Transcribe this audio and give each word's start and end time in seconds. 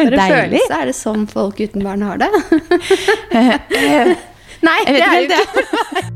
Er 0.00 0.10
det 0.10 0.18
Deilig. 0.18 0.34
følelse? 0.36 0.78
Er 0.80 0.86
det 0.90 0.96
sånn 0.96 1.26
folk 1.30 1.60
uten 1.60 1.84
barn 1.84 2.02
har 2.06 2.20
det? 2.22 2.30
Nei, 4.60 4.78
det 4.88 5.00
er 5.00 5.14
jo 5.16 5.28
ikke. 5.28 6.10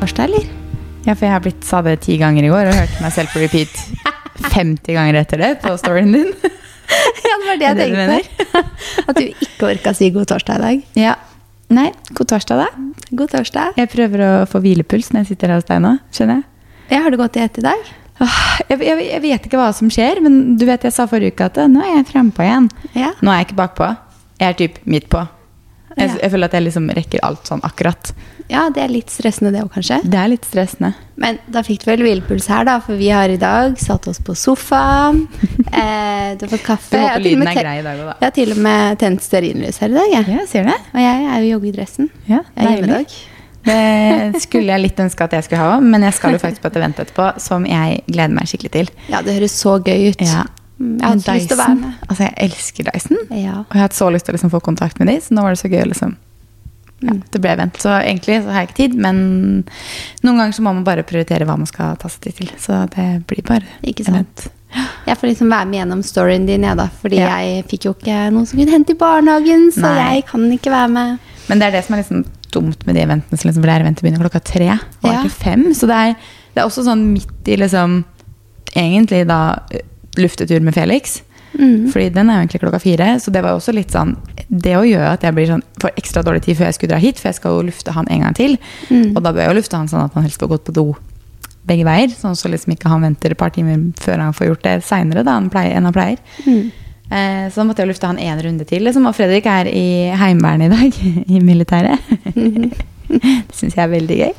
Torsdag, 0.00 0.24
eller? 0.24 0.44
Ja, 1.06 1.14
for 1.14 1.26
jeg 1.26 1.32
har 1.34 1.42
blitt 1.44 1.64
sa 1.66 1.80
det 1.84 1.98
ti 2.04 2.18
ganger 2.20 2.46
i 2.46 2.50
går 2.52 2.70
og 2.70 2.76
hørte 2.76 3.02
meg 3.02 3.14
selv 3.14 3.32
på 3.32 3.40
repeat 3.42 3.78
50 4.52 4.94
ganger 4.94 5.18
etter 5.22 5.40
det 5.42 5.52
på 5.64 5.74
storyen 5.80 6.14
din. 6.16 6.32
Ja, 6.88 7.34
det 7.36 7.44
var 7.44 7.58
det 7.60 7.66
jeg 7.66 7.76
tenkte. 7.76 8.60
At 9.10 9.18
du 9.18 9.24
ikke 9.28 9.66
orka 9.68 9.90
si 9.92 10.06
god 10.14 10.30
torsdag 10.30 10.56
i 10.56 10.62
dag. 10.62 10.84
Ja. 10.96 11.10
Nei, 11.68 11.90
god 12.16 12.30
torsdag, 12.30 12.62
da. 12.62 12.68
God 13.12 13.32
torsdag. 13.32 13.76
Jeg 13.76 13.90
prøver 13.92 14.22
å 14.24 14.30
få 14.48 14.60
hvilepuls 14.64 15.10
når 15.12 15.24
jeg 15.24 15.34
sitter 15.34 15.52
her 15.52 15.60
hos 15.60 15.68
deg 15.68 15.82
nå. 15.84 15.94
Skjønner 16.16 16.40
jeg? 16.40 16.46
Ja, 16.88 17.02
har 17.04 17.12
du 17.12 17.18
gått 17.20 17.36
i 17.36 17.42
ett 17.44 17.60
i 17.60 17.64
dag? 17.66 17.88
Jeg, 18.18 18.80
jeg, 18.82 19.02
jeg 19.06 19.22
vet 19.22 19.44
ikke 19.46 19.58
hva 19.60 19.68
som 19.76 19.90
skjer, 19.92 20.18
men 20.24 20.56
du 20.58 20.64
vet 20.66 20.82
jeg 20.88 20.94
sa 20.96 21.04
forrige 21.10 21.36
uke 21.36 21.46
at 21.52 21.60
nå 21.70 21.84
er 21.84 21.98
jeg 22.00 22.08
frempå 22.08 22.42
igjen. 22.42 22.70
Ja. 22.96 23.12
Nå 23.22 23.30
er 23.30 23.42
jeg 23.42 23.50
ikke 23.50 23.60
bakpå. 23.60 23.90
Jeg 24.40 24.48
er 24.48 24.56
typ 24.58 24.80
midt 24.88 25.06
på. 25.12 25.22
Jeg, 25.98 26.18
jeg 26.22 26.30
føler 26.34 26.50
at 26.50 26.56
jeg 26.58 26.66
liksom 26.68 26.90
rekker 26.98 27.24
alt 27.26 27.48
sånn 27.50 27.62
akkurat. 27.66 28.12
Ja, 28.48 28.62
det 28.72 28.80
er 28.80 28.88
litt 28.88 29.10
stressende 29.12 29.50
det 29.52 29.60
òg, 29.60 29.68
kanskje. 29.74 29.98
Det 30.08 30.16
er 30.16 30.30
litt 30.32 30.46
stressende. 30.48 30.94
Men 31.20 31.36
da 31.52 31.60
fikk 31.66 31.82
du 31.84 31.90
vel 31.90 32.04
hvilepuls 32.06 32.46
her, 32.48 32.64
da, 32.64 32.78
for 32.84 32.96
vi 32.96 33.10
har 33.12 33.28
i 33.28 33.36
dag 33.40 33.76
satt 33.82 34.08
oss 34.08 34.20
på 34.24 34.36
sofaen. 34.38 35.26
Eh, 35.78 36.34
du 36.38 36.42
har 36.44 36.50
fått 36.50 36.64
kaffe. 36.64 36.96
Du 36.96 37.02
håper 37.02 37.22
lyden 37.22 37.48
er 37.50 37.56
grei 37.58 37.74
i 37.78 37.82
dag 37.84 37.98
òg, 38.00 38.06
da. 38.08 38.14
Jeg 38.18 38.26
har 38.26 38.34
til 38.36 38.52
og 38.54 38.60
med 38.64 38.98
tent 39.00 39.22
stearinlys 39.22 39.78
her 39.82 39.92
i 39.92 39.96
dag, 39.98 40.08
jeg. 40.14 40.26
Ja, 40.34 40.44
ser 40.48 40.66
det? 40.68 40.76
Og 40.94 41.00
jeg 41.02 41.26
er 41.28 41.36
jo 41.38 41.46
i 41.46 41.50
joggedressen. 41.52 42.08
Ja, 42.26 42.40
Jeg 42.56 42.64
er 42.64 42.72
hjemmedag. 42.72 43.14
Det 43.68 44.42
skulle 44.42 44.72
jeg 44.72 44.82
litt 44.84 45.00
ønske 45.02 45.26
at 45.28 45.34
jeg 45.36 45.46
skulle 45.46 45.60
ha 45.60 45.76
òg, 45.76 45.84
men 45.84 46.06
jeg 46.06 46.16
skal 46.16 46.34
jo 46.36 46.40
faktisk 46.42 46.64
på 46.64 46.70
et 46.72 46.78
event 46.80 47.02
etterpå 47.04 47.26
som 47.42 47.66
jeg 47.68 48.00
gleder 48.08 48.34
meg 48.38 48.48
skikkelig 48.50 48.72
til. 48.74 48.90
Ja, 49.12 49.20
det 49.26 49.36
høres 49.38 49.56
så 49.60 49.76
gøy 49.84 50.08
ut. 50.12 50.24
Ja. 50.24 50.46
Mm, 50.78 50.98
Jeg 51.00 51.08
hadde 51.08 51.22
så 51.24 51.34
lyst 51.34 51.48
til 51.50 51.56
å 51.58 51.64
være 51.64 51.74
med. 51.80 51.94
Altså, 52.08 52.22
jeg 52.22 52.34
elsker 52.46 52.84
Dyson. 52.92 53.16
Ja. 53.34 53.54
Og 53.64 53.72
jeg 53.74 53.80
har 53.80 53.88
hatt 53.88 53.96
så 53.98 54.08
lyst 54.14 54.26
til 54.28 54.32
å 54.32 54.36
liksom 54.38 54.50
få 54.52 54.60
kontakt 54.62 54.98
med 55.00 55.08
dem, 55.10 55.20
så 55.20 55.34
nå 55.34 55.42
var 55.42 55.50
det 55.56 55.58
så 55.62 55.68
gøy 55.72 55.84
liksom 55.92 56.16
ja, 57.00 57.12
Mm. 57.12 57.22
Det 57.30 57.38
ble 57.40 57.50
event. 57.54 57.76
Så 57.78 57.92
egentlig 58.02 58.40
så 58.42 58.50
har 58.50 58.64
jeg 58.64 58.68
ikke 58.72 58.76
tid, 58.76 58.94
men 58.98 59.18
noen 60.26 60.36
ganger 60.40 60.52
så 60.56 60.62
må 60.66 60.72
man 60.74 60.82
bare 60.82 61.04
prioritere 61.06 61.46
hva 61.46 61.54
man 61.56 61.66
skal 61.70 61.94
ta 61.96 62.08
seg 62.10 62.24
tid 62.24 62.34
til. 62.40 62.48
Så 62.58 62.74
det 62.90 63.04
blir 63.30 63.44
bare 63.46 63.62
Ikke 63.86 64.02
sant? 64.02 64.16
event. 64.16 64.48
Jeg 65.06 65.16
får 65.20 65.28
liksom 65.30 65.48
være 65.52 65.66
med 65.70 65.78
gjennom 65.78 66.02
storyen 66.02 66.46
din, 66.48 66.64
jeg, 66.66 66.76
da. 66.76 66.88
Fordi 67.00 67.16
Ja. 67.20 67.28
jeg 67.38 67.64
fikk 67.70 67.84
jo 67.86 67.92
ikke 67.94 68.16
noen 68.34 68.46
som 68.50 68.58
kunne 68.58 68.74
hente 68.74 68.90
i 68.90 68.98
barnehagen, 68.98 69.70
så 69.70 69.80
Nei. 69.94 70.14
jeg 70.16 70.26
kan 70.26 70.40
ikke 70.50 70.70
være 70.74 70.88
med. 70.90 71.18
Men 71.48 71.58
det 71.60 71.66
er 71.68 71.70
det 71.78 71.84
som 71.84 71.94
er 71.94 72.02
liksom 72.02 72.24
dumt 72.50 72.84
med 72.86 72.94
de 72.96 73.00
eventene, 73.06 73.30
liksom, 73.38 73.54
for 73.54 73.62
det 73.62 73.76
er 73.76 73.84
eventet 73.84 74.02
begynner 74.02 74.26
klokka 74.28 74.42
tre 74.44 74.68
og 75.04 75.12
Ja. 75.12 75.22
fem. 75.28 75.72
Så 75.72 75.86
det 75.86 75.94
er, 75.94 76.16
det 76.54 76.62
er 76.62 76.66
også 76.66 76.82
sånn 76.84 77.12
midt 77.12 77.46
i 77.46 77.56
liksom 77.56 78.04
Egentlig 78.74 79.26
da 79.28 79.62
luftetur 80.18 80.60
med 80.64 80.76
Felix. 80.76 81.22
Mm. 81.54 81.88
Fordi 81.92 82.08
den 82.12 82.28
er 82.28 82.38
jo 82.38 82.44
egentlig 82.44 82.60
klokka 82.60 82.80
fire. 82.82 83.12
Så 83.20 83.32
det 83.34 83.42
var 83.44 83.54
jo 83.54 83.60
også 83.60 83.72
litt 83.72 83.94
sånn 83.94 84.16
Det 84.48 84.74
å 84.76 84.84
gjøre 84.84 85.14
at 85.16 85.24
jeg 85.24 85.34
blir 85.36 85.48
sånn 85.48 85.62
får 85.80 85.94
ekstra 86.00 86.22
dårlig 86.24 86.42
tid 86.44 86.58
før 86.58 86.68
jeg 86.68 86.76
skulle 86.76 86.94
dra 86.94 87.02
hit, 87.02 87.20
for 87.20 87.30
jeg 87.30 87.38
skal 87.40 87.56
jo 87.56 87.68
lufte 87.68 87.94
han 87.94 88.08
en 88.12 88.24
gang 88.24 88.36
til. 88.36 88.58
Mm. 88.88 89.14
Og 89.14 89.22
da 89.22 89.32
bør 89.32 89.44
jeg 89.44 89.52
jo 89.52 89.60
lufte 89.60 89.80
han 89.80 89.90
sånn 89.90 90.06
at 90.06 90.16
han 90.16 90.26
helst 90.26 90.42
får 90.42 90.52
gått 90.54 90.66
på 90.68 90.76
do 90.76 90.86
begge 91.68 91.86
veier. 91.88 92.12
Sånn 92.16 92.36
så 92.38 92.50
liksom 92.52 92.74
ikke 92.74 92.90
han 92.92 93.04
venter 93.04 93.34
et 93.34 93.40
par 93.40 93.52
timer 93.54 93.90
før 94.00 94.22
han 94.24 94.36
får 94.36 94.52
gjort 94.52 94.68
det 94.68 94.76
seinere 94.88 95.24
enn 95.24 95.50
han 95.88 95.94
pleier. 95.94 96.20
Mm. 96.46 96.68
Eh, 97.08 97.44
så 97.48 97.62
da 97.62 97.66
måtte 97.68 97.84
jeg 97.84 97.92
lufte 97.92 98.08
han 98.08 98.20
en 98.20 98.44
runde 98.44 98.68
til. 98.68 98.84
Liksom. 98.84 99.08
Og 99.08 99.16
Fredrik 99.16 99.48
er 99.48 99.70
i 99.72 99.88
Heimevernet 100.16 100.68
i 100.68 100.76
dag, 100.76 101.02
i 101.34 101.42
militæret. 101.44 102.14
Det 103.08 103.56
syns 103.56 103.76
jeg 103.76 103.84
er 103.84 103.90
veldig 103.92 104.18
gøy. 104.18 104.34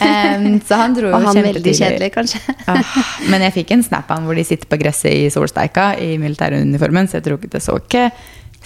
Um, 0.00 0.46
så 0.66 0.80
han 0.80 0.96
dro 0.96 1.12
jo 1.12 1.34
veldig 1.34 1.74
kjedelig, 1.76 2.10
kanskje. 2.14 2.40
Ah, 2.66 2.96
men 3.30 3.44
jeg 3.46 3.54
fikk 3.60 3.76
en 3.76 3.84
snap 3.86 4.10
av 4.10 4.20
han 4.20 4.26
hvor 4.28 4.38
de 4.38 4.46
sitter 4.46 4.68
på 4.70 4.78
gresset 4.80 5.12
i 5.12 5.28
solsteika 5.32 5.92
i 6.02 6.16
militæruniformen, 6.22 7.10
så 7.10 7.20
jeg 7.20 7.26
tror 7.28 7.38
ikke 7.40 7.52
det 7.52 7.62
så 7.64 7.76
ikke 7.82 8.08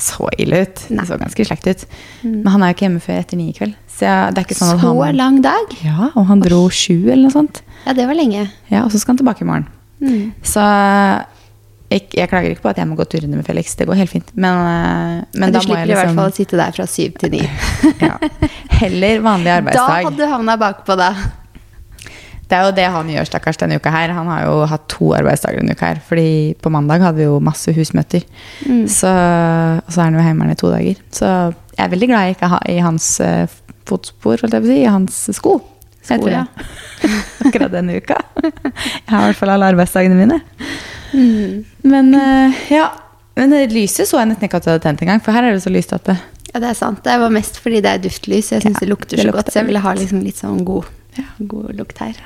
så 0.00 0.30
ille 0.40 0.62
ut. 0.64 0.84
Nei. 0.88 1.02
Det 1.02 1.10
så 1.10 1.18
ganske 1.20 1.44
slekt 1.44 1.66
ut. 1.68 1.82
Men 2.24 2.48
han 2.54 2.62
er 2.62 2.70
jo 2.70 2.76
ikke 2.78 2.86
hjemme 2.86 3.02
før 3.04 3.18
etter 3.20 3.40
ni 3.40 3.50
i 3.50 3.56
kveld. 3.56 3.74
Så 3.90 4.06
jeg, 4.06 4.32
det 4.32 4.40
er 4.40 4.46
ikke 4.48 4.56
sånn 4.56 4.72
Så 4.72 4.94
han 4.94 5.18
lang 5.18 5.42
dag. 5.44 5.74
Ja, 5.84 6.08
og 6.14 6.24
han 6.30 6.40
dro 6.44 6.62
sju 6.72 7.10
eller 7.10 7.26
noe 7.26 7.34
sånt. 7.34 7.60
Ja, 7.84 7.92
det 7.96 8.06
var 8.08 8.16
lenge. 8.16 8.46
Ja, 8.70 8.84
Og 8.86 8.94
så 8.94 9.00
skal 9.00 9.14
han 9.14 9.20
tilbake 9.20 9.44
i 9.44 9.50
morgen. 9.50 9.68
Mm. 10.00 10.32
Så 10.46 10.64
jeg, 11.90 12.06
jeg 12.14 12.30
klager 12.30 12.54
ikke 12.54 12.64
på 12.68 12.70
at 12.70 12.78
jeg 12.78 12.86
må 12.86 12.96
gå 12.98 13.04
turene 13.10 13.40
med 13.40 13.46
Felix. 13.46 13.74
Det 13.78 13.86
går 13.88 13.98
helt 13.98 14.12
fint. 14.12 14.30
Men, 14.38 14.60
eh, 14.62 15.26
men 15.34 15.42
Men 15.42 15.54
du 15.54 15.58
slipper 15.58 15.82
jeg 15.82 15.90
i 15.90 15.96
hvert 15.96 16.06
liksom 16.06 16.20
fall 16.22 16.30
å 16.30 16.36
sitte 16.36 16.60
der 16.60 16.76
fra 16.76 16.86
syv 16.86 17.16
til 17.18 17.32
ni. 17.34 17.42
ja, 18.06 18.14
Heller 18.78 19.22
vanlig 19.24 19.52
arbeidsdag. 19.58 19.90
Da 19.90 20.00
hadde 20.06 20.20
du 20.20 20.26
havna 20.30 20.56
bakpå, 20.60 20.96
da. 21.00 21.10
Det 22.50 22.58
er 22.58 22.66
jo 22.66 22.74
det 22.74 22.86
han 22.90 23.10
gjør 23.10 23.26
stakkars 23.28 23.58
denne 23.60 23.78
uka 23.78 23.92
her. 23.94 24.14
Han 24.14 24.30
har 24.30 24.44
jo 24.46 24.54
hatt 24.70 24.86
to 24.90 25.12
arbeidsdager 25.14 25.62
denne 25.62 25.74
uka 25.78 25.90
her. 25.92 26.02
Fordi 26.06 26.30
på 26.62 26.72
mandag 26.74 27.02
hadde 27.06 27.22
vi 27.22 27.26
jo 27.26 27.40
masse 27.42 27.74
husmøter. 27.74 28.26
Mm. 28.66 28.86
Så, 28.90 29.10
og 29.10 29.90
så 29.90 30.02
er 30.02 30.08
han 30.08 30.18
jo 30.18 30.24
hjemme 30.24 30.50
i 30.50 30.58
to 30.58 30.70
dager. 30.70 31.02
Så 31.14 31.28
jeg 31.74 31.82
er 31.84 31.92
veldig 31.92 32.10
glad 32.10 32.26
jeg 32.26 32.38
ikke 32.38 32.52
har 32.54 32.70
i 32.70 32.78
hans 32.82 33.10
uh, 33.22 33.50
fotspor, 33.90 34.42
holdt 34.42 34.56
jeg 34.58 34.66
på 34.66 34.70
å 34.70 34.72
si. 34.72 34.80
I 34.82 34.90
hans 34.90 35.20
sko. 35.38 35.58
Sko, 36.00 36.14
heter 36.14 36.34
ja. 36.34 36.46
det. 36.46 36.70
Akkurat 37.46 37.74
denne 37.74 37.98
uka. 37.98 38.18
Jeg 38.42 39.10
har 39.10 39.26
i 39.26 39.30
hvert 39.30 39.42
fall 39.42 39.54
alle 39.54 39.70
arbeidsdagene 39.74 40.18
mine. 40.18 40.40
Mm. 41.12 41.64
Men 41.82 42.12
eh, 42.14 42.60
ja. 42.74 42.90
Men 43.38 43.54
lyset 43.72 44.08
så 44.10 44.18
jeg 44.20 44.28
nesten 44.32 44.48
ikke 44.48 44.58
at 44.60 44.66
du 44.66 44.72
hadde 44.72 44.84
tent 44.84 45.02
engang, 45.04 45.22
for 45.24 45.32
her 45.32 45.46
er 45.46 45.56
det 45.56 45.64
så 45.64 45.72
lyst 45.72 45.94
at 45.96 46.04
det 46.10 46.18
Ja, 46.50 46.58
det 46.58 46.72
er 46.72 46.76
sant. 46.76 47.02
Det 47.06 47.14
var 47.22 47.32
mest 47.32 47.60
fordi 47.62 47.80
det 47.84 47.92
er 47.92 48.02
duftlys. 48.02 48.50
Jeg 48.52 48.64
syns 48.64 48.80
Ja, 48.80 48.84
det 48.84 48.90
lukter 48.90 49.16
det 49.16 49.22
så 49.22 49.28
lukter 49.30 49.38
godt, 49.38 49.52
så 49.54 49.60
jeg 49.60 49.70
ville 49.70 49.82
ha 49.84 49.94
liksom 49.96 50.22
litt 50.26 50.40
sånn 50.40 50.64
god, 50.66 50.88
Ja. 51.16 51.26
god 51.38 51.74
lukt 51.78 51.98
her. 52.02 52.18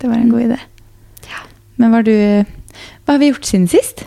Det 0.00 0.08
var 0.08 0.16
en 0.16 0.30
god 0.32 0.46
idé. 0.46 0.60
Ja. 1.28 1.42
Men 1.76 1.92
var 1.92 2.06
du 2.06 2.14
Hva 2.14 3.14
har 3.14 3.20
vi 3.20 3.30
gjort 3.30 3.46
siden 3.48 3.68
sist? 3.68 4.06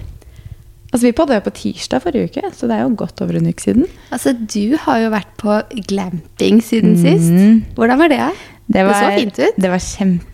Altså 0.91 1.07
Vi 1.07 1.13
podda 1.15 1.37
jo 1.37 1.45
på 1.45 1.53
tirsdag 1.55 2.03
forrige 2.03 2.31
uke, 2.31 2.51
så 2.51 2.67
det 2.67 2.75
er 2.75 2.83
jo 2.83 2.95
godt 2.99 3.21
over 3.23 3.37
en 3.39 3.47
uke 3.47 3.63
siden. 3.63 3.85
Altså, 4.11 4.33
du 4.35 4.75
har 4.75 4.99
jo 5.05 5.13
vært 5.13 5.31
på 5.39 5.61
glamping 5.87 6.59
siden 6.59 6.97
mm. 6.97 7.03
sist. 7.05 7.77
Hvordan 7.77 8.01
var 8.01 8.11
det? 8.11 8.25
Det, 8.67 8.83
var, 8.87 8.99
så 8.99 9.13
fint 9.15 9.39
ut. 9.39 9.61
Det 9.61 9.71
var 9.71 9.79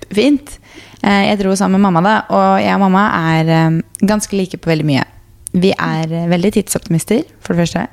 kjempefint. 0.07 0.59
Eh, 1.03 1.27
Jeg 1.29 1.39
dro 1.39 1.55
sammen 1.55 1.79
med 1.81 1.91
mamma, 1.91 2.01
da, 2.01 2.15
og 2.29 2.61
jeg 2.61 2.73
og 2.75 2.81
mamma 2.81 3.35
er 3.35 3.49
eh, 3.49 3.81
ganske 4.07 4.33
like 4.37 4.57
på 4.57 4.69
veldig 4.71 4.85
mye. 4.85 5.03
Vi 5.53 5.71
er 5.73 6.11
eh, 6.11 6.27
veldig 6.29 6.53
tidsoptimister, 6.53 7.23
for 7.41 7.53
det 7.53 7.65
første. 7.67 7.87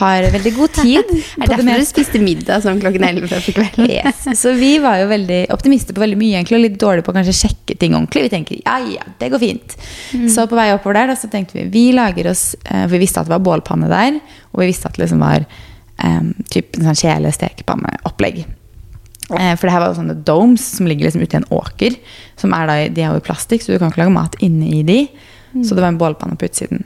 Har 0.00 0.24
veldig 0.32 0.52
god 0.56 0.72
tid. 0.74 1.04
er 1.38 1.46
det 1.46 1.48
derfor 1.52 1.78
du 1.78 1.86
spiste 1.86 2.18
middag 2.18 2.64
sånn 2.64 2.80
klokken 2.82 3.04
11 3.06 3.28
på 3.30 3.52
kvelden? 3.60 3.86
Yes. 3.88 4.26
Så 4.34 4.56
vi 4.58 4.78
var 4.82 4.98
jo 4.98 5.06
veldig 5.12 5.44
optimister 5.54 5.94
på 5.94 6.02
veldig 6.02 6.18
mye, 6.18 6.40
egentlig, 6.40 6.58
og 6.58 6.64
litt 6.64 6.80
dårlige 6.82 7.06
på 7.06 7.14
å 7.14 7.18
kanskje 7.20 7.36
sjekke 7.44 7.78
ting 7.78 7.94
ordentlig. 7.94 8.26
Vi 8.26 8.32
tenker 8.34 8.58
ja, 8.64 8.80
ja, 8.82 9.06
det 9.20 9.30
går 9.30 9.44
fint. 9.44 9.78
Så 10.32 10.48
på 10.50 10.58
vei 10.58 10.72
oppover 10.74 10.98
der 10.98 11.12
da, 11.12 11.16
så 11.20 11.30
tenkte 11.30 11.60
vi 11.60 11.68
vi 11.70 11.86
lager 11.94 12.32
oss 12.32 12.56
vi 12.90 12.98
visste 12.98 13.22
at 13.22 13.30
det 13.30 13.36
var 13.36 13.46
bålpanne 13.46 13.86
der, 13.92 14.18
og 14.50 14.64
vi 14.64 14.72
visste 14.72 14.90
at 14.90 14.98
det 14.98 15.04
liksom 15.04 15.22
var 15.22 15.46
um, 16.02 16.32
typ 16.50 16.74
en 16.80 16.90
sånn 16.90 16.98
kjele-stekepanneopplegg. 17.04 18.42
Eh, 19.34 19.54
for 19.58 19.66
det 19.66 19.74
her 19.74 19.82
var 19.82 19.90
jo 19.90 19.98
sånne 19.98 20.18
domes 20.26 20.62
som 20.76 20.86
ligger 20.86 21.08
liksom 21.08 21.24
ute 21.24 21.34
i 21.34 21.40
en 21.40 21.48
åker. 21.54 21.96
Som 22.38 22.54
er 22.56 22.70
da, 22.70 22.76
de 22.86 23.02
er 23.02 23.10
jo 23.10 23.22
i 23.22 23.26
plastikk, 23.26 23.64
så 23.64 23.74
du 23.74 23.80
kan 23.82 23.90
ikke 23.90 24.04
lage 24.04 24.14
mat 24.14 24.36
inne 24.44 24.70
i 24.78 24.82
de. 24.86 25.00
Så 25.64 25.74
det 25.74 25.82
var 25.82 25.92
en 25.92 26.00
bålpanne 26.00 26.36
på 26.36 26.48
utsiden. 26.48 26.84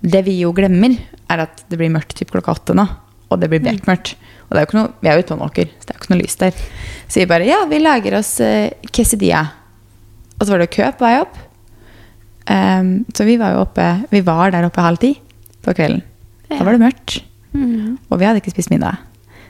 Det 0.00 0.22
vi 0.26 0.38
jo 0.40 0.52
glemmer, 0.56 0.96
er 1.30 1.44
at 1.46 1.62
det 1.70 1.78
blir 1.80 1.92
mørkt 1.92 2.16
typ 2.18 2.32
klokka 2.34 2.52
åtte 2.56 2.76
nå. 2.76 2.84
Og 3.30 3.38
det 3.40 3.50
blir 3.52 3.62
bekmørkt. 3.62 4.16
Og 4.48 4.56
det 4.56 4.58
er 4.58 4.64
jo 4.64 4.68
ikke 4.68 4.78
noe, 4.80 4.92
vi 4.98 5.08
er 5.08 5.16
jo 5.16 5.22
ute 5.22 5.30
på 5.30 5.36
en 5.36 5.46
åker, 5.46 5.68
så 5.78 5.86
det 5.86 5.92
er 5.92 5.96
jo 5.96 6.02
ikke 6.02 6.12
noe 6.12 6.20
lys 6.20 6.40
der. 6.40 6.62
Så 7.06 7.20
vi 7.20 7.26
bare 7.30 7.46
ja, 7.46 7.60
vi 7.70 7.78
lager 7.78 8.16
oss 8.18 8.32
eh, 8.42 8.72
quesadilla. 8.90 9.44
Og 10.36 10.42
så 10.42 10.50
var 10.50 10.64
det 10.64 10.72
kø 10.74 10.88
på 10.98 11.06
vei 11.06 11.12
opp. 11.22 11.38
Um, 12.50 12.88
så 13.14 13.22
vi 13.28 13.36
var 13.38 13.52
jo 13.54 13.60
oppe 13.62 13.84
Vi 14.10 14.22
var 14.26 14.50
der 14.50 14.64
oppe 14.66 14.82
halv 14.82 14.98
ti 14.98 15.12
på 15.62 15.74
kvelden. 15.76 16.00
Da 16.48 16.64
var 16.66 16.74
det 16.74 16.82
mørkt. 16.82 17.20
Mm. 17.54 18.00
Og 18.08 18.18
vi 18.18 18.26
hadde 18.26 18.40
ikke 18.42 18.54
spist 18.56 18.72
middag. 18.72 18.98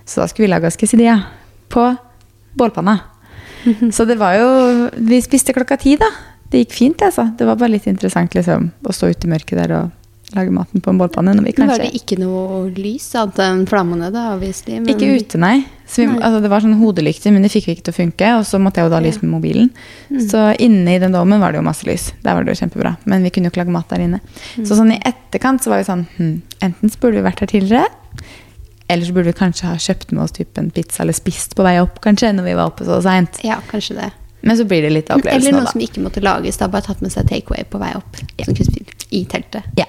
Så 0.04 0.20
da 0.20 0.26
skulle 0.28 0.48
vi 0.48 0.52
lage 0.52 0.68
oss 0.68 0.76
quesadilla 0.76 1.16
på 1.72 1.86
bålpanna. 2.58 2.98
Så 3.92 4.06
det 4.08 4.16
var 4.16 4.38
jo 4.38 4.88
Vi 4.96 5.18
spiste 5.20 5.52
klokka 5.52 5.76
ti, 5.76 5.96
da. 6.00 6.08
Det 6.50 6.64
gikk 6.64 6.74
fint, 6.74 7.02
altså. 7.06 7.28
Det 7.38 7.46
var 7.46 7.58
bare 7.60 7.76
litt 7.76 7.86
interessant 7.86 8.34
liksom, 8.34 8.70
å 8.82 8.94
stå 8.94 9.12
ute 9.12 9.28
i 9.28 9.30
mørket 9.30 9.58
der 9.60 9.74
og 9.76 9.90
lage 10.34 10.52
maten 10.54 10.82
på 10.82 10.90
en 10.90 10.98
bålpanne. 10.98 11.34
Når 11.34 11.46
vi 11.46 11.52
Men 11.58 11.70
Var 11.70 11.82
det 11.82 11.90
ikke 11.94 12.18
noe 12.20 12.70
lys 12.74 13.08
annet 13.18 13.38
enn 13.44 13.62
flammene, 13.70 14.10
da, 14.14 14.32
obviously? 14.34 14.78
Men... 14.78 14.90
Ikke 14.92 15.10
ute, 15.18 15.38
nei. 15.42 15.64
Så 15.90 16.02
vi, 16.02 16.08
Nei. 16.10 16.20
Altså, 16.26 16.40
det 16.42 16.50
var 16.52 16.62
sånn 16.62 16.76
hodelykter, 16.78 17.34
men 17.34 17.46
det 17.46 17.50
fikk 17.54 17.66
vi 17.66 17.76
ikke 17.76 17.86
til 17.88 17.94
å 17.94 17.98
funke. 17.98 18.32
Og 18.38 18.44
så 18.46 18.60
måtte 18.62 18.82
jeg 18.82 18.88
jo 18.88 18.92
da 18.94 19.00
lyse 19.02 19.22
med 19.24 19.32
mobilen. 19.32 19.70
Mm. 20.10 20.20
Så 20.30 20.44
inne 20.62 20.94
i 20.94 21.00
den 21.02 21.14
dommen 21.16 21.42
var 21.42 21.54
det 21.54 21.62
jo 21.62 21.66
masse 21.66 21.86
lys. 21.88 22.10
Der 22.22 22.38
var 22.38 22.46
det 22.46 22.54
jo 22.54 22.60
kjempebra. 22.62 22.96
Men 23.10 23.26
vi 23.26 23.34
kunne 23.34 23.50
jo 23.50 23.54
ikke 23.54 23.64
lage 23.64 23.74
mat 23.74 23.90
der 23.90 24.06
inne. 24.06 24.22
Mm. 24.58 24.68
Så 24.68 24.78
sånn 24.78 24.94
i 24.94 25.00
etterkant 25.10 25.64
så 25.64 25.74
var 25.74 25.82
vi 25.82 25.90
sånn 25.90 26.06
hm, 26.18 26.36
Enten 26.66 26.92
så 26.92 27.02
burde 27.02 27.18
vi 27.18 27.26
vært 27.26 27.42
her 27.42 27.50
tidligere. 27.50 27.90
Eller 28.90 29.06
så 29.06 29.14
burde 29.14 29.30
vi 29.30 29.36
kanskje 29.38 29.68
ha 29.70 29.76
kjøpt 29.78 30.10
med 30.16 30.24
oss 30.24 30.34
typ 30.34 30.58
en 30.58 30.70
pizza 30.74 31.04
eller 31.04 31.14
spist 31.14 31.54
på 31.54 31.62
vei 31.66 31.76
opp, 31.78 32.00
kanskje, 32.02 32.32
når 32.34 32.48
vi 32.48 32.54
var 32.58 32.72
oppe 32.72 32.86
så 32.88 32.96
seint. 33.04 33.38
Ja, 33.46 33.60
kanskje 33.70 33.94
det. 34.00 34.08
Men 34.42 34.56
så 34.58 34.64
blir 34.66 34.82
det 34.82 34.90
litt 34.94 35.10
av 35.12 35.20
Eller 35.28 35.52
noe 35.52 35.68
som 35.68 35.82
ikke 35.84 36.02
måtte 36.02 36.22
lages, 36.24 36.56
da 36.58 36.66
bare 36.72 36.86
tatt 36.88 37.02
med 37.04 37.12
seg 37.12 37.28
takeaway 37.28 37.66
på 37.70 37.78
vei 37.78 37.92
opp. 37.98 38.18
Spille 38.40 38.84
I 39.14 39.24
teltet. 39.30 39.62
Ja. 39.78 39.86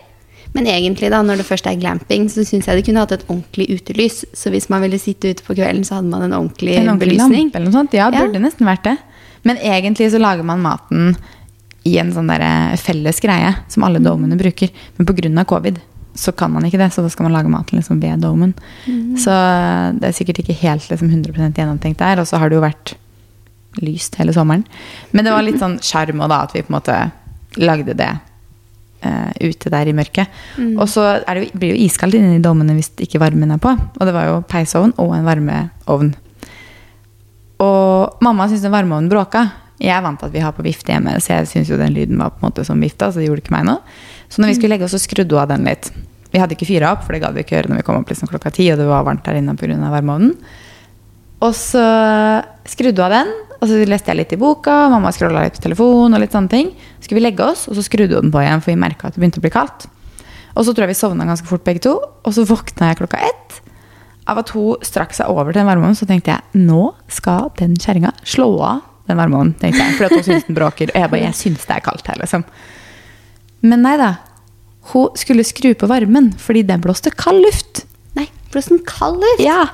Men 0.53 0.67
egentlig, 0.67 1.09
da, 1.13 1.21
når 1.23 1.39
det 1.39 1.45
først 1.47 1.67
er 1.71 1.77
glamping, 1.79 2.25
så 2.29 2.43
syns 2.43 2.67
jeg 2.67 2.75
det 2.81 2.85
kunne 2.85 2.99
hatt 3.05 3.13
et 3.15 3.23
ordentlig 3.29 3.69
utelys. 3.71 4.25
Så 4.35 4.51
hvis 4.51 4.67
man 4.69 4.83
ville 4.83 4.99
sitte 4.99 5.31
ute 5.31 5.45
på 5.47 5.55
kvelden, 5.55 5.85
så 5.87 5.97
hadde 6.01 6.11
man 6.11 6.25
en 6.27 6.33
ordentlig, 6.35 6.75
En 6.75 6.89
ordentlig 6.91 7.13
belysning. 7.15 7.51
eller 7.55 7.69
noe 7.69 7.77
sånt? 7.79 7.93
Ja, 7.95 8.09
Ja. 8.11 8.25
burde 8.25 8.41
nesten 8.43 8.67
vært 8.67 8.83
det. 8.83 8.97
Men 9.47 9.57
egentlig 9.57 10.11
så 10.11 10.19
lager 10.19 10.43
man 10.43 10.61
maten 10.61 11.15
i 11.85 11.97
en 11.97 12.11
sånn 12.11 12.27
der 12.27 12.75
felles 12.77 13.21
greie 13.23 13.55
som 13.71 13.83
alle 13.87 13.99
domene 14.03 14.37
bruker. 14.37 14.69
Men 14.97 15.05
pga. 15.07 15.45
covid 15.45 15.79
så 16.15 16.33
kan 16.35 16.51
man 16.51 16.65
ikke 16.67 16.79
det, 16.81 16.89
så 16.93 17.03
da 17.03 17.09
skal 17.11 17.27
man 17.27 17.35
lage 17.35 17.51
maten 17.51 17.79
liksom 17.79 18.01
ved 18.01 18.23
domen. 18.23 18.53
Så 19.19 19.35
det 19.97 20.09
er 20.09 20.17
sikkert 20.17 20.41
ikke 20.43 20.57
helt 20.59 20.89
liksom 20.91 21.11
100% 21.11 21.55
gjennomtenkt 21.55 22.01
der. 22.01 22.19
Og 22.19 22.27
så 22.27 22.39
har 22.41 22.49
det 22.51 22.59
jo 22.59 22.65
vært 22.65 22.95
lyst 23.79 24.17
hele 24.19 24.33
sommeren. 24.35 24.65
Men 25.11 25.25
det 25.25 25.35
var 25.35 25.45
litt 25.45 25.61
sånn 25.61 25.79
sjarm 25.83 26.19
òg, 26.19 26.31
da, 26.31 26.41
at 26.43 26.55
vi 26.55 26.65
på 26.65 26.73
en 26.73 26.77
måte 26.77 26.97
lagde 27.61 27.95
det 27.95 28.09
uh, 29.05 29.31
ute 29.39 29.71
der 29.71 29.87
i 29.87 29.95
mørket. 29.95 30.41
Og 30.75 30.89
så 30.91 31.07
er 31.21 31.37
det 31.37 31.45
jo, 31.45 31.53
blir 31.55 31.71
det 31.71 31.79
jo 31.79 31.87
iskaldt 31.87 32.19
inni 32.19 32.43
dommene 32.43 32.75
hvis 32.77 32.91
ikke 33.07 33.21
varmen 33.23 33.55
er 33.55 33.63
på. 33.63 33.71
Og 33.71 34.03
det 34.07 34.15
var 34.15 34.27
jo 34.27 34.43
peisovn 34.51 34.95
og 35.01 35.15
en 35.15 35.27
varmeovn. 35.27 36.13
Og 37.61 38.23
mamma 38.25 38.49
syntes 38.49 38.65
den 38.65 38.73
varmeovnen 38.73 39.11
bråka. 39.11 39.47
Jeg 39.81 39.95
er 39.95 40.03
vant 40.05 40.19
til 40.21 40.29
at 40.29 40.35
vi 40.35 40.43
har 40.43 40.53
på 40.53 40.65
vifte 40.65 40.93
hjemme, 40.93 41.15
så 41.17 41.39
jeg 41.39 41.47
syns 41.49 41.71
jo 41.71 41.79
den 41.79 41.95
lyden 41.95 42.19
var 42.21 42.35
på 42.35 42.41
en 42.41 42.51
måte 42.51 42.65
som 42.67 42.81
vifta, 42.81 43.09
så 43.09 43.17
det 43.17 43.31
gjorde 43.31 43.41
ikke 43.41 43.55
meg 43.55 43.65
noe. 43.65 43.79
Så 44.31 44.41
når 44.41 44.53
vi 44.53 44.57
skulle 44.57 44.77
legge 44.77 44.87
oss, 44.87 44.95
så 44.95 45.03
skrudde 45.03 45.35
hun 45.35 45.43
av 45.43 45.51
den 45.51 45.67
litt. 45.67 45.91
Vi 46.31 46.39
hadde 46.39 46.55
ikke 46.55 46.69
fyra 46.69 46.93
opp, 46.95 47.03
for 47.03 47.15
det 47.15 47.21
gadd 47.25 47.35
vi 47.35 47.43
ikke 47.43 47.57
gjøre 47.57 47.71
når 47.71 47.81
vi 47.81 47.85
kom 47.87 47.99
opp 47.99 48.11
liksom 48.11 48.31
klokka 48.31 48.53
ti, 48.55 48.69
og 48.71 48.79
det 48.79 48.87
var 48.87 49.03
varmt 49.07 49.25
der 49.27 49.39
inne 49.41 49.57
pga. 49.59 49.75
varmeovnen. 49.91 50.35
Og 51.41 51.55
så 51.57 51.83
skrudde 52.69 53.01
hun 53.01 53.07
av 53.09 53.15
den, 53.17 53.31
og 53.61 53.69
så 53.69 53.79
leste 53.85 54.09
jeg 54.09 54.19
litt 54.21 54.35
i 54.35 54.39
boka, 54.39 54.75
mamma 54.93 55.11
scrolla 55.13 55.43
litt 55.43 55.57
på 55.59 55.65
telefonen 55.67 56.15
og 56.15 56.23
litt 56.23 56.33
sånne 56.33 56.53
ting. 56.53 56.71
Så 56.99 57.09
skulle 57.09 57.19
vi 57.19 57.25
legge 57.27 57.45
oss, 57.45 57.67
og 57.67 57.75
så 57.77 57.83
skrudde 57.85 58.15
hun 58.15 58.29
den 58.29 58.33
på 58.33 58.43
igjen, 58.43 58.63
for 58.63 58.71
vi 58.71 58.79
merka 58.79 59.09
at 59.09 59.17
det 59.17 59.21
begynte 59.21 59.41
å 59.41 59.45
bli 59.45 59.53
kaldt. 59.53 59.89
Og 60.55 60.65
så 60.65 60.73
tror 60.73 60.85
jeg 60.85 60.93
vi 60.93 60.99
sovna 61.01 61.27
ganske 61.27 61.49
fort 61.49 61.65
begge 61.67 61.83
to, 61.83 61.97
og 61.99 62.35
så 62.35 62.45
våkna 62.47 62.91
jeg 62.91 63.01
klokka 63.03 63.19
ett 63.27 63.59
av 64.29 64.39
at 64.41 64.51
hun 64.55 64.81
strakk 64.85 65.15
seg 65.17 65.31
over 65.31 65.51
til 65.51 65.61
den 65.61 65.69
varmeovnen. 65.69 65.97
Så 65.97 66.07
tenkte 66.07 66.33
jeg 66.35 66.63
nå 66.67 66.93
skal 67.11 67.49
den 67.59 67.75
kjerringa 67.79 68.13
slå 68.23 68.53
av 68.63 68.81
den 69.09 69.19
varmeovnen, 69.19 69.55
tenkte 69.59 69.83
jeg, 69.83 69.97
fordi 69.97 70.09
at 70.09 70.19
hun 70.19 70.27
syns 70.27 70.47
den 70.47 70.57
bråker. 70.57 70.93
Og 70.93 71.03
jeg 71.03 71.11
bare 71.13 71.25
jeg 71.25 71.39
syns 71.39 71.65
det 71.67 71.77
er 71.77 71.85
kaldt 71.85 72.11
her, 72.11 72.21
liksom. 72.21 72.45
Men 73.61 73.85
nei 73.85 73.95
da. 74.01 74.15
Hun 74.91 75.13
skulle 75.19 75.45
skru 75.45 75.73
på 75.77 75.89
varmen 75.89 76.31
fordi 76.41 76.65
den 76.67 76.81
blåste 76.83 77.13
kald 77.13 77.43
luft. 77.45 77.85
Nei, 78.17 78.27
blåste 78.53 78.75
den 78.75 78.85
kald 78.87 79.21
luft? 79.21 79.43
Ja, 79.45 79.67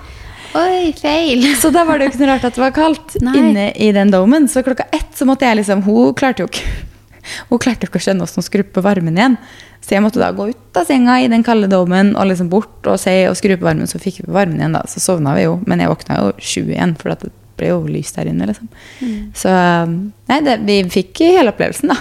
Oi, 0.55 0.93
feil. 0.95 1.43
Så 1.61 1.69
da 1.75 1.83
var 1.87 1.99
det 1.99 2.07
jo 2.07 2.13
ikke 2.13 2.23
noe 2.23 2.31
rart 2.31 2.45
at 2.47 2.55
det 2.55 2.63
var 2.63 2.75
kaldt 2.75 3.17
Nei. 3.23 3.37
inne 3.39 3.65
i 3.75 3.91
den 3.95 4.11
domen. 4.13 4.47
Så 4.51 4.63
klokka 4.65 4.87
ett 4.95 5.17
så 5.17 5.27
måtte 5.27 5.47
jeg 5.47 5.59
liksom 5.59 5.83
Hun 5.87 6.13
klarte 6.17 6.45
jo 6.45 6.51
ikke 6.51 6.63
Hun 7.49 7.59
klarte 7.61 7.87
ikke 7.89 7.99
å 7.99 8.03
skjønne 8.05 8.23
hvordan 8.23 8.39
hun 8.39 8.45
skru 8.47 8.63
på 8.63 8.83
varmen 8.85 9.17
igjen. 9.19 9.35
Så 9.83 9.95
jeg 9.97 10.03
måtte 10.03 10.21
da 10.21 10.29
gå 10.35 10.47
ut 10.49 10.79
av 10.79 10.87
senga 10.87 11.17
i 11.21 11.27
den 11.31 11.43
kalde 11.45 11.67
domen 11.71 12.13
og 12.15 12.29
liksom 12.29 12.47
bort 12.51 12.87
og 12.87 12.95
se 13.01 13.13
og 13.27 13.35
skru 13.39 13.57
på 13.57 13.67
varmen. 13.67 13.89
Så 13.91 13.99
fikk 13.99 14.21
vi 14.21 14.29
på 14.29 14.35
varmen 14.35 14.61
igjen, 14.61 14.77
da. 14.77 14.85
Så 14.87 15.03
sovna 15.03 15.35
vi 15.35 15.43
jo. 15.43 15.57
Men 15.67 15.83
jeg 15.83 15.91
våkna 15.91 16.21
jo 16.21 16.31
sju 16.39 16.61
igjen, 16.63 16.95
for 16.99 17.11
det 17.11 17.33
ble 17.59 17.73
jo 17.73 17.81
lyst 17.89 18.15
der 18.15 18.31
inne, 18.31 18.47
liksom. 18.47 18.71
Så 19.35 19.51
nei, 19.51 20.39
det, 20.47 20.55
vi 20.67 20.79
fikk 20.93 21.19
hele 21.25 21.51
opplevelsen, 21.51 21.91
da. 21.91 21.99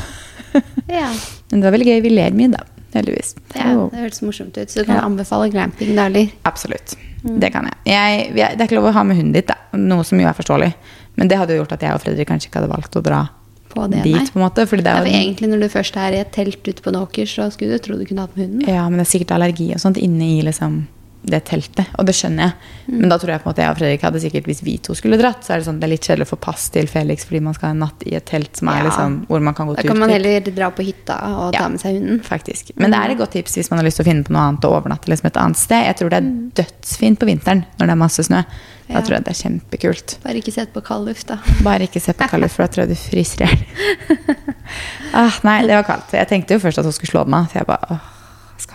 Ja, 0.88 1.10
Men 1.50 1.60
det 1.60 1.68
var 1.70 1.76
veldig 1.78 1.86
gøy. 1.86 2.00
Vi 2.02 2.10
ler 2.10 2.30
mye, 2.36 2.50
da. 2.50 2.62
Heldigvis. 2.96 3.34
ja 3.54 3.72
Jo. 3.74 3.88
det 3.92 3.98
hørtes 4.00 4.22
morsomt 4.22 4.56
ut. 4.56 4.68
Så 4.72 4.80
du 4.80 4.84
kan 4.86 4.96
Ja. 4.96 5.02
anbefale 5.04 5.50
glamping, 5.52 5.94
da, 5.94 6.06
eller? 6.06 6.30
Absolutt. 6.44 6.96
Det 7.22 7.50
kan 7.52 7.64
jeg. 7.64 7.74
jeg. 7.86 8.34
Det 8.34 8.60
er 8.60 8.66
ikke 8.68 8.76
lov 8.80 8.88
å 8.90 8.92
ha 8.92 9.02
med 9.02 9.16
hunden 9.16 9.32
dit, 9.32 9.46
da. 9.46 9.54
noe 9.76 10.04
som 10.04 10.18
jo 10.20 10.26
er 10.26 10.32
forståelig. 10.32 10.72
Men 11.16 11.28
det 11.28 11.36
hadde 11.38 11.50
jo 11.56 11.62
gjort 11.64 11.72
at 11.72 11.80
jeg 11.82 11.92
og 11.94 12.00
Fredrik 12.00 12.28
kanskje 12.28 12.48
ikke 12.50 12.60
hadde 12.62 12.70
valgt 12.72 12.96
å 12.96 13.02
dra 13.02 13.28
På 13.68 13.88
det, 13.90 14.02
dit. 14.04 14.14
nei. 14.14 14.24
på 14.26 14.38
en 14.40 14.44
måte. 14.48 14.66
Fordi 14.66 14.82
det 14.82 14.92
Ja, 14.94 15.02
er 15.02 15.06
jo, 15.06 15.12
egentlig 15.12 15.48
når 15.50 15.60
du 15.60 15.68
først 15.68 15.96
er 15.96 16.12
i 16.12 16.20
et 16.20 16.32
telt 16.32 16.62
ute 16.66 16.80
på 16.82 16.88
en 16.88 17.00
åker, 17.02 17.26
så 17.26 17.50
skulle 17.52 17.72
du 17.72 17.78
tro 17.78 17.98
du 17.98 18.04
kunne 18.06 18.20
hatt 18.24 18.36
med 18.36 18.48
hunden. 18.48 18.68
ja, 18.68 18.88
men 18.88 18.98
det 18.98 19.06
er 19.06 19.18
sikkert 19.18 19.34
allergi 19.36 19.72
og 19.74 19.80
sånt 19.80 19.96
inne 19.98 20.22
i 20.38 20.42
liksom, 20.42 20.86
det 21.26 21.40
teltet. 21.48 21.88
Og 21.98 22.06
det 22.06 22.14
skjønner 22.14 22.44
jeg. 22.46 22.52
Mm. 22.86 22.98
Men 23.02 23.10
da 23.10 23.16
tror 23.18 23.32
jeg 23.34 23.42
på 23.42 23.48
en 23.48 23.52
måte 23.52 23.62
jeg 23.64 23.70
og 23.74 23.78
Fredrik 23.80 24.04
hadde 24.06 24.20
sikkert, 24.22 24.44
hvis 24.46 24.62
vi 24.62 24.76
to 24.78 24.94
skulle 24.94 25.18
dratt, 25.18 25.42
så 25.42 25.54
er 25.54 25.58
det 25.58 25.66
sånn 25.66 25.80
det 25.80 25.88
er 25.88 25.92
litt 25.96 26.06
kjedelig 26.06 26.26
å 26.28 26.30
få 26.36 26.38
pass 26.46 26.68
til 26.70 26.86
Felix 26.86 27.24
fordi 27.26 27.40
man 27.42 27.54
skal 27.56 27.68
ha 27.68 27.74
en 27.74 27.82
natt 27.82 28.04
i 28.06 28.14
et 28.14 28.24
telt 28.30 28.56
som 28.56 28.68
er 28.70 28.78
Ja. 28.78 28.84
liksom, 28.88 29.16
hvor 29.26 29.42
man 29.42 29.54
kan 29.58 29.66
gå 29.66 29.74
tur. 29.76 29.82
Da 29.82 29.88
kan 29.88 29.98
man 29.98 30.10
heller 30.14 30.40
dra 30.40 30.70
på 30.70 30.86
hytta 30.86 31.16
og 31.26 31.52
Ja. 31.54 31.58
ta 31.60 31.68
med 31.68 31.80
seg 31.80 31.98
hunden. 31.98 32.20
Faktisk. 32.22 32.70
Men 32.76 32.90
det 32.92 33.00
er 33.00 33.10
et 33.10 33.18
godt 33.18 33.32
tips 33.32 33.56
hvis 33.56 33.70
man 33.70 33.78
har 33.78 33.84
lyst 33.84 33.96
til 33.98 34.04
å 34.06 34.08
finne 34.12 34.24
på 34.24 34.30
noe 34.32 34.42
annet 34.48 34.64
og 34.64 34.78
overnatte 34.82 35.08
liksom 35.10 35.26
et 35.26 35.36
annet 35.36 35.56
sted. 35.56 35.84
Jeg 35.86 35.96
tror 35.98 36.10
det 36.10 36.16
er 36.18 36.26
Mm. 36.30 36.50
dødsfint 36.54 37.18
på 37.18 37.26
vinteren 37.26 37.64
når 37.78 37.86
det 37.86 37.90
er 37.90 37.96
masse 38.06 38.22
snø. 38.22 38.44
Da 38.88 38.94
Ja. 38.94 39.00
tror 39.00 39.14
jeg 39.18 39.24
det 39.24 39.34
er 39.34 39.48
kjempekult. 39.48 40.16
Bare 40.22 40.34
ikke 40.36 40.52
sett 40.52 40.72
på 40.72 40.80
kald 40.84 41.08
luft, 41.08 41.26
da. 41.26 41.38
Bare 41.64 41.80
ikke 41.88 42.00
sett 42.00 42.16
på 42.16 42.28
Kalle, 42.30 42.48
for 42.48 42.62
da 42.62 42.68
tror 42.68 42.86
jeg 42.86 42.88
du 42.90 42.94
fryser 42.94 43.42
i 43.42 43.46
hjel. 43.48 44.36
ah, 45.14 45.32
nei, 45.42 45.62
det 45.66 45.74
var 45.74 45.82
kaldt. 45.82 46.12
Jeg 46.12 46.28
tenkte 46.28 46.54
jo 46.54 46.58
først 46.62 46.78
at 46.78 46.84
hun 46.84 46.92
skulle 46.92 47.10
slå 47.10 47.26
meg, 47.26 47.48
så 47.50 47.60
jeg 47.60 47.66
bare 47.66 47.86
åh, 47.90 48.00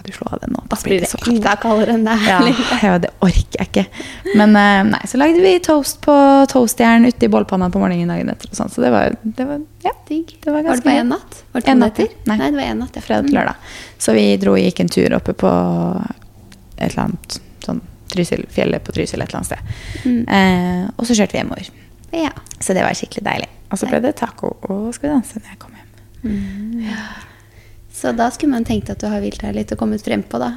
skal 0.02 0.12
du 0.12 0.18
slå 0.18 0.28
av 0.34 0.40
den 0.42 0.56
nå? 0.58 0.64
Da 0.72 0.78
Blir 0.84 1.00
det 1.04 1.10
så 1.12 1.18
kaldt. 1.22 1.38
enda 1.38 1.52
kaldere 1.62 1.94
enn 1.94 2.06
det 2.08 2.14
er. 2.18 2.28
Ja, 2.28 2.78
ja, 2.88 2.94
det 3.04 3.12
orker 3.22 3.60
jeg 3.62 3.68
ikke. 3.70 3.84
Men 4.40 4.56
eh, 4.58 4.82
nei, 4.90 5.02
så 5.12 5.20
lagde 5.22 5.44
vi 5.44 5.52
toast 5.64 6.00
på 6.02 6.16
toastjern 6.50 7.06
ute 7.06 7.28
i 7.28 7.30
bålpanna 7.32 7.70
på 7.74 7.82
morgenen 7.82 8.10
dagen 8.10 8.32
etter. 8.34 8.50
Og 8.50 8.58
sånn, 8.58 8.72
så 8.74 8.82
det 8.82 8.90
var, 8.94 9.14
det 9.22 9.46
var 9.48 9.62
ja, 9.86 9.94
Digg. 10.10 10.34
Det 10.42 10.50
var 10.52 10.66
Var 10.66 10.82
det 10.82 10.86
på 10.88 10.96
én 10.96 11.12
natt? 11.14 11.40
Var 11.54 11.62
det 11.62 11.68
to 11.68 11.72
En 11.76 11.80
natt, 11.86 12.02
netter? 12.02 12.12
ja. 12.18 12.26
Nei. 12.32 12.38
Nei, 12.42 12.50
det 12.52 12.60
var 12.64 12.68
én 12.74 12.82
natt. 12.82 12.98
Ja. 12.98 13.06
fredag 13.06 13.30
til 13.30 13.38
lørdag. 13.38 13.72
Så 14.02 14.18
vi 14.18 14.26
dro 14.42 14.58
og 14.58 14.64
gikk 14.66 14.82
en 14.84 14.92
tur 14.98 15.16
oppe 15.22 15.38
på 15.38 15.54
et 16.82 16.92
eller 16.92 17.04
annet 17.06 17.40
sånn 17.64 17.82
Trysil, 18.12 18.44
fjellet 18.52 18.84
på 18.84 18.92
Trysil 18.92 19.22
et 19.24 19.30
eller 19.30 19.40
annet 19.40 19.52
sted. 19.54 20.08
Mm. 20.10 20.22
Eh, 20.28 20.86
og 20.98 21.06
så 21.08 21.16
kjørte 21.16 21.38
vi 21.38 21.44
hjemover. 21.44 21.70
Ja. 22.26 22.34
Så 22.60 22.74
det 22.76 22.84
var 22.84 22.98
skikkelig 22.98 23.24
deilig. 23.30 23.52
Og 23.72 23.80
så 23.80 23.88
ble 23.88 24.02
det 24.04 24.18
taco 24.20 24.56
og 24.68 24.90
Skal 24.98 25.08
vi 25.10 25.14
danse 25.16 25.40
når 25.40 25.54
jeg 25.54 25.60
kom 25.62 25.78
hjem. 25.78 27.30
Så 27.94 28.14
da 28.18 28.30
skulle 28.32 28.56
man 28.56 28.68
tenkt 28.68 28.90
at 28.94 29.02
du 29.02 29.10
har 29.12 29.22
hvilt 29.24 29.42
deg 29.44 29.56
litt 29.58 29.72
og 29.76 29.82
kommet 29.82 30.04
frem 30.06 30.24
på, 30.24 30.40
da. 30.42 30.56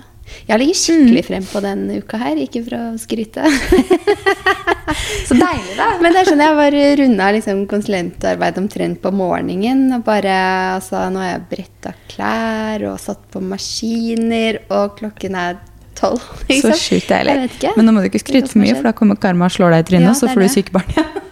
Jeg 0.48 0.60
ligger 0.60 0.76
skikkelig 0.78 1.22
frem 1.26 1.44
på 1.44 1.60
denne 1.64 1.98
uka 2.00 2.18
her, 2.20 2.38
ikke 2.40 2.62
for 2.64 2.76
å 2.78 2.84
skryte. 3.00 3.44
Så 5.28 5.36
deilig, 5.36 5.74
da! 5.76 5.88
Men 6.02 6.14
det 6.14 6.22
er 6.22 6.30
sånn 6.30 6.42
jeg 6.44 6.56
bare 6.58 6.86
runda 7.00 7.28
liksom 7.36 7.62
konsulentarbeid 7.68 8.60
omtrent 8.60 9.00
på 9.04 9.12
morgenen. 9.14 9.86
Og 9.96 10.04
bare 10.06 10.36
Altså, 10.74 11.02
nå 11.12 11.20
har 11.22 11.34
jeg 11.34 11.44
bretta 11.50 11.94
klær 12.10 12.86
og 12.90 12.98
satt 13.02 13.22
på 13.32 13.42
maskiner, 13.44 14.62
og 14.72 14.96
klokken 14.98 15.36
er 15.38 15.60
tolv. 15.98 16.24
Så 16.44 16.48
liksom. 16.48 16.78
sjukt 16.80 17.12
deilig. 17.12 17.50
Men 17.76 17.88
nå 17.88 17.94
må 17.94 18.04
du 18.04 18.10
ikke 18.10 18.24
skryte 18.24 18.52
for 18.52 18.62
mye, 18.62 18.74
for 18.76 18.88
da 18.88 18.94
kommer 18.96 19.20
karma 19.20 19.48
og 19.50 19.56
slår 19.56 19.76
deg 19.76 19.84
i 19.84 19.88
trynet, 19.92 20.08
Ja, 20.08 20.14
og 20.14 20.20
så 20.20 20.32
får 20.32 20.44
du 20.44 20.54
sykebarn 20.56 20.94
igjen. 20.94 21.12
Ja, 21.14 21.23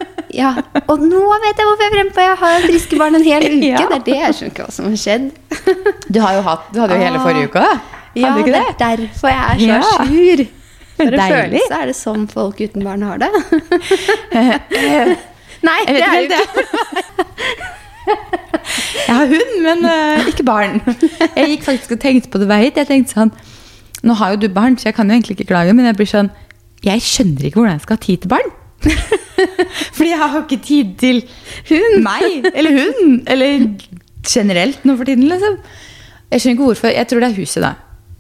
Og 0.89 1.03
nå 1.03 1.21
vet 1.45 1.59
jeg 1.61 1.67
hvorfor 1.69 1.85
jeg 1.87 1.93
frempå! 1.97 2.21
Jeg 2.25 2.37
har 2.41 2.61
friske 2.67 2.99
barn 3.01 3.15
en 3.19 3.25
hel 3.27 3.43
uke. 3.47 3.59
Ja. 3.73 3.77
Det 3.83 3.97
er 3.99 4.05
det 4.07 4.17
jeg 4.21 4.35
skjønner 4.39 4.53
ikke 4.55 4.65
hva 4.67 4.73
som 4.77 4.85
har 4.89 4.97
skjedd. 5.03 5.27
Du, 6.09 6.19
har 6.25 6.33
jo 6.39 6.43
hatt, 6.47 6.65
du 6.73 6.81
hadde 6.81 6.97
jo 6.97 7.03
hele 7.05 7.19
Ah. 7.21 7.25
forrige 7.27 7.51
uke, 7.51 7.61
da. 7.61 7.73
Ja, 8.15 8.33
det 8.37 8.43
ikke 8.47 8.53
er 8.57 8.67
det? 8.67 8.79
derfor 8.83 9.29
jeg 9.33 9.43
er 9.43 9.57
så 9.59 9.67
Ja. 9.69 9.81
sur. 10.07 10.45
For 11.03 11.09
en 11.09 11.21
følelse 11.33 11.75
er 11.81 11.87
det 11.89 11.97
sånn 11.97 12.27
folk 12.31 12.61
uten 12.61 12.85
barn 12.85 13.03
har 13.03 13.17
det. 13.19 13.31
Nei, 15.63 15.79
det 15.89 16.03
er 16.03 16.15
jo 16.19 16.27
ikke 16.27 16.43
Jeg 19.07 19.17
har 19.17 19.27
hund, 19.31 19.53
men 19.65 19.85
uh, 19.87 20.29
ikke 20.31 20.45
barn. 20.47 20.81
Jeg 21.37 21.49
gikk 21.55 21.65
faktisk 21.67 21.95
og 21.97 22.01
tenkte 22.03 22.31
på 22.33 22.41
det 22.43 22.49
vei 22.51 22.61
hit. 22.67 22.77
Jeg 22.81 22.89
tenkte 22.91 23.15
sånn 23.17 23.33
Nå 24.03 24.17
har 24.19 24.33
jo 24.35 24.41
du 24.43 24.49
barn, 24.51 24.75
så 24.79 24.89
jeg 24.91 24.97
kan 24.97 25.07
jo 25.11 25.15
egentlig 25.15 25.37
ikke 25.39 25.49
klage, 25.53 25.75
men 25.79 25.87
jeg 25.87 25.97
blir 26.01 26.11
sånn 26.11 26.31
Jeg 26.85 27.03
skjønner 27.07 27.47
ikke 27.49 27.61
hvordan 27.61 27.77
jeg 27.79 27.85
skal 27.87 27.97
ha 27.99 28.03
tid 28.07 28.25
til 28.25 28.33
barn. 28.33 28.51
Fordi 29.97 30.11
jeg 30.11 30.19
har 30.19 30.37
ikke 30.43 30.63
tid 30.65 30.93
til 31.01 31.23
hun, 31.69 32.03
meg 32.05 32.51
eller 32.55 32.77
hun. 32.79 33.23
Eller 33.27 33.67
generelt 34.29 34.85
nå 34.85 34.97
for 34.97 35.09
tiden, 35.09 35.29
liksom. 35.31 35.59
Jeg 36.33 36.41
skjønner 36.41 36.59
ikke 36.59 36.69
hvorfor. 36.71 36.93
Jeg 36.95 37.09
tror 37.09 37.25
det 37.25 37.31
er 37.31 37.41
huset, 37.41 37.63
da. 37.65 37.73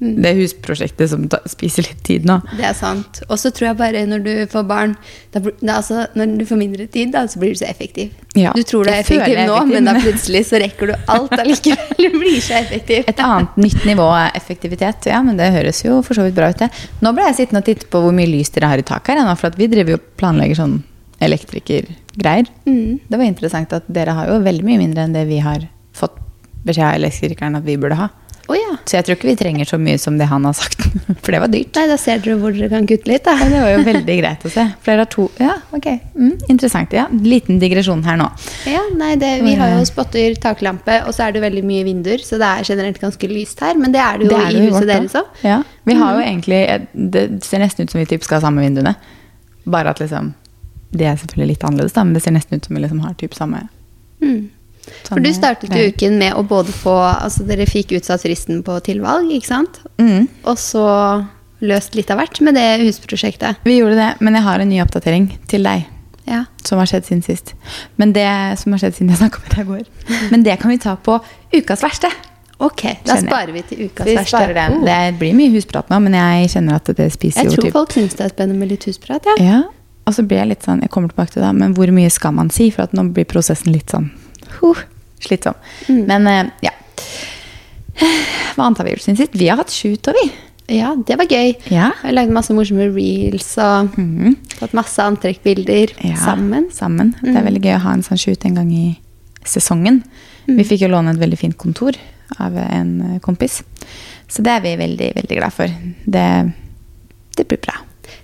Det 0.02 0.32
husprosjektet 0.35 1.11
som 1.12 1.28
spiser 1.50 1.87
litt 1.87 2.00
tid 2.06 2.26
nå. 2.26 2.40
Det 2.59 2.64
er 2.66 2.75
sant. 2.75 3.21
Og 3.28 3.38
så 3.38 3.52
tror 3.54 3.68
jeg 3.68 3.78
bare 3.78 4.02
når 4.11 4.25
du 4.25 4.32
får 4.50 4.64
barn 4.66 4.97
da, 5.30 5.40
da, 5.40 5.76
altså, 5.76 6.06
Når 6.18 6.35
du 6.40 6.44
får 6.49 6.59
mindre 6.59 6.87
tid, 6.90 7.12
da, 7.14 7.23
så 7.30 7.38
blir 7.38 7.54
du 7.54 7.61
så 7.61 7.68
effektiv. 7.71 8.11
Ja, 8.35 8.54
du 8.56 8.64
tror 8.66 8.88
du 8.88 8.90
er 8.90 9.02
effektiv 9.02 9.38
nå, 9.38 9.54
effektiv, 9.54 9.75
men 9.76 9.87
da 9.87 9.94
plutselig 10.00 10.42
så 10.49 10.61
rekker 10.62 10.90
du 10.90 10.94
alt 11.14 11.35
allikevel. 11.38 11.90
Du 12.02 12.18
blir 12.18 12.40
så 12.42 12.56
effektiv. 12.59 13.06
Et 13.06 13.23
annet 13.23 13.59
nytt 13.62 13.85
nivå 13.87 14.09
er 14.16 14.32
effektivitet. 14.38 15.06
Ja, 15.12 15.21
men 15.23 15.38
det 15.38 15.52
høres 15.54 15.85
jo 15.85 16.00
for 16.02 16.18
så 16.18 16.26
vidt 16.26 16.37
bra 16.38 16.50
ut, 16.50 16.59
det. 16.59 16.71
Nå 17.04 17.12
ble 17.14 17.28
jeg 17.30 17.38
sittende 17.42 17.62
og 17.62 17.68
titte 17.68 17.90
på 17.92 18.02
hvor 18.02 18.14
mye 18.16 18.30
lys 18.30 18.50
dere 18.54 18.73
har 18.73 18.82
i 18.82 18.87
taket 18.87 19.21
her, 19.21 19.37
for 19.38 19.54
vi 19.61 19.71
driver 19.71 19.94
jo 19.94 20.00
planlegger 20.18 20.59
sånn 20.59 20.80
elektrikergreier. 21.23 22.50
Mm. 22.66 22.99
Det 23.06 23.21
var 23.21 23.28
interessant 23.28 23.76
at 23.76 23.87
dere 23.87 24.16
har 24.16 24.32
jo 24.32 24.40
veldig 24.42 24.66
mye 24.66 24.82
mindre 24.82 25.06
enn 25.06 25.14
det 25.14 25.28
vi 25.30 25.38
har 25.44 25.68
fått 25.94 26.18
beskjed 26.66 26.88
av 26.88 26.99
elektrikeren 26.99 27.59
at 27.59 27.66
vi 27.66 27.78
burde 27.78 27.99
ha. 27.99 28.11
Å 28.51 28.57
ja. 28.59 28.73
Så 28.89 28.97
jeg 28.97 29.07
tror 29.07 29.17
ikke 29.17 29.29
vi 29.29 29.35
trenger 29.39 29.69
så 29.69 29.79
mye 29.79 29.99
som 30.03 30.17
det 30.19 30.27
han 30.31 30.45
har 30.49 30.57
sagt, 30.59 30.83
for 31.23 31.35
det 31.35 31.41
var 31.45 31.51
dyrt. 31.53 31.71
Nei, 31.79 31.85
da 31.91 31.97
ser 32.01 32.19
dere 32.25 32.35
hvor 32.41 32.55
dere 32.57 32.69
kan 32.73 32.89
kutte 32.91 33.11
litt, 33.11 33.23
da. 33.27 33.37
Ja, 33.39 33.49
det 33.53 33.61
var 33.63 33.71
jo 33.75 33.85
veldig 33.87 34.17
greit 34.19 34.47
å 34.49 34.53
se. 34.53 34.65
Flere 34.83 35.05
har 35.05 35.11
to 35.13 35.29
Ja, 35.39 35.55
ok. 35.77 35.89
Mm, 36.17 36.33
interessant. 36.53 36.93
Ja, 36.97 37.07
liten 37.13 37.61
digresjon 37.63 38.03
her 38.07 38.19
nå. 38.21 38.29
Ja, 38.69 38.83
nei, 38.99 39.15
det, 39.21 39.33
Vi 39.47 39.55
har 39.61 39.75
jo 39.77 39.87
spotter, 39.89 40.35
taklampe, 40.43 40.99
og 41.07 41.15
så 41.17 41.29
er 41.29 41.37
det 41.37 41.45
veldig 41.45 41.63
mye 41.69 41.87
vinduer. 41.87 42.23
Så 42.27 42.41
det 42.43 42.49
er 42.51 42.67
generelt 42.73 43.01
ganske 43.03 43.31
lyst 43.31 43.63
her. 43.65 43.79
Men 43.79 43.95
det 43.95 44.03
er 44.03 44.19
det 44.19 44.27
jo 44.29 44.35
Det 44.35 44.41
er 44.43 44.59
i 44.59 44.67
huset 44.67 44.89
deres 44.91 45.17
òg. 45.23 45.43
Ja. 45.47 45.61
Vi 45.89 45.95
har 45.99 46.15
jo 46.19 46.23
egentlig 46.23 46.61
Det 46.93 47.27
ser 47.47 47.63
nesten 47.63 47.85
ut 47.87 47.91
som 47.95 47.99
vi 48.03 48.07
typ 48.11 48.23
skal 48.27 48.41
ha 48.41 48.47
samme 48.49 48.63
vinduene. 48.65 48.95
Bare 49.65 49.91
at 49.95 50.03
liksom 50.03 50.33
Det 50.93 51.07
er 51.09 51.17
selvfølgelig 51.17 51.55
litt 51.55 51.65
annerledes, 51.65 51.95
da, 51.97 52.05
men 52.05 52.15
det 52.19 52.23
ser 52.25 52.35
nesten 52.35 52.59
ut 52.59 52.67
som 52.67 52.77
vi 52.77 52.83
liksom 52.85 53.01
har 53.07 53.15
typ 53.21 53.35
samme 53.39 53.69
Mm. 54.23 54.51
For 55.07 55.23
du 55.23 55.31
startet 55.35 55.75
jo 55.77 55.91
uken 55.93 56.19
med 56.19 56.35
å 56.35 56.43
både 56.47 56.73
få 56.75 56.95
Altså 57.12 57.45
dere 57.47 57.69
fikk 57.71 57.95
utsatt 57.99 58.25
fristen 58.25 58.65
på 58.67 58.79
tilvalg, 58.87 59.31
ikke 59.35 59.51
sant? 59.51 59.79
Mm. 60.03 60.27
Og 60.49 60.59
så 60.59 60.87
løst 61.62 61.95
litt 61.95 62.11
av 62.11 62.19
hvert 62.19 62.41
med 62.43 62.59
det 62.59 62.67
husprosjektet. 62.83 63.62
Vi 63.67 63.79
gjorde 63.79 63.99
det, 64.01 64.11
men 64.25 64.35
jeg 64.39 64.47
har 64.49 64.62
en 64.62 64.71
ny 64.73 64.81
oppdatering 64.83 65.31
til 65.51 65.69
deg. 65.69 65.87
Ja. 66.27 66.45
Som 66.67 66.79
har 66.83 66.91
skjedd 66.91 67.07
siden 67.07 67.23
sist. 67.27 67.55
Men 67.99 68.15
det 68.15 68.27
som 68.61 68.75
har 68.75 68.83
skjedd 68.83 68.99
siden 68.99 69.12
jeg 69.15 69.23
snakka 69.23 69.43
med 69.43 69.55
deg 69.55 69.62
i 69.62 69.71
går. 69.71 69.87
Men 70.35 70.45
det 70.47 70.59
kan 70.62 70.71
vi 70.71 70.79
ta 70.83 70.95
på 70.99 71.19
ukas 71.55 71.83
verste. 71.83 72.11
Ok, 72.62 72.85
da 73.03 73.17
sparer 73.19 73.51
vi 73.51 73.62
til 73.67 73.81
ukas 73.89 74.07
Vi 74.07 74.15
verste. 74.15 74.43
den. 74.55 74.77
Oh. 74.79 74.85
Det 74.87 75.19
blir 75.19 75.35
mye 75.35 75.51
husprat 75.51 75.89
nå, 75.91 75.99
men 75.99 76.15
jeg 76.15 76.53
kjenner 76.53 76.77
at 76.79 76.91
det 76.95 77.09
spiser 77.11 77.43
Jeg 77.43 77.51
jo 77.51 77.57
tror 77.57 77.67
typ 77.67 77.75
folk 77.75 77.95
syns 77.97 78.15
det 78.15 78.27
er 78.29 78.35
spennende 78.37 78.61
med 78.61 78.71
litt 78.71 78.87
husprat, 78.87 79.27
ja. 79.27 79.35
Ja, 79.43 79.57
og 80.07 80.15
så 80.15 80.23
blir 80.23 80.39
jeg 80.45 80.53
litt 80.53 80.69
sånn, 80.69 80.85
jeg 80.85 80.93
kommer 80.95 81.11
tilbake 81.11 81.35
til 81.35 81.43
det, 81.43 81.51
men 81.59 81.75
hvor 81.75 81.91
mye 81.91 82.12
skal 82.15 82.37
man 82.39 82.53
si? 82.55 82.69
For 82.71 82.87
at 82.87 82.95
nå 82.95 83.09
blir 83.17 83.27
prosessen 83.27 83.75
litt 83.75 83.91
sånn 83.91 84.12
huh, 84.61 84.85
slitsom. 85.23 85.59
Mm. 85.88 86.04
Men 86.09 86.30
eh, 86.30 86.54
ja. 86.68 86.73
Hva 88.56 88.66
annet 88.66 88.80
har 88.80 88.88
vi 88.88 88.94
gjort 88.94 89.04
siden 89.04 89.21
sist? 89.21 89.37
Vi 89.38 89.49
har 89.50 89.61
hatt 89.61 89.73
shoot, 89.73 90.09
og 90.11 90.16
vi. 90.18 90.30
Ja, 90.73 90.92
det 90.97 91.16
var 91.18 91.28
gøy. 91.28 91.52
Ja. 91.73 91.90
Jeg 92.04 92.14
lagde 92.16 92.35
masse 92.35 92.54
morsomme 92.56 92.87
reels 92.94 93.50
og 93.61 93.97
tatt 94.61 94.75
masse 94.76 95.04
antrekkbilder 95.04 95.92
Ja, 96.06 96.16
sammen. 96.23 96.71
Sammen. 96.73 97.12
Det 97.21 97.35
er 97.35 97.44
veldig 97.49 97.62
gøy 97.66 97.76
å 97.76 97.82
ha 97.85 97.94
en 97.97 98.04
sånn 98.06 98.21
shoot 98.21 98.47
en 98.49 98.56
gang 98.61 98.71
i 98.73 98.87
sesongen. 99.49 100.00
Mm. 100.47 100.56
Vi 100.61 100.66
fikk 100.71 100.87
jo 100.87 100.92
låne 100.92 101.12
et 101.12 101.21
veldig 101.21 101.38
fint 101.40 101.59
kontor 101.59 101.99
av 102.40 102.56
en 102.62 103.21
kompis. 103.25 103.61
Så 104.30 104.44
det 104.44 104.54
er 104.54 104.64
vi 104.64 104.76
veldig, 104.80 105.11
veldig 105.18 105.38
glad 105.40 105.52
for. 105.54 105.73
Det, 106.06 106.28
det 107.37 107.49
blir 107.50 107.61
bra. 107.61 107.76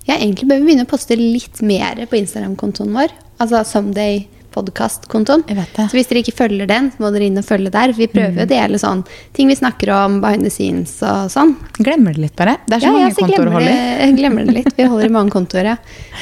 Ja, 0.08 0.16
egentlig 0.16 0.48
bør 0.48 0.62
vi 0.62 0.70
begynne 0.70 0.86
å 0.86 0.90
poste 0.90 1.18
litt 1.18 1.60
mer 1.60 2.00
på 2.08 2.16
Instagram-kontoen 2.16 2.94
vår. 2.96 3.12
Altså 3.42 3.60
Someday 3.68 4.22
det. 4.66 5.86
Så 5.90 5.96
hvis 5.96 6.08
dere 6.10 6.22
ikke 6.22 6.34
følger 6.36 6.66
den, 6.66 6.90
så 6.90 7.02
må 7.04 7.10
dere 7.14 7.24
inn 7.28 7.38
og 7.38 7.44
følge 7.44 7.70
der. 7.70 7.92
Vi 7.96 8.06
prøver 8.10 8.34
jo 8.42 8.46
å 8.46 8.50
dele 8.50 8.78
sånn 8.78 9.04
ting 9.36 9.48
vi 9.48 9.56
snakker 9.58 9.90
om, 9.94 10.20
behind 10.20 10.42
the 10.42 10.50
scenes 10.50 10.96
og 11.02 11.30
sånn. 11.30 11.56
Glemmer 11.78 12.14
det 12.14 12.22
litt, 12.26 12.36
bare. 12.36 12.56
Det 12.66 12.76
er 12.76 12.80
så 12.80 12.86
Ja, 12.86 12.92
ja, 12.92 12.98
mange 13.08 13.14
så 13.14 13.24
kontoer 13.26 13.46
å 13.48 13.56
holde 13.56 13.70
i. 13.72 14.06
jeg 14.06 14.16
glemmer 14.18 14.44
det 14.46 14.54
litt. 14.58 14.72
Vi 14.76 14.84
holder 14.84 15.06
i 15.06 15.14
mange 15.18 15.30
kontoer, 15.30 15.64
ja. 15.64 15.76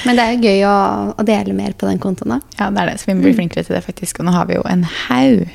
Men 0.05 0.16
det 0.16 0.25
er 0.25 0.33
jo 0.37 0.40
gøy 0.49 0.64
å, 0.71 0.76
å 1.16 1.26
dele 1.26 1.52
mer 1.57 1.73
på 1.73 1.87
den 1.90 1.99
kontoen. 1.99 2.37
òg. 2.38 2.43
Ja, 2.59 2.71
det 2.71 2.83
er 2.83 2.90
det. 2.93 2.99
Så 3.00 3.07
vi 3.11 3.14
må 3.14 3.23
bli 3.26 3.35
flinkere 3.35 3.64
til 3.64 3.75
det, 3.78 3.85
faktisk. 3.85 4.21
Og 4.21 4.26
nå 4.28 4.33
har 4.37 4.47
vi 4.47 4.55
jo 4.59 4.62
en 4.69 4.83
haug 5.09 5.47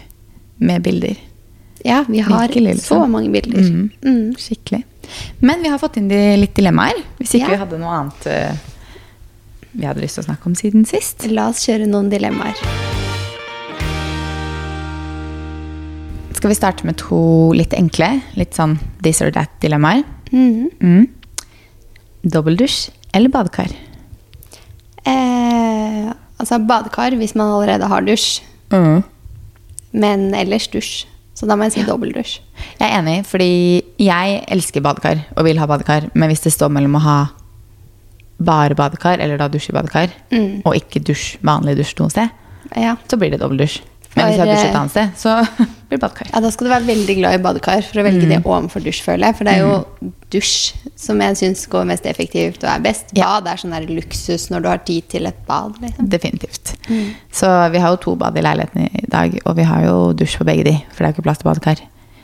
med 0.61 0.81
bilder. 0.83 1.15
Ja, 1.83 2.03
vi 2.07 2.19
har 2.19 2.47
så 2.47 2.59
liksom. 2.61 3.07
mange 3.11 3.29
bilder. 3.33 3.57
Mm. 3.59 3.89
Mm. 4.05 4.35
Skikkelig. 4.37 4.83
Men 5.39 5.61
vi 5.63 5.69
har 5.69 5.79
fått 5.81 5.97
inn 5.97 6.07
litt 6.39 6.53
dilemmaer. 6.55 6.99
Hvis 7.17 7.33
ikke 7.35 7.47
Ja. 7.49 7.55
vi 7.55 7.61
hadde 7.63 7.79
noe 7.81 7.95
annet 7.97 8.27
eh, 8.27 8.53
vi 9.73 9.85
hadde 9.87 10.01
lyst 10.03 10.17
til 10.19 10.23
å 10.23 10.27
snakke 10.29 10.49
om 10.51 10.55
siden 10.55 10.85
sist. 10.87 11.25
La 11.31 11.49
oss 11.51 11.63
kjøre 11.67 11.87
noen 11.89 12.09
dilemmaer. 12.11 12.57
Skal 16.35 16.49
vi 16.49 16.57
starte 16.57 16.87
med 16.87 16.97
to 16.97 17.19
litt 17.53 17.73
enkle, 17.77 18.15
litt 18.39 18.55
sånn 18.57 18.77
this 19.05 19.21
or 19.21 19.29
that-dilemmaer? 19.35 20.03
Mhm. 20.31 20.69
Mm. 20.81 21.07
Dobbeldusj 22.25 22.89
eller 23.13 23.29
badekar? 23.33 23.69
Eh, 25.05 26.09
altså 26.39 26.59
badekar 26.65 27.15
hvis 27.19 27.35
man 27.35 27.51
allerede 27.53 27.87
har 27.89 28.01
dusj, 28.01 28.41
Mm. 28.71 29.03
men 29.93 30.33
ellers 30.33 30.67
dusj. 30.67 31.05
Så 31.35 31.47
da 31.47 31.55
må 31.55 31.63
jeg 31.65 31.73
si 31.73 31.83
dobbeldusj. 31.83 32.39
Jeg 32.79 32.89
er 32.91 32.99
enig, 33.01 33.25
fordi 33.25 33.83
jeg 33.99 34.43
elsker 34.47 34.81
badekar 34.81 35.25
og 35.35 35.43
vil 35.45 35.57
ha 35.57 35.65
badekar. 35.65 36.09
Men 36.13 36.29
hvis 36.29 36.41
det 36.43 36.53
står 36.53 36.69
mellom 36.69 36.95
å 36.95 37.01
ha 37.01 37.29
bare 38.41 38.75
badekar 38.75 39.19
eller 39.21 39.37
da 39.37 39.47
dusje 39.51 39.69
i 39.71 39.77
badekar, 39.77 40.09
Mm. 40.31 40.61
og 40.65 40.75
ikke 40.75 41.03
dusj, 41.05 41.37
vanlig 41.45 41.77
dusj 41.77 41.95
noe 41.99 42.09
sted, 42.09 42.29
Ja. 42.75 42.95
så 43.07 43.17
blir 43.19 43.31
det 43.31 43.39
dobbeldusj. 43.41 43.81
Men 44.13 44.25
hvis 44.27 44.37
jeg 44.37 44.43
har 44.43 44.49
dusj 44.51 44.65
et 44.65 44.73
eh, 44.73 44.79
annet 44.79 44.91
sted, 44.91 45.11
så 45.15 45.33
blir 45.87 45.95
det 45.97 46.01
badekar. 46.01 46.27
ja, 46.33 46.39
da 46.43 46.49
skal 46.51 46.67
du 46.67 46.71
være 46.73 46.83
veldig 46.89 47.15
glad 47.21 47.33
i 47.37 47.43
badekar 47.43 47.81
for 47.87 48.01
å 48.01 48.03
velge 48.03 48.27
det 48.27 48.41
ovenfor 48.43 48.83
dusj, 48.83 48.99
føler 49.05 49.29
jeg. 49.29 49.35
For 49.37 49.47
det 49.47 49.53
er 49.53 49.61
jo 49.63 50.11
dusj 50.33 50.73
som 50.99 51.21
jeg 51.23 51.37
syns 51.39 51.61
går 51.71 51.85
mest 51.87 52.05
effektivt 52.11 52.63
og 52.65 52.69
er 52.73 52.83
best. 52.83 53.05
Ja. 53.15 53.29
Bad 53.39 53.47
er 53.53 53.61
sånn 53.61 53.71
der 53.71 53.87
luksus 53.87 54.49
når 54.51 54.61
du 54.65 54.67
har 54.67 54.81
tid 54.83 55.07
til 55.13 55.25
et 55.31 55.39
bad. 55.47 55.79
Liksom. 55.81 56.09
Definitivt. 56.11 56.73
Så 57.31 57.47
vi 57.71 57.79
har 57.79 57.95
jo 57.95 58.01
to 58.03 58.15
bad 58.19 58.35
i 58.37 58.43
leiligheten 58.43 58.83
i 58.99 59.05
dag, 59.07 59.39
og 59.45 59.55
vi 59.55 59.63
har 59.63 59.85
jo 59.87 59.95
dusj 60.13 60.37
på 60.41 60.47
begge 60.51 60.63
de, 60.67 60.75
for 60.91 61.03
det 61.03 61.07
er 61.07 61.13
jo 61.13 61.17
ikke 61.21 61.27
plass 61.29 61.39
til 61.39 61.47
badekar. 61.51 61.79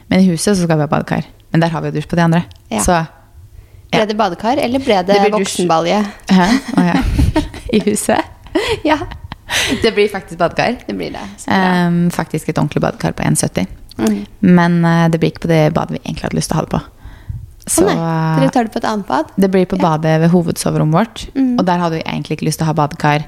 Men 0.10 0.20
i 0.20 0.28
huset 0.28 0.58
så 0.58 0.64
skal 0.68 0.76
vi 0.82 0.84
ha 0.90 0.92
badekar. 0.92 1.24
Men 1.54 1.64
der 1.64 1.70
har 1.72 1.82
vi 1.82 1.88
jo 1.94 2.02
dusj 2.02 2.08
på 2.12 2.20
de 2.20 2.22
andre. 2.28 2.44
Ja. 2.70 2.84
Så 2.84 3.00
Ble 3.98 4.08
det 4.10 4.18
badekar, 4.18 4.62
eller 4.62 4.84
ble 4.84 5.00
det, 5.08 5.20
Det 5.24 5.32
voksenbalje? 5.34 6.02
Å 6.34 6.86
ja. 6.86 7.00
I 7.78 7.82
huset? 7.86 8.36
ja, 8.88 8.98
Det 9.84 9.92
blir 9.96 10.10
faktisk 10.10 10.40
badekar. 10.40 10.78
det 10.86 10.94
blir 10.94 11.12
det. 11.12 11.26
Um, 11.48 12.08
faktisk 12.12 12.50
et 12.50 12.58
ordentlig 12.58 12.82
badekar 12.82 13.12
på 13.18 13.24
1,70. 13.24 13.68
Mm. 13.98 14.26
Men 14.40 14.86
uh, 14.86 15.08
det 15.10 15.20
blir 15.20 15.34
ikke 15.34 15.48
på 15.48 15.52
det 15.52 15.74
badet 15.74 15.98
vi 15.98 16.04
egentlig 16.04 16.28
hadde 16.28 16.40
lyst 16.40 16.52
til 16.52 16.58
å 16.58 16.62
ha 16.62 16.68
det 16.68 16.76
på. 16.78 16.84
Så 17.68 17.84
oh, 17.84 18.38
dere 18.40 18.52
tar 18.56 18.68
det 18.68 18.72
på 18.72 18.80
et 18.80 18.88
annet 18.88 19.08
bad? 19.10 19.32
det 19.36 19.50
blir 19.52 19.66
på 19.68 19.76
badet 19.82 20.14
ved 20.22 20.32
hovedsoverommet 20.32 20.96
vårt. 20.96 21.26
Mm. 21.36 21.58
Og 21.60 21.66
der 21.68 21.82
hadde 21.84 22.00
vi 22.00 22.06
egentlig 22.06 22.38
ikke 22.38 22.48
lyst 22.48 22.62
til 22.62 22.68
å 22.68 22.72
ha 22.72 22.78
badekar, 22.78 23.28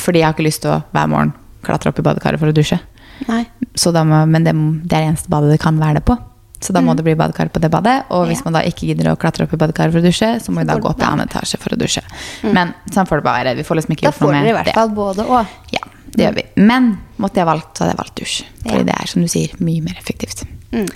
fordi 0.00 0.22
jeg 0.22 0.28
har 0.28 0.36
ikke 0.36 0.46
lyst 0.46 0.64
til 0.64 0.72
å 0.72 0.80
hver 0.94 1.10
morgen 1.12 1.34
klatre 1.66 1.92
opp 1.92 2.00
i 2.00 2.06
badekaret 2.06 2.40
for 2.40 2.48
å 2.48 2.56
dusje. 2.56 2.80
Nei. 3.28 3.42
Så 3.76 3.92
da 3.92 4.06
må, 4.08 4.22
men 4.30 4.46
det, 4.46 4.54
det 4.56 4.96
er 4.96 5.04
det 5.04 5.10
eneste 5.10 5.32
badet 5.32 5.52
det 5.52 5.60
kan 5.60 5.76
være 5.80 6.00
det 6.00 6.06
på. 6.08 6.16
Så 6.60 6.74
da 6.76 6.80
må 6.84 6.92
det 6.94 7.02
bli 7.06 7.14
badekar 7.16 7.48
på 7.48 7.60
det 7.60 7.70
badet. 7.72 8.04
Og 8.10 8.26
hvis 8.28 8.40
Mm. 8.42 8.44
Man 8.44 8.52
da 8.52 8.60
ikke 8.68 8.86
gidder 8.90 9.12
å 9.12 9.16
klatre 9.16 9.44
opp 9.46 9.52
i 9.54 9.56
badekaret 9.56 9.92
for 9.92 10.00
å 10.00 10.04
dusje, 10.04 10.28
så 10.44 10.52
må 10.52 10.60
vi 10.60 10.66
da 10.68 10.76
gå 10.76 10.90
opp 10.90 11.00
i 11.00 11.04
annen 11.08 11.26
etasje 11.26 11.56
for 11.58 11.72
å 11.72 11.78
dusje. 11.80 12.02
Men 12.42 12.74
sånn 12.92 13.06
får 13.08 13.16
det 13.22 13.24
bare 13.24 13.44
være. 13.44 13.56
Vi 13.56 13.62
får 13.64 13.76
liksom 13.80 13.94
ikke 13.96 14.02
Da 14.02 14.10
gjort 14.10 14.20
noe 14.20 14.28
får 14.28 14.32
med 14.34 14.44
dere 14.44 14.50
i 14.50 14.56
hvert 14.62 14.74
fall 14.74 14.90
både 14.90 15.24
og. 15.26 15.46
Ja, 15.72 15.80
det 16.14 16.24
gjør 16.26 16.34
vi. 16.36 16.44
Men 16.56 16.98
måtte 17.18 17.40
jeg 17.40 17.46
valgt, 17.46 17.72
så 17.76 17.84
hadde 17.84 17.94
jeg 17.96 18.00
valgt 18.02 18.16
dusj. 18.20 18.44
Fordi 18.66 18.84
det 18.84 18.94
er, 19.00 19.06
som 19.06 19.22
du 19.22 19.28
sier, 19.28 19.56
mye 19.58 19.80
mer 19.82 19.96
effektivt. 19.98 20.44
Mm. 20.72 20.86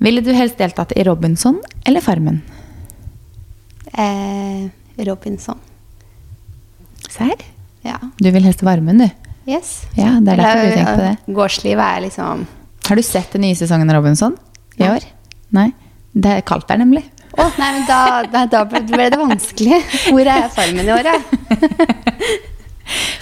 Ville 0.00 0.20
du 0.22 0.32
helst 0.34 0.58
deltatt 0.58 0.92
i 0.94 1.02
Robinson 1.08 1.56
eller 1.86 2.00
Farmen? 2.04 2.42
Eh, 3.92 4.68
Robinson. 5.08 5.58
Serr? 7.08 7.36
Ja. 7.82 7.96
Du 8.18 8.30
vil 8.30 8.42
helst 8.44 8.62
Varmen, 8.62 8.98
du. 8.98 9.08
Yes. 9.48 9.86
Ja, 9.96 10.18
det 10.20 10.34
er 10.34 10.42
derfor 10.42 10.66
du 10.68 10.74
tenker 10.76 10.94
på 10.94 11.00
det. 11.06 11.16
eh, 11.26 11.34
Gårdslivet 11.34 11.80
er 11.96 12.00
liksom 12.04 12.46
Har 12.88 12.96
du 12.96 13.02
sett 13.02 13.32
den 13.32 13.40
nye 13.46 13.54
sesongen 13.56 13.88
av 13.90 13.96
Robinson 13.96 14.36
i 14.78 14.88
år? 14.88 15.06
Nei? 15.56 15.68
Det 16.18 16.34
er 16.38 16.44
kaldt 16.46 16.68
der, 16.70 16.80
nemlig. 16.82 17.04
Å, 17.38 17.44
nei, 17.60 17.68
men 17.76 17.84
da, 17.86 18.00
da, 18.32 18.44
da 18.50 18.64
ble 18.66 19.08
det 19.12 19.18
vanskelig. 19.20 19.78
Hvor 20.08 20.30
er 20.32 20.48
Farmen 20.54 20.88
i 20.88 20.94
år, 20.94 21.06
da? 21.06 21.14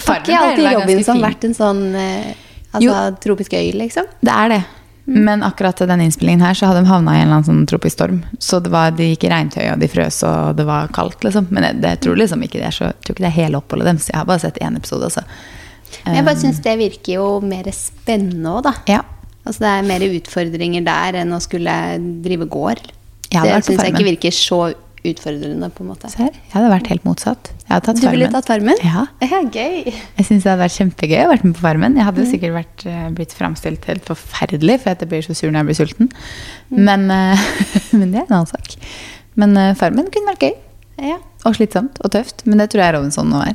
Har 0.06 0.22
ikke 0.22 0.38
alltid 0.38 0.68
Robinson 0.70 1.20
vært 1.20 1.44
en 1.48 1.54
sånn 1.56 1.82
eh, 1.98 2.32
altså, 2.70 2.98
tropisk 3.22 3.56
øy, 3.58 3.72
liksom? 3.76 4.08
Det 4.24 4.32
er 4.32 4.52
det. 4.54 4.60
Mm. 5.06 5.18
Men 5.26 5.42
akkurat 5.46 5.76
til 5.78 5.90
denne 5.90 6.06
innspillingen 6.06 6.42
her 6.42 6.56
så 6.58 6.70
hadde 6.70 6.82
de 6.82 6.90
havna 6.90 7.14
i 7.14 7.20
en 7.20 7.28
eller 7.28 7.38
annen 7.38 7.46
sånn 7.46 7.66
tropisk 7.70 7.94
storm. 7.98 8.22
Så 8.42 8.58
det 8.62 8.72
var, 8.74 8.94
de 8.96 9.10
gikk 9.12 9.26
i 9.26 9.30
regntøy, 9.30 9.64
og 9.72 9.82
de 9.82 9.90
frøs, 9.90 10.22
og 10.26 10.56
det 10.58 10.66
var 10.66 10.90
kaldt, 10.94 11.20
liksom. 11.26 11.50
Men 11.54 11.68
jeg, 11.68 11.80
det, 11.82 11.92
jeg 11.94 12.02
tror 12.06 12.22
liksom 12.22 12.46
ikke 12.46 12.62
det 12.62 12.70
er 12.70 12.78
så 12.78 12.88
Jeg 12.88 13.02
tror 13.02 13.16
ikke 13.16 13.26
det 13.26 13.30
er 13.30 13.38
hele 13.40 13.60
oppholdet 13.60 13.90
deres. 13.90 14.08
Jeg 14.10 14.18
har 14.18 14.30
bare 14.30 14.42
sett 14.42 14.62
én 14.62 14.78
episode, 14.78 15.10
altså. 15.10 15.26
Men 16.06 16.18
jeg 16.18 16.26
bare 16.26 16.40
syns 16.40 16.58
det 16.64 16.74
virker 16.80 17.12
jo 17.20 17.28
mer 17.46 17.70
spennende 17.74 18.56
òg, 18.56 18.64
da. 18.66 18.74
Ja. 18.90 19.02
Altså 19.46 19.62
Det 19.62 19.70
er 19.72 19.86
mer 19.86 20.04
utfordringer 20.10 20.84
der 20.86 21.20
enn 21.22 21.32
å 21.36 21.40
skulle 21.42 21.72
drive 22.24 22.48
gård. 22.50 22.82
Det 23.30 23.42
vært 23.42 23.66
syns 23.68 23.82
jeg 23.84 23.94
ikke 23.94 24.08
virker 24.10 24.34
så 24.34 24.60
utfordrende, 25.06 25.68
på 25.70 25.84
en 25.84 25.90
måte. 25.92 26.08
Ser. 26.10 26.32
Jeg 26.34 26.50
hadde 26.50 26.70
vært 26.72 26.88
helt 26.90 27.04
motsatt. 27.06 27.50
Jeg 27.62 27.70
hadde 27.70 27.86
tatt 27.86 28.00
Du 28.02 28.06
ville 28.10 28.28
tatt 28.32 28.48
Farmen? 28.48 28.80
Ja. 28.82 29.04
ja 29.22 29.38
gøy. 29.44 29.92
Jeg 29.92 30.26
syns 30.26 30.42
det 30.42 30.50
hadde 30.50 30.64
vært 30.64 30.74
kjempegøy 30.80 31.20
å 31.22 31.28
være 31.30 31.46
med 31.46 31.54
på 31.54 31.62
Farmen. 31.62 31.94
Jeg 31.94 32.02
Mm. 32.02 32.08
hadde 32.08 32.26
sikkert 32.30 32.54
vært, 32.56 32.86
eh, 32.90 33.08
blitt 33.14 33.34
framstilt 33.36 33.84
helt 33.86 34.04
forferdelig, 34.04 34.80
for 34.82 34.90
at 34.90 35.04
jeg 35.04 35.08
blir 35.12 35.22
så 35.22 35.36
sur 35.36 35.50
når 35.50 35.62
jeg 35.62 35.66
blir 35.70 35.78
sulten. 35.78 36.10
Mm. 36.72 36.82
Men, 36.88 37.10
eh, 37.10 37.38
men 37.98 38.10
det 38.10 38.20
er 38.20 38.26
en 38.26 38.36
annen 38.40 38.50
sak. 38.50 38.74
Men 39.36 39.56
eh, 39.56 39.74
Farmen 39.78 40.10
kunne 40.10 40.34
vært 40.34 40.48
gøy. 40.48 40.56
Ja. 41.12 41.18
Og 41.44 41.54
slitsomt 41.54 42.00
og 42.02 42.10
tøft. 42.10 42.42
Men 42.46 42.58
det 42.58 42.70
tror 42.72 42.82
jeg 42.82 42.94
Robinson 42.96 43.30
nå 43.30 43.44
er. 43.46 43.54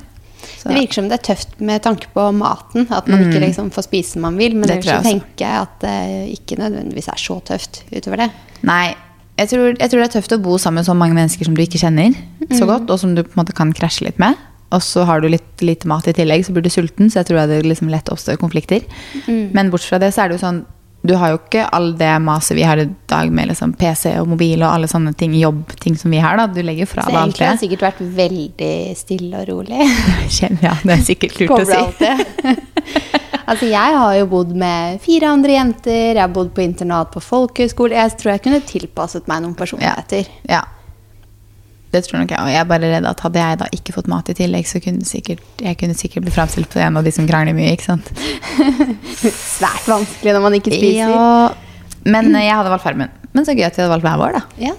Så- 0.61 0.69
Det 0.69 0.77
virker 0.77 0.93
som 0.99 1.07
det 1.09 1.17
er 1.19 1.33
tøft 1.33 1.59
med 1.59 1.81
tanke 1.81 2.05
på 2.13 2.27
maten. 2.37 2.85
At 2.91 3.07
man 3.09 3.23
ikke 3.25 3.39
liksom 3.41 3.71
får 3.73 3.87
spise 3.87 4.13
som 4.13 4.21
man 4.21 4.37
vil. 4.37 4.53
Men 4.55 4.69
Mm. 4.69 4.77
Ellers 4.77 4.85
jeg 4.85 5.03
tenker 5.03 5.45
jeg 5.47 5.61
at 5.61 5.79
det 5.79 6.39
ikke 6.39 6.57
nødvendigvis 6.59 7.07
er 7.09 7.17
så 7.17 7.39
tøft 7.43 7.81
utover 7.91 8.17
det. 8.17 8.31
Nei, 8.63 8.93
jeg 9.39 9.49
tror, 9.49 9.73
jeg 9.79 9.89
tror 9.89 9.99
det 10.03 10.15
er 10.15 10.21
tøft 10.21 10.31
å 10.37 10.41
bo 10.43 10.57
sammen 10.57 10.75
med 10.83 10.85
så 10.85 10.95
mange 10.95 11.15
mennesker 11.17 11.45
som 11.45 11.55
du 11.55 11.61
ikke 11.63 11.79
kjenner 11.81 12.13
så 12.51 12.65
godt, 12.67 12.89
og 12.91 12.99
som 12.99 13.15
du 13.15 13.23
på 13.23 13.33
en 13.39 13.43
måte 13.45 13.55
kan 13.55 13.73
krasje 13.73 14.03
litt 14.05 14.19
med. 14.19 14.35
Og 14.71 14.79
så 14.81 15.03
har 15.05 15.19
du 15.19 15.27
litt 15.27 15.57
lite 15.61 15.85
mat 15.87 16.07
i 16.07 16.13
tillegg, 16.13 16.45
så 16.45 16.53
blir 16.53 16.61
du 16.63 16.69
sulten, 16.69 17.09
så 17.09 17.19
jeg 17.23 17.25
tror 17.27 17.47
det 17.47 17.63
liksom 17.65 17.89
lett 17.89 18.05
oppstår 18.05 18.37
konflikter. 18.37 18.83
Men 19.27 19.69
bortsett 19.71 19.89
fra 19.89 19.99
det, 19.99 20.13
så 20.13 20.23
er 20.23 20.29
det 20.29 20.39
jo 20.39 20.45
sånn 20.47 20.65
Du 21.01 21.15
har 21.17 21.31
jo 21.33 21.39
ikke 21.39 21.63
all 21.73 21.91
det 21.97 22.11
maset 22.21 22.53
vi 22.57 22.61
har 22.67 22.77
i 22.77 22.85
dag 23.09 23.31
med 23.33 23.49
liksom 23.49 23.71
PC 23.73 24.11
og 24.21 24.27
mobil 24.35 24.61
og 24.61 24.67
alle 24.69 24.89
sånne 24.91 25.15
ting, 25.17 25.33
jobbting 25.39 25.95
som 25.97 26.13
vi 26.13 26.19
har, 26.21 26.37
da. 26.37 26.45
Du 26.45 26.61
legger 26.61 26.85
fra 26.89 27.05
Så 27.07 27.09
deg 27.09 27.17
alt 27.17 27.31
egentlig 27.31 27.47
har 27.47 27.55
det 27.55 27.57
det. 27.57 27.63
sikkert 27.63 27.85
vært 27.87 28.01
veldig 28.19 28.73
stille 28.99 29.41
og 29.41 29.49
rolig. 29.49 29.79
Ja, 30.61 30.75
det 30.83 30.93
er 30.93 31.01
sikkert 31.05 31.39
lurt 31.41 31.55
å 31.55 31.65
si. 31.65 32.11
altså, 33.49 33.65
jeg 33.71 33.97
har 34.03 34.13
jo 34.19 34.27
bodd 34.31 34.53
med 34.57 35.01
fire 35.03 35.31
andre 35.33 35.55
jenter, 35.57 36.11
jeg 36.13 36.21
har 36.21 36.33
bodd 36.33 36.53
på 36.55 36.63
internat 36.65 37.11
på 37.15 37.23
folkehøyskole. 37.23 37.97
Jeg 37.97 38.15
tror 38.21 38.35
jeg 38.35 38.45
kunne 38.45 38.61
tilpasset 38.69 39.27
meg 39.31 39.41
noen 39.45 39.57
personligheter. 39.57 40.29
Ja. 40.49 40.61
Det 41.91 42.01
tror 42.05 42.21
nok 42.21 42.31
jeg. 42.31 42.39
Og 42.39 42.51
jeg 42.53 42.59
er 42.61 42.67
bare 42.69 42.89
redd 42.93 43.07
at 43.09 43.23
hadde 43.25 43.41
jeg 43.43 43.57
da 43.59 43.65
ikke 43.75 43.93
fått 43.97 44.07
mat 44.11 44.29
i 44.31 44.35
tillegg, 44.37 44.67
så 44.69 44.79
kunne 44.83 45.07
sikkert, 45.07 45.41
jeg 45.59 45.77
kunne 45.79 45.95
sikkert 45.99 46.23
bli 46.23 46.31
framstilt 46.31 46.71
på 46.71 46.79
en 46.79 46.99
av 46.99 47.03
de 47.07 47.11
som 47.11 47.27
krangler 47.27 47.57
mye, 47.57 47.73
ikke 47.75 47.89
sant. 47.89 48.11
Svært 49.57 49.89
vanskelig 49.91 50.35
når 50.37 50.45
man 50.45 50.55
ikke 50.55 50.71
spiser. 50.71 51.11
Ja, 51.11 51.49
men 52.07 52.31
eh, 52.35 52.45
jeg 52.47 52.55
hadde 52.55 52.71
valgt 52.71 52.85
Farmen. 52.85 53.11
Men 53.35 53.47
så 53.47 53.55
gøy 53.55 53.65
at 53.67 53.75
vi 53.75 53.83
hadde 53.83 53.91
valgt 53.91 54.07
hver 54.07 54.21
vår, 54.23 54.39
da. 54.39 54.69
Ja. 54.69 54.73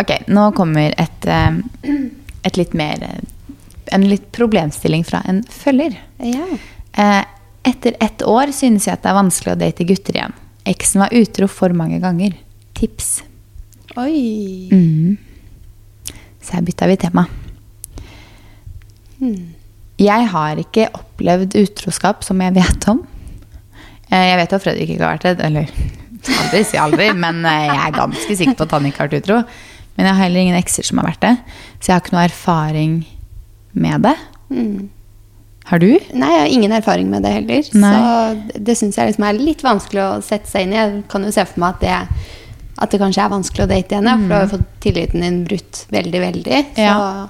Ok, 0.00 0.10
nå 0.32 0.48
kommer 0.56 0.94
et, 0.98 1.26
eh, 1.30 1.94
et 2.48 2.58
litt 2.58 2.74
mer 2.78 3.02
eh, 3.04 3.18
En 3.92 4.06
litt 4.08 4.30
problemstilling 4.32 5.02
fra 5.04 5.20
en 5.28 5.42
følger. 5.46 5.98
ja. 6.24 7.22
Etter 7.62 7.94
ett 8.02 8.22
år 8.26 8.50
synes 8.50 8.88
jeg 8.88 8.96
at 8.96 9.04
det 9.04 9.10
er 9.12 9.14
vanskelig 9.14 9.52
å 9.52 9.58
date 9.60 9.84
gutter 9.86 10.16
igjen. 10.16 10.32
Eksen 10.66 11.04
var 11.04 11.12
utro 11.14 11.46
for 11.46 11.70
mange 11.78 12.00
ganger. 12.02 12.32
Tips. 12.74 13.20
Oi. 13.94 14.66
Mm. 14.72 15.12
Så 16.42 16.56
her 16.56 16.64
bytta 16.66 16.88
vi 16.90 16.96
tema. 16.98 17.26
Jeg 20.02 20.28
har 20.32 20.58
ikke 20.58 20.88
opplevd 20.98 21.54
utroskap 21.60 22.24
som 22.26 22.40
jeg 22.42 22.56
vet 22.56 22.88
om. 22.90 23.02
Eh, 24.10 24.24
Jeg 24.32 24.38
vet 24.40 24.52
at 24.56 24.64
Fredrik 24.64 24.90
ikke 24.94 25.04
har 25.06 25.18
vært 25.18 25.28
det. 25.28 25.44
Eller 25.46 25.68
aldri, 26.42 26.64
si 26.66 26.80
aldri. 26.80 27.10
Men 27.24 27.44
eh, 27.46 27.68
jeg 27.70 27.78
er 27.86 27.94
ganske 28.00 28.36
sikker 28.40 28.58
på 28.58 28.66
at 28.66 28.74
han 28.78 28.88
ikke 28.90 29.04
har 29.04 29.12
vært 29.12 29.22
utro. 29.22 29.38
Men 29.96 30.08
jeg 30.08 30.14
har 30.16 30.24
heller 30.24 30.40
ingen 30.46 30.58
ekser 30.58 30.86
som 30.88 30.98
har 31.02 31.10
vært 31.12 31.22
det. 31.22 31.36
Så 31.78 31.90
jeg 31.90 31.94
har 31.98 32.02
ikke 32.02 32.16
noe 32.16 32.26
erfaring 32.26 32.98
med 33.72 34.04
det. 34.08 34.16
Har 35.70 35.78
du? 35.80 35.88
Nei, 36.18 36.28
jeg 36.34 36.40
har 36.42 36.50
ingen 36.56 36.72
erfaring 36.74 37.10
med 37.12 37.22
det 37.24 37.30
heller. 37.36 37.68
Nei. 37.78 37.92
Så 37.94 38.60
det 38.66 38.74
syns 38.80 38.98
jeg 38.98 39.12
liksom 39.12 39.26
er 39.28 39.38
litt 39.38 39.62
vanskelig 39.64 40.02
å 40.02 40.10
sette 40.24 40.50
seg 40.50 40.66
inn 40.66 40.74
i. 40.74 40.80
Jeg 40.80 41.04
kan 41.12 41.22
jo 41.28 41.30
se 41.32 41.44
for 41.46 41.62
meg 41.62 41.76
at 41.76 41.84
det, 41.84 42.32
at 42.82 42.90
det 42.90 42.98
kanskje 43.02 43.22
er 43.24 43.30
vanskelig 43.32 43.64
å 43.64 43.70
date 43.70 43.94
igjen. 43.94 44.08
Mm. 44.10 44.22
For 44.22 44.28
du 44.28 44.34
har 44.34 44.44
jo 44.46 44.52
fått 44.56 44.70
tilliten 44.82 45.22
din 45.24 45.40
brutt 45.46 45.82
veldig, 45.94 46.20
veldig. 46.26 46.60
Så, 46.74 46.82
Ja. 46.82 47.28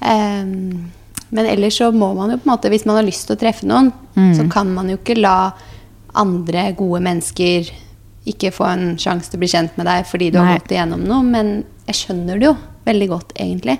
um, 0.00 0.90
men 1.32 1.46
ellers 1.48 1.78
så 1.80 1.88
må 1.92 2.12
man 2.14 2.30
jo 2.30 2.36
på 2.38 2.46
en 2.46 2.52
måte, 2.52 2.70
hvis 2.70 2.84
man 2.86 2.96
har 3.00 3.06
lyst 3.06 3.26
til 3.26 3.36
å 3.36 3.40
treffe 3.40 3.64
noen, 3.66 3.92
så 4.36 4.44
kan 4.52 4.68
man 4.74 4.90
jo 4.92 4.98
ikke 4.98 5.16
la 5.20 5.52
andre 6.14 6.66
gode 6.76 7.00
mennesker 7.00 7.70
ikke 8.28 8.50
få 8.52 8.66
en 8.68 8.84
sjanse 9.00 9.30
til 9.32 9.38
å 9.38 9.42
bli 9.42 9.48
kjent 9.48 9.78
med 9.80 9.88
deg 9.88 10.04
fordi 10.06 10.28
du 10.30 10.36
Nei. 10.38 10.44
har 10.50 10.60
gått 10.60 10.74
igjennom 10.76 11.00
noe. 11.08 11.22
Men 11.24 11.64
jeg 11.88 11.96
skjønner 12.02 12.38
det 12.38 12.50
jo 12.50 12.56
veldig 12.84 13.08
godt, 13.08 13.32
egentlig. 13.40 13.78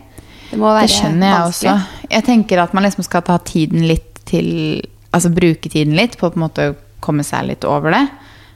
Det 0.51 0.59
må 0.59 0.71
være 0.73 0.81
vanskelig. 0.81 0.89
Det 0.89 0.97
skjønner 0.97 1.29
jeg 1.29 1.45
vanskelig. 1.45 1.75
også. 1.75 2.09
Jeg 2.17 2.25
tenker 2.31 2.63
at 2.65 2.75
man 2.75 2.83
liksom 2.89 3.05
skal 3.07 3.23
ta 3.29 3.39
tiden 3.39 3.87
litt 3.89 4.09
til 4.25 4.49
Altså 5.13 5.29
bruke 5.29 5.69
tiden 5.69 5.93
litt 5.93 6.15
på 6.17 6.25
å 6.25 6.33
på 6.33 6.39
en 6.41 6.47
måte 6.47 6.67
komme 7.05 7.21
seg 7.23 7.45
litt 7.51 7.67
over 7.69 7.93
det. 7.93 8.09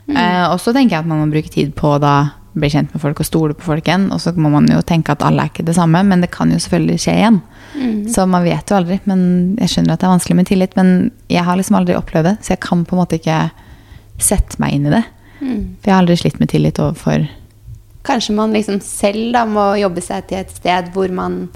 Eh, 0.09 0.45
og 0.49 0.57
så 0.63 0.73
tenker 0.73 0.95
jeg 0.97 1.03
at 1.05 1.09
man 1.11 1.19
må 1.21 1.27
bruke 1.29 1.51
tid 1.53 1.75
på 1.77 1.91
å 1.93 2.01
da 2.01 2.31
bli 2.57 2.71
kjent 2.73 2.95
med 2.95 3.03
folk 3.03 3.21
og 3.21 3.29
stole 3.29 3.57
på 3.57 3.67
folk 3.69 3.89
igjen. 3.89 4.09
Og 4.15 4.23
så 4.23 4.33
må 4.37 4.51
man 4.53 4.69
jo 4.71 4.81
tenke 4.87 5.15
at 5.15 5.25
alle 5.27 5.45
er 5.45 5.53
ikke 5.53 5.67
det 5.67 5.77
samme, 5.77 6.03
men 6.09 6.25
det 6.25 6.33
kan 6.35 6.53
jo 6.53 6.61
selvfølgelig 6.63 7.03
skje 7.05 7.17
igjen. 7.21 7.41
Så 8.13 8.25
man 8.31 8.47
vet 8.47 8.71
jo 8.71 8.79
aldri. 8.79 9.01
Men 9.09 9.21
jeg 9.61 9.75
skjønner 9.75 9.97
at 9.97 10.03
det 10.03 10.09
er 10.09 10.15
vanskelig 10.15 10.39
med 10.41 10.51
tillit. 10.51 10.77
Men 10.79 10.95
jeg 11.33 11.45
har 11.47 11.59
liksom 11.59 11.79
aldri 11.81 11.99
opplevd 11.99 12.31
det, 12.31 12.37
så 12.43 12.55
jeg 12.55 12.65
kan 12.65 12.87
på 12.87 12.97
en 12.97 13.03
måte 13.03 13.21
ikke 13.21 13.41
sette 14.23 14.61
meg 14.63 14.77
inn 14.77 14.89
i 14.89 14.95
det. 14.95 15.05
For 15.41 15.91
jeg 15.91 15.93
har 15.93 16.03
aldri 16.03 16.17
slitt 16.17 16.41
med 16.41 16.49
tillit 16.49 16.81
overfor 16.81 17.27
Kanskje 18.07 18.37
man 18.37 18.55
liksom 18.55 18.79
selv 18.85 19.33
da 19.35 19.43
må 19.51 19.65
jobbe 19.81 20.03
seg 20.05 20.29
til 20.31 20.39
et 20.39 20.53
sted 20.55 20.93
hvor 20.95 21.11
man 21.13 21.49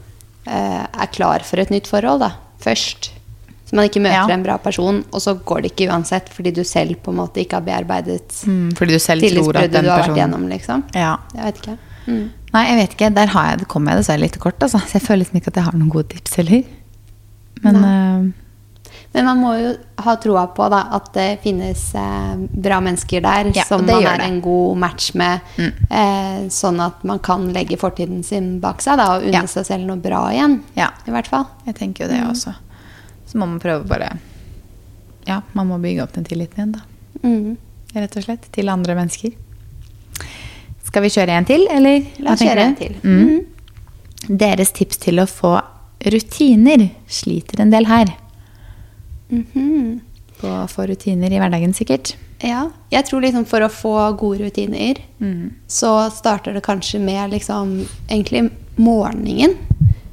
eh, 0.50 0.82
er 0.82 1.10
klar 1.14 1.44
for 1.46 1.62
et 1.62 1.70
nytt 1.70 1.86
forhold 1.86 2.24
da, 2.24 2.32
først. 2.58 3.12
Så 3.70 3.76
man 3.78 3.86
ikke 3.86 4.00
møter 4.02 4.16
Ja. 4.28 4.34
en 4.34 4.42
bra 4.42 4.56
person, 4.58 5.04
og 5.14 5.20
så 5.22 5.36
går 5.46 5.62
det 5.62 5.70
ikke 5.76 5.86
uansett 5.92 6.28
fordi 6.34 6.50
du 6.56 6.64
selv 6.66 6.96
på 7.04 7.12
en 7.12 7.20
måte 7.20 7.38
ikke 7.38 7.54
har 7.60 7.62
bearbeidet 7.62 8.40
mm, 8.46 8.72
Fordi 8.74 8.96
du 8.96 8.98
selv 8.98 9.22
tror 9.22 9.56
at 9.60 9.70
den 9.70 9.84
du 9.86 9.90
har 9.92 10.02
vært 10.02 10.16
gjennom, 10.18 10.48
liksom. 10.50 10.82
Ja. 10.94 11.12
Jeg 11.36 11.44
vet 11.44 11.60
ikke. 11.62 11.76
Mm. 12.10 12.24
Nei, 12.52 12.64
jeg 12.66 12.76
vet 12.80 12.94
ikke. 12.98 13.14
Der 13.14 13.26
har 13.30 13.50
jeg, 13.52 13.68
kommer 13.70 13.92
jeg 13.94 14.00
dessverre 14.02 14.24
litt 14.24 14.38
kort. 14.42 14.58
Altså. 14.66 14.80
Så 14.82 14.98
jeg 14.98 15.02
føler 15.06 15.22
liksom 15.22 15.36
ikke 15.38 15.52
at 15.54 15.60
jeg 15.60 15.64
har 15.68 15.76
noen 15.78 15.90
gode 15.92 16.08
tips 16.10 16.34
heller. 16.40 16.64
Men 17.62 17.76
eh, 17.84 18.32
Men 19.12 19.24
man 19.26 19.38
må 19.42 19.52
jo 19.58 19.70
ha 20.02 20.14
troa 20.22 20.46
på 20.54 20.66
da, 20.70 20.80
at 20.96 21.12
det 21.14 21.28
finnes 21.42 21.82
eh, 21.98 22.34
bra 22.66 22.80
mennesker 22.82 23.22
der 23.22 23.52
Ja, 23.54 23.64
som 23.68 23.84
man 23.86 24.02
er 24.02 24.18
det. 24.18 24.26
Mm. 24.26 24.26
en 24.32 24.40
god 24.40 24.76
match 24.78 25.12
med. 25.14 25.40
Eh, 25.90 26.48
sånn 26.50 26.80
at 26.82 27.04
man 27.04 27.18
kan 27.18 27.52
legge 27.54 27.78
fortiden 27.78 28.24
sin 28.24 28.58
bak 28.62 28.82
seg 28.82 28.98
da, 28.98 29.16
og 29.16 29.22
unne 29.26 29.32
Ja. 29.32 29.46
seg 29.46 29.66
selv 29.66 29.86
noe 29.86 29.96
bra 30.02 30.24
igjen. 30.34 30.60
Ja. 30.76 30.90
I 31.06 31.10
hvert 31.14 31.26
fall. 31.30 31.46
jeg 31.66 31.74
tenker 31.76 32.06
jo 32.06 32.10
det 32.14 32.20
også. 32.26 32.54
Så 33.30 33.38
må 33.38 33.46
man 33.46 33.60
prøve 33.62 33.86
bare 33.86 34.16
Ja, 35.28 35.40
man 35.54 35.68
må 35.70 35.78
bygge 35.78 36.02
opp 36.02 36.14
den 36.16 36.26
tilliten 36.26 36.58
igjen, 36.58 36.72
da. 36.74 36.80
Mm. 37.22 37.56
Rett 37.94 38.16
og 38.16 38.24
slett. 38.24 38.48
Til 38.54 38.70
andre 38.72 38.96
mennesker. 38.98 39.34
Skal 40.88 41.04
vi 41.04 41.10
kjøre 41.14 41.36
en 41.38 41.46
til, 41.46 41.66
eller? 41.70 42.06
La 42.24 42.34
oss 42.34 42.42
kjøre 42.42 42.64
en 42.64 42.78
til. 42.78 42.96
Mm. 43.04 44.38
Deres 44.40 44.72
tips 44.74 44.98
til 45.04 45.22
å 45.22 45.28
få 45.30 45.52
rutiner 46.10 46.88
sliter 47.06 47.60
en 47.62 47.70
del 47.70 47.86
her. 47.86 48.16
-hmm. 49.30 50.00
På 50.40 50.48
å 50.48 50.66
få 50.68 50.86
rutiner 50.86 51.32
i 51.32 51.38
hverdagen, 51.38 51.74
sikkert. 51.74 52.16
Ja, 52.40 52.70
jeg 52.90 53.04
tror 53.06 53.20
liksom 53.20 53.44
for 53.44 53.60
å 53.60 53.68
få 53.68 54.16
gode 54.18 54.44
rutiner, 54.46 54.96
Mm. 55.20 55.50
så 55.66 56.10
starter 56.10 56.54
det 56.54 56.62
kanskje 56.62 56.98
med 57.00 57.30
liksom 57.30 57.86
egentlig 58.08 58.50
morgenen. 58.76 59.56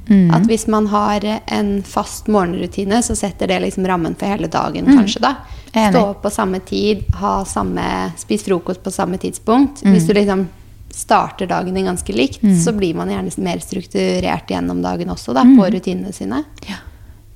Mm. 0.08 0.30
At 0.34 0.46
hvis 0.48 0.66
man 0.66 0.86
har 0.86 1.24
en 1.46 1.82
fast 1.82 2.26
morgenrutine, 2.32 3.02
så 3.02 3.16
setter 3.16 3.46
det 3.50 3.60
liksom 3.60 3.86
rammen 3.86 4.14
for 4.18 4.26
hele 4.26 4.48
dagen, 4.48 4.86
kanskje 4.88 5.20
da. 5.20 5.34
Stå 5.68 6.00
opp 6.10 6.22
på 6.22 6.30
samme 6.32 6.60
tid, 6.64 7.04
ha 7.20 7.44
samme, 7.44 8.12
spis 8.16 8.44
frokost 8.46 8.82
på 8.82 8.90
samme 8.90 9.18
tidspunkt. 9.20 9.82
Mm. 9.84 9.92
Hvis 9.94 10.06
du 10.08 10.14
liksom 10.16 10.46
starter 10.90 11.46
dagen 11.46 11.74
din 11.76 11.84
ganske 11.86 12.12
likt, 12.16 12.40
så 12.64 12.72
blir 12.72 12.94
man 12.96 13.10
gjerne 13.12 13.30
mer 13.44 13.60
strukturert 13.62 14.48
gjennom 14.50 14.80
dagen 14.82 15.10
også 15.12 15.34
da, 15.36 15.44
Mm. 15.44 15.58
på 15.58 15.68
rutinene 15.76 16.12
sine. 16.12 16.44
Ja. 16.66 16.80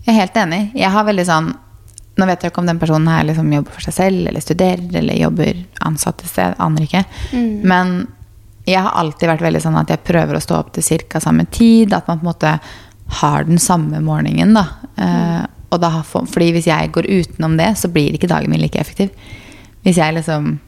Jeg 0.06 0.14
er 0.16 0.20
helt 0.20 0.35
enig. 0.35 0.72
Jeg 0.74 0.90
har 0.90 1.04
veldig 1.04 1.26
sånn 1.26 1.52
Nå 2.14 2.26
vet 2.26 2.42
jeg 2.42 2.50
ikke 2.52 2.58
om 2.61 2.66
den 2.66 2.78
personen 2.78 3.08
her 3.08 3.24
liksom 3.24 3.52
jobber 3.54 3.72
for 3.72 3.80
seg 3.80 3.94
selv, 3.94 4.26
eller 4.28 4.40
studerer, 4.44 4.82
eller 5.00 5.14
jobber 5.16 5.64
ansatt 5.80 6.20
et 6.20 6.28
sted. 6.28 6.54
Aner 6.61 6.82
ikke. 6.85 7.04
Men 7.64 8.06
jeg 8.68 8.79
har 8.79 8.94
alltid 9.01 9.31
vært 9.31 9.44
veldig 9.44 9.62
sånn 9.64 9.79
at 9.81 9.90
jeg 9.90 10.05
prøver 10.07 10.38
å 10.38 10.42
stå 10.42 10.59
opp 10.61 10.72
til 10.77 11.03
ca. 11.09 11.20
samme 11.20 11.46
tid. 11.51 11.94
At 11.96 12.09
man 12.11 12.20
på 12.20 12.27
en 12.27 12.31
måte 12.31 12.57
har 13.22 13.44
den 13.44 13.59
samme 13.61 14.01
morgenen, 14.01 14.55
da. 14.57 14.66
Mm. 14.96 15.46
og 15.72 15.81
da 15.81 15.88
fordi 16.05 16.51
hvis 16.53 16.66
jeg 16.68 16.90
går 16.92 17.09
utenom 17.09 17.57
det, 17.57 17.70
så 17.81 17.88
blir 17.88 18.12
ikke 18.12 18.29
dagen 18.29 18.53
min 18.53 18.61
like 18.61 18.79
effektiv. 18.79 19.11
Hvis 19.83 19.96
jeg 19.96 20.14
liksom 20.14 20.59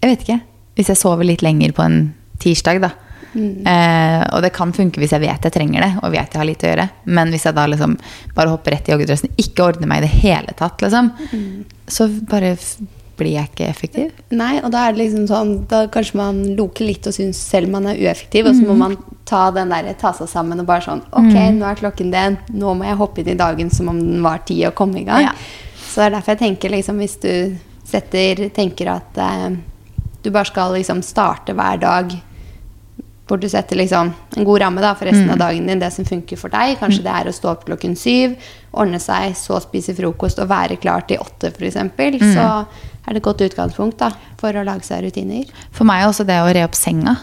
Jeg 0.00 0.10
vet 0.10 0.22
ikke. 0.22 0.40
Hvis 0.76 0.88
jeg 0.92 1.00
sover 1.00 1.24
litt 1.24 1.42
lenger 1.42 1.72
på 1.72 1.82
en 1.82 2.14
tirsdag, 2.38 2.80
da. 2.84 2.90
Eh, 3.36 4.22
og 4.32 4.42
det 4.44 4.52
kan 4.56 4.72
funke 4.72 5.00
hvis 5.00 5.12
jeg 5.12 5.22
vet 5.24 5.44
jeg 5.44 5.52
trenger 5.52 5.84
det, 5.84 5.90
og 6.00 6.12
vet 6.14 6.32
jeg 6.32 6.40
har 6.40 6.48
lite 6.48 6.66
å 6.66 6.70
gjøre. 6.70 6.86
Men 7.16 7.32
hvis 7.32 7.46
jeg 7.48 7.56
da 7.56 7.66
liksom 7.68 7.96
bare 8.36 8.52
hopper 8.52 8.76
rett 8.76 8.88
i 8.88 8.94
joggedressen, 8.94 9.32
ikke 9.40 9.70
ordner 9.70 9.90
meg 9.90 10.02
i 10.02 10.06
det 10.06 10.20
hele 10.22 10.54
tatt, 10.56 10.84
liksom, 10.84 11.10
så 11.88 12.08
bare 12.30 12.54
blir 13.16 13.36
jeg 13.36 13.50
ikke 13.50 13.68
effektiv. 13.68 14.16
Nei, 14.36 14.56
og 14.60 14.70
da 14.74 14.86
er 14.86 14.94
det 14.94 15.02
liksom 15.04 15.26
sånn 15.30 15.52
Da 15.70 15.84
kanskje 15.92 16.18
man 16.18 16.40
loker 16.58 16.86
litt 16.88 17.06
og 17.08 17.14
syns 17.16 17.40
selv 17.40 17.70
man 17.72 17.88
er 17.90 18.00
ueffektiv, 18.00 18.48
og 18.50 18.58
så 18.58 18.66
må 18.68 18.76
man 18.78 18.96
ta 19.28 19.46
den 19.54 19.72
der, 19.72 19.88
ta 19.98 20.12
seg 20.16 20.30
sammen 20.30 20.62
og 20.62 20.68
bare 20.68 20.84
sånn 20.84 21.04
Ok, 21.10 21.34
nå 21.56 21.68
er 21.68 21.80
klokken 21.80 22.12
det. 22.14 22.26
Nå 22.54 22.74
må 22.76 22.88
jeg 22.88 23.00
hoppe 23.00 23.22
inn 23.22 23.32
i 23.32 23.38
dagen 23.38 23.72
som 23.74 23.90
om 23.92 24.02
den 24.02 24.20
var 24.24 24.44
ti 24.48 24.58
og 24.68 24.76
komme 24.78 25.00
i 25.02 25.06
gang. 25.08 25.30
Ja. 25.30 25.34
Så 25.86 26.02
det 26.02 26.10
er 26.10 26.18
derfor 26.18 26.36
jeg 26.36 26.44
tenker 26.44 26.74
liksom 26.74 27.00
hvis 27.00 27.18
du 27.22 27.32
setter 27.86 28.48
Tenker 28.50 28.90
at 28.96 29.18
eh, 29.22 29.50
du 30.24 30.32
bare 30.34 30.48
skal 30.48 30.74
liksom 30.74 31.04
starte 31.06 31.54
hver 31.54 31.78
dag 31.78 32.16
hvor 33.26 33.40
du 33.42 33.48
setter 33.50 33.78
liksom 33.78 34.12
en 34.36 34.46
god 34.46 34.60
ramme 34.62 34.82
da, 34.82 34.92
for 34.94 35.08
resten 35.08 35.30
av 35.34 35.40
dagen 35.40 35.66
din, 35.66 35.80
det 35.82 35.90
som 35.94 36.06
funker 36.06 36.38
for 36.38 36.52
deg. 36.52 36.76
Kanskje 36.78 37.02
det 37.02 37.14
er 37.14 37.26
å 37.26 37.34
stå 37.34 37.50
opp 37.50 37.64
klokken 37.66 37.96
syv, 37.98 38.36
ordne 38.70 39.00
seg, 39.02 39.34
så 39.38 39.58
spise 39.64 39.96
frokost 39.98 40.38
og 40.42 40.50
være 40.52 40.78
klar 40.78 41.02
til 41.08 41.18
åtte 41.22 41.50
f.eks. 41.50 41.80
Så 42.36 42.44
er 42.46 43.14
det 43.14 43.18
et 43.18 43.26
godt 43.26 43.42
utgangspunkt 43.48 43.98
da, 44.02 44.12
for 44.38 44.54
å 44.54 44.62
lage 44.66 44.86
seg 44.86 45.02
rutiner. 45.06 45.48
For 45.74 45.88
meg 45.88 46.04
er 46.04 46.12
også 46.12 46.26
det 46.28 46.38
å 46.42 46.52
re 46.54 46.62
opp 46.66 46.78
senga. 46.78 47.16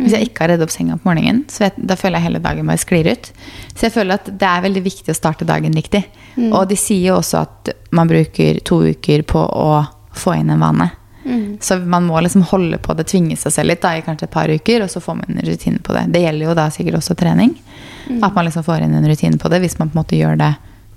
Hvis 0.00 0.14
jeg 0.14 0.30
ikke 0.30 0.46
har 0.46 0.52
redd 0.54 0.62
opp 0.64 0.72
senga 0.72 0.96
på 0.96 1.08
morgenen, 1.10 1.42
så 1.52 1.66
jeg, 1.66 1.74
da 1.90 1.96
føler 1.98 2.20
jeg 2.22 2.30
hele 2.30 2.40
dagen 2.40 2.68
bare 2.70 2.80
sklir 2.80 3.10
ut. 3.10 3.26
Så 3.74 3.88
jeg 3.88 3.92
føler 3.98 4.16
at 4.16 4.30
det 4.32 4.48
er 4.48 4.62
veldig 4.64 4.82
viktig 4.86 5.12
å 5.12 5.18
starte 5.18 5.44
dagen 5.48 5.76
riktig. 5.76 6.06
Og 6.54 6.62
de 6.70 6.78
sier 6.78 7.10
jo 7.10 7.18
også 7.18 7.42
at 7.42 7.72
man 7.92 8.08
bruker 8.08 8.62
to 8.64 8.80
uker 8.94 9.26
på 9.28 9.42
å 9.44 9.82
få 10.16 10.38
inn 10.40 10.54
en 10.54 10.62
vane. 10.62 10.88
Så 11.60 11.76
man 11.84 12.06
må 12.08 12.20
liksom 12.24 12.42
holde 12.48 12.78
på 12.78 12.94
det, 12.96 13.04
tvinge 13.10 13.36
seg 13.36 13.52
selv 13.52 13.68
litt 13.68 13.82
da, 13.82 13.92
i 13.98 14.02
kanskje 14.02 14.24
et 14.28 14.32
par 14.32 14.48
uker, 14.48 14.82
og 14.86 14.90
så 14.90 15.00
får 15.04 15.18
man 15.18 15.36
en 15.36 15.44
rutine 15.46 15.78
på 15.84 15.92
det. 15.92 16.06
Det 16.14 16.22
gjelder 16.24 16.46
jo 16.48 16.54
da 16.56 16.64
sikkert 16.72 16.96
også 17.00 17.16
trening. 17.20 17.54
At 18.22 18.34
man 18.34 18.44
liksom 18.48 18.64
får 18.64 18.82
inn 18.86 18.94
en 18.96 19.06
rutine 19.08 19.38
på 19.38 19.48
det, 19.52 19.60
hvis 19.60 19.78
man 19.78 19.90
på 19.90 19.98
en 19.98 20.02
måte 20.02 20.16
gjør 20.18 20.38
det, 20.40 20.54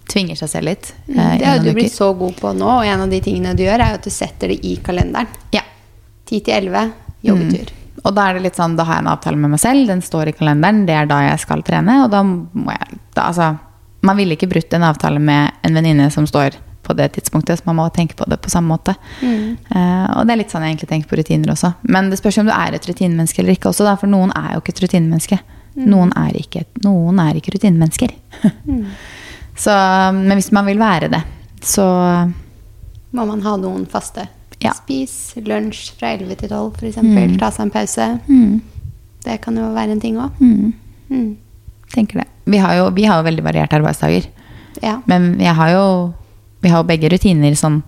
tvinger 0.09 0.35
seg 0.39 0.49
selv 0.49 0.65
litt. 0.71 0.93
eh, 1.09 1.37
Det 1.39 1.45
har 1.45 1.59
du 1.59 1.73
blitt 1.73 1.91
så 1.93 2.13
god 2.17 2.35
på 2.39 2.53
nå, 2.55 2.65
og 2.79 2.85
en 2.85 3.01
av 3.05 3.09
de 3.09 3.19
tingene 3.21 3.53
du 3.55 3.63
gjør, 3.63 3.79
er 3.79 3.93
at 3.99 4.03
du 4.03 4.09
setter 4.09 4.47
det 4.51 4.59
i 4.65 4.77
kalenderen. 4.83 5.27
Ja. 5.51 5.61
10 6.25 6.39
til 6.43 6.53
11, 6.71 6.91
joggetur. 7.23 7.71
Og 8.03 8.15
da 8.15 8.29
er 8.29 8.33
det 8.33 8.41
litt 8.47 8.55
sånn, 8.57 8.75
da 8.75 8.83
har 8.83 8.95
jeg 8.97 9.05
en 9.05 9.11
avtale 9.13 9.37
med 9.37 9.51
meg 9.53 9.59
selv, 9.59 9.87
den 9.87 10.01
står 10.01 10.27
i 10.31 10.35
kalenderen, 10.35 10.85
det 10.87 10.95
er 10.95 11.05
da 11.05 11.21
jeg 11.29 11.39
skal 11.39 11.61
trene, 11.63 12.03
og 12.03 12.11
da 12.11 12.23
må 12.23 12.71
jeg 12.71 12.99
da, 13.13 13.27
altså, 13.29 13.57
Man 14.03 14.17
ville 14.17 14.35
ikke 14.35 14.49
brutt 14.51 14.73
en 14.73 14.83
avtale 14.83 15.19
med 15.19 15.51
en 15.63 15.73
venninne 15.73 16.09
som 16.11 16.25
står 16.27 16.57
på 16.83 16.95
det 16.97 17.09
tidspunktet, 17.15 17.59
så 17.59 17.67
man 17.69 17.79
må 17.79 17.87
tenke 17.95 18.17
på 18.19 18.27
det 18.29 18.37
på 18.43 18.51
samme 18.51 18.73
måte. 18.75 18.95
Eh, 19.23 20.05
og 20.13 20.27
det 20.27 20.35
er 20.35 20.41
litt 20.41 20.53
sånn 20.53 20.65
jeg 20.65 20.75
egentlig 20.75 20.91
tenker 20.91 21.11
på 21.11 21.19
rutiner 21.19 21.53
også. 21.55 21.73
Men 21.87 22.11
det 22.11 22.19
spørs 22.19 22.41
om 22.43 22.49
du 22.49 22.53
er 22.55 22.75
et 22.75 22.87
rutinemenneske 22.89 23.43
eller 23.43 23.57
ikke 23.57 23.71
også, 23.71 23.87
da, 23.87 23.95
for 23.99 24.11
noen 24.11 24.35
er 24.37 24.53
jo 24.55 24.63
ikke 24.63 24.75
et 24.75 24.83
rutinemenneske. 24.85 25.39
Noen 25.89 26.13
er 26.19 26.37
ikke, 26.37 26.67
noen 26.85 27.19
er 27.23 27.39
ikke 27.39 27.55
rutinemennesker. 27.55 28.13
Så, 29.55 29.73
men 30.17 30.33
hvis 30.39 30.51
man 30.53 30.65
vil 30.65 30.79
være 30.81 31.11
det, 31.13 31.19
så 31.61 31.85
Må 33.13 33.25
man 33.29 33.43
ha 33.45 33.51
noen 33.61 33.85
faste. 33.85 34.25
Ja. 34.63 34.71
Spis 34.73 35.35
lunsj 35.45 35.91
fra 35.99 36.15
11 36.15 36.39
til 36.39 36.49
12, 36.49 36.79
f.eks. 36.79 37.37
Ta 37.37 37.51
seg 37.53 37.65
en 37.67 37.73
pause. 37.73 38.07
Det 39.23 39.35
kan 39.43 39.59
jo 39.59 39.69
være 39.75 39.93
en 39.93 40.01
ting 40.01 40.17
òg. 40.17 40.39
Mm. 40.41 41.35
tenker 41.93 42.23
det. 42.23 42.27
Vi 42.49 42.57
har 42.57 42.75
jo, 42.79 42.89
vi 42.95 43.05
har 43.05 43.21
jo 43.21 43.27
veldig 43.27 43.43
varierte 43.45 43.77
arbeidsdager. 43.77 44.25
Ja. 44.81 44.97
Men 45.05 45.35
jeg 45.39 45.53
har 45.55 45.69
jo, 45.75 45.85
vi 46.63 46.71
har 46.71 46.81
jo 46.81 46.87
begge 46.87 47.11
rutiner 47.11 47.55
sånn 47.59 47.81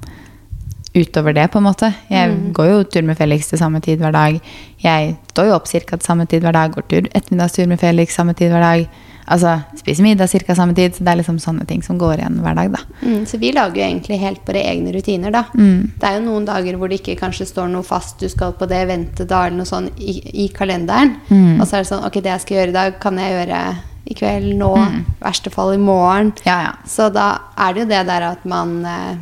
utover 0.95 1.35
det, 1.35 1.47
på 1.51 1.59
en 1.59 1.67
måte. 1.67 1.89
Jeg 2.11 2.53
går 2.55 2.69
jo 2.69 2.83
tur 2.87 3.03
med 3.07 3.17
Felix 3.19 3.49
til 3.49 3.59
samme 3.59 3.81
tid 3.83 3.99
hver 3.99 4.13
dag. 4.15 4.37
Jeg 4.83 5.15
står 5.33 5.49
jo 5.49 5.57
opp 5.57 5.67
ca. 5.67 5.79
til 5.97 6.05
samme 6.07 6.27
tid 6.31 6.45
hver 6.45 6.55
dag. 6.55 6.71
Går 6.71 6.87
tur 6.91 7.09
ettermiddagstur 7.11 7.67
med 7.67 7.81
Felix 7.81 8.15
samme 8.15 8.33
tid 8.33 8.53
hver 8.53 8.63
dag. 8.63 8.87
Altså 9.27 9.55
spiser 9.79 10.03
middag 10.05 10.29
ca. 10.29 10.53
samme 10.55 10.75
tid. 10.77 10.93
Så 10.95 11.03
det 11.03 11.11
er 11.11 11.19
liksom 11.21 11.39
sånne 11.41 11.65
ting 11.65 11.81
som 11.83 11.97
går 11.97 12.19
igjen 12.19 12.37
hver 12.43 12.55
dag, 12.55 12.71
da. 12.75 12.81
Mm, 13.01 13.23
så 13.25 13.39
vi 13.41 13.51
lager 13.55 13.81
jo 13.81 13.87
egentlig 13.87 14.19
helt 14.21 14.45
våre 14.45 14.61
egne 14.69 14.93
rutiner, 14.93 15.31
da. 15.33 15.43
Det 15.55 16.03
er 16.09 16.19
jo 16.19 16.25
noen 16.27 16.45
dager 16.45 16.77
hvor 16.77 16.89
det 16.91 16.99
ikke 17.01 17.17
kanskje 17.23 17.47
står 17.49 17.67
noe 17.73 17.83
fast, 17.83 18.19
du 18.21 18.29
skal 18.29 18.53
på 18.53 18.67
det 18.69 18.83
eventet 18.85 19.27
da, 19.31 19.45
eller 19.47 19.57
noe 19.63 19.69
sånt 19.69 19.97
i, 19.97 20.19
i 20.45 20.47
kalenderen. 20.53 21.15
Og 21.59 21.65
så 21.67 21.79
er 21.79 21.83
det 21.85 21.89
sånn, 21.89 22.05
ok, 22.05 22.19
det 22.21 22.33
jeg 22.35 22.43
skal 22.45 22.57
gjøre 22.59 22.73
i 22.75 22.77
dag, 22.79 22.99
kan 23.01 23.17
jeg 23.17 23.33
gjøre 23.33 23.61
i 24.05 24.13
kveld, 24.13 24.51
nå, 24.59 24.73
i 24.77 24.99
verste 25.25 25.49
fall 25.49 25.73
i 25.73 25.79
morgen. 25.81 26.33
Ja, 26.45 26.59
ja. 26.67 26.73
Så 26.85 27.07
da 27.09 27.31
er 27.57 27.73
det 27.73 27.81
jo 27.81 27.89
det 27.89 28.03
der 28.05 28.27
at 28.27 28.43
man, 28.45 28.75
eh, 28.85 29.15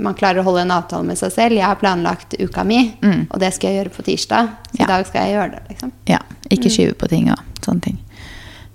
man 0.00 0.14
klarer 0.16 0.40
å 0.40 0.46
holde 0.46 0.62
en 0.64 0.72
avtale 0.72 1.04
med 1.04 1.18
seg 1.20 1.34
selv. 1.34 1.58
Jeg 1.58 1.66
har 1.68 1.76
planlagt 1.76 2.38
uka 2.40 2.64
mi, 2.64 2.94
og 3.28 3.36
det 3.42 3.52
skal 3.52 3.68
jeg 3.74 3.82
gjøre 3.82 3.92
på 3.98 4.06
tirsdag. 4.08 4.48
Så 4.72 4.80
Ja. 4.80 4.84
i 4.86 4.88
dag 4.88 5.06
skal 5.06 5.26
jeg 5.26 5.36
gjøre 5.36 5.50
det, 5.58 5.62
liksom. 5.74 5.92
Ja, 6.08 6.18
ikke 6.50 6.72
skyve 6.72 6.94
på 6.96 7.08
ting 7.12 7.28
og 7.30 7.38
sånne 7.60 7.82
ting. 7.82 7.98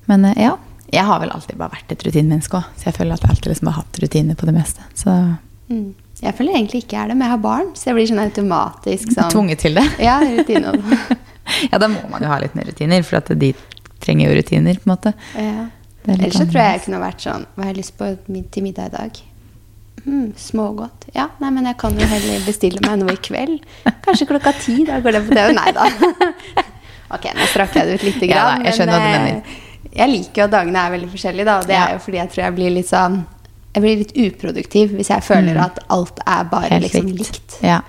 Men 0.07 0.23
eh, 0.25 0.37
ja, 0.45 0.53
jeg 0.93 1.03
har 1.03 1.19
vel 1.19 1.31
alltid 1.35 1.57
bare 1.59 1.73
vært 1.75 1.91
et 1.91 2.03
rutinemenneske 2.07 2.57
òg, 2.59 2.67
så 2.79 2.89
jeg 2.89 2.95
føler 2.95 3.17
at 3.17 3.25
jeg 3.25 3.33
alltid 3.33 3.51
liksom 3.53 3.67
har 3.71 3.77
hatt 3.81 3.99
rutiner 4.03 4.35
på 4.39 4.45
det 4.49 4.55
meste. 4.55 4.87
Så 4.95 5.17
Mm. 5.67 5.93
Jeg 6.21 6.31
føler 6.33 6.55
egentlig 6.55 6.79
ikke 6.85 6.95
jeg 6.95 7.03
er 7.03 7.07
det, 7.11 7.15
men 7.17 7.25
jeg 7.27 7.31
har 7.33 7.41
barn, 7.43 7.71
så 7.75 7.89
jeg 7.89 7.95
blir 7.97 8.05
sånn 8.07 8.21
automatisk 8.23 9.09
sånn 9.11 9.33
tvunget 9.33 9.59
til 9.65 9.75
det. 9.75 9.83
Ja, 10.07 10.13
rutiner. 10.23 10.77
ja, 11.71 11.77
da 11.77 11.89
må 11.91 11.99
man 12.09 12.23
jo 12.23 12.29
ha 12.31 12.37
litt 12.39 12.55
mer 12.55 12.69
rutiner, 12.71 13.03
for 13.03 13.19
at 13.19 13.33
de 13.35 13.49
trenger 13.99 14.31
jo 14.31 14.37
rutiner, 14.39 14.79
på 14.79 14.87
en 14.87 14.93
måte. 14.93 15.11
Ja. 15.35 15.67
Er 16.07 16.13
Ellers 16.15 16.37
så 16.39 16.45
tror 16.47 16.61
jeg 16.63 16.77
jeg 16.77 16.83
kunne 16.85 17.01
vært 17.03 17.19
sånn 17.19 17.43
Hva 17.51 17.65
har 17.65 17.73
jeg 17.73 17.81
lyst 17.81 17.93
på 17.99 18.07
til 18.55 18.63
middag 18.63 18.87
i 18.87 18.95
dag? 18.95 19.17
Mm, 20.07 20.29
smågodt. 20.39 21.09
Ja, 21.11 21.25
nei, 21.43 21.49
men 21.51 21.67
jeg 21.67 21.75
kan 21.83 21.99
jo 21.99 22.07
heller 22.07 22.45
bestille 22.47 22.79
meg 22.85 23.01
noe 23.01 23.11
i 23.11 23.19
kveld. 23.27 23.65
Kanskje 24.05 24.29
klokka 24.29 24.53
ti. 24.55 24.85
Da 24.87 25.01
går 25.03 25.17
det 25.17 25.23
på 25.27 25.35
TV. 25.35 25.51
Nei 25.57 25.73
da. 25.75 25.89
ok, 27.17 27.27
nå 27.35 27.47
strakk 27.51 27.75
jeg 27.75 27.89
det 27.89 27.97
ut 27.99 28.05
lite 28.07 28.29
Ja, 28.29 28.37
grann. 28.37 28.63
da, 28.63 28.69
jeg 28.69 28.77
skjønner 28.79 28.95
hva 28.95 29.03
du 29.03 29.09
eh, 29.11 29.25
mener. 29.27 29.66
Jeg 29.97 30.09
liker 30.13 30.43
jo 30.43 30.45
at 30.47 30.51
dagene 30.53 30.77
er 30.85 30.91
veldig 30.93 31.09
forskjellige, 31.09 31.45
da. 31.45 31.57
Og 31.59 31.67
det 31.67 31.73
Ja. 31.75 31.85
er 31.87 31.93
jo 31.97 31.99
fordi 32.05 32.17
jeg 32.21 32.29
tror 32.29 32.43
jeg 32.43 32.55
blir 32.55 32.69
litt 32.77 32.87
sånn 32.89 33.25
Jeg 33.75 33.83
blir 33.83 33.97
litt 33.97 34.13
uproduktiv 34.17 34.89
hvis 34.97 35.09
jeg 35.09 35.21
føler 35.21 35.57
at 35.61 35.77
alt 35.93 36.19
er 36.25 36.43
bare 36.49 36.69
Mm. 36.79 36.81
Liksom 36.81 37.11
likt. 37.17 37.57
Ja. 37.61 37.81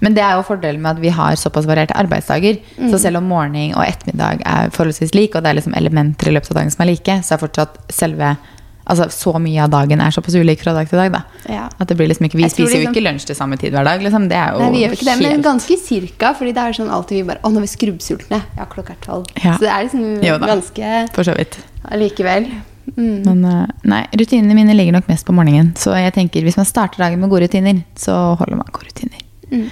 Men 0.00 0.14
det 0.14 0.22
er 0.22 0.36
jo 0.36 0.42
fordelen 0.42 0.80
med 0.80 0.96
at 0.96 1.00
vi 1.02 1.08
har 1.08 1.32
såpass 1.34 1.66
varierte 1.66 1.96
arbeidsdager. 1.96 2.60
Mm. 2.78 2.90
Så 2.92 3.00
selv 3.00 3.16
om 3.16 3.24
morgen 3.24 3.74
og 3.74 3.82
ettermiddag 3.84 4.42
er 4.46 4.70
forholdsvis 4.70 5.14
lik, 5.14 5.34
og 5.34 5.42
det 5.42 5.50
er 5.50 5.54
liksom 5.60 5.74
elementer 5.74 6.28
i 6.28 6.32
løpet 6.36 6.50
av 6.52 6.56
dagen 6.58 6.70
som 6.70 6.82
er 6.86 6.90
like, 6.92 7.22
så 7.24 7.32
er 7.34 7.38
fortsatt 7.38 7.76
selve 7.90 8.36
Altså 8.82 9.06
så 9.14 9.32
mye 9.38 9.62
av 9.62 9.70
dagen 9.72 10.00
er 10.02 10.14
såpass 10.14 10.34
ulik 10.34 10.62
fra 10.64 10.74
dag 10.74 10.88
til 10.90 10.98
dag, 10.98 11.12
da. 11.14 11.20
Ja. 11.52 11.68
At 11.78 11.90
det 11.90 11.96
blir 11.98 12.10
liksom 12.10 12.26
ikke 12.26 12.40
Vi 12.40 12.48
spiser 12.48 12.66
liksom, 12.66 12.82
jo 12.88 12.90
ikke 12.90 13.04
lunsj 13.04 13.28
til 13.30 13.38
samme 13.38 13.58
tid 13.60 13.76
hver 13.76 13.86
dag, 13.86 14.02
liksom. 14.02 14.26
Det 14.32 14.38
er 14.38 14.56
jo 14.56 14.64
Nei, 14.64 14.70
vi 14.74 14.82
gjør 14.82 14.96
ikke 14.96 15.08
det, 15.10 15.16
men 15.22 15.46
ganske 15.46 15.78
cirka. 15.84 16.32
Fordi 16.38 16.56
det 16.56 16.64
er 16.64 16.76
sånn 16.80 16.90
alltid 16.92 17.20
vi 17.20 17.28
bare 17.30 17.42
Å, 17.42 17.52
nå 17.52 17.62
er 17.62 17.66
vi 17.68 17.72
skrubbsultne. 17.76 18.42
Ja, 18.58 18.66
klokka 18.72 18.96
er 18.96 19.00
tolv. 19.04 19.30
Ja. 19.38 19.54
Så 19.54 19.66
det 19.66 19.72
er 19.72 19.86
liksom 19.86 20.26
Jo 20.26 20.36
ganske 20.42 20.92
For 21.14 21.28
så 21.30 21.38
vidt. 21.38 21.60
allikevel. 21.92 22.50
Mm. 22.96 23.22
Men 23.22 23.44
eh, 23.46 23.72
nei, 23.88 24.02
rutinene 24.18 24.56
mine 24.58 24.74
ligger 24.74 24.98
nok 24.98 25.08
mest 25.10 25.26
på 25.28 25.34
morgenen. 25.36 25.72
Så 25.78 25.94
jeg 25.98 26.14
tenker 26.16 26.42
hvis 26.46 26.58
man 26.58 26.68
starter 26.68 27.04
dagen 27.04 27.22
med 27.22 27.30
gode 27.30 27.46
rutiner, 27.46 27.84
så 27.98 28.34
holder 28.40 28.58
man 28.58 28.74
gode 28.74 28.90
rutiner. 28.90 29.22
Mm. 29.52 29.68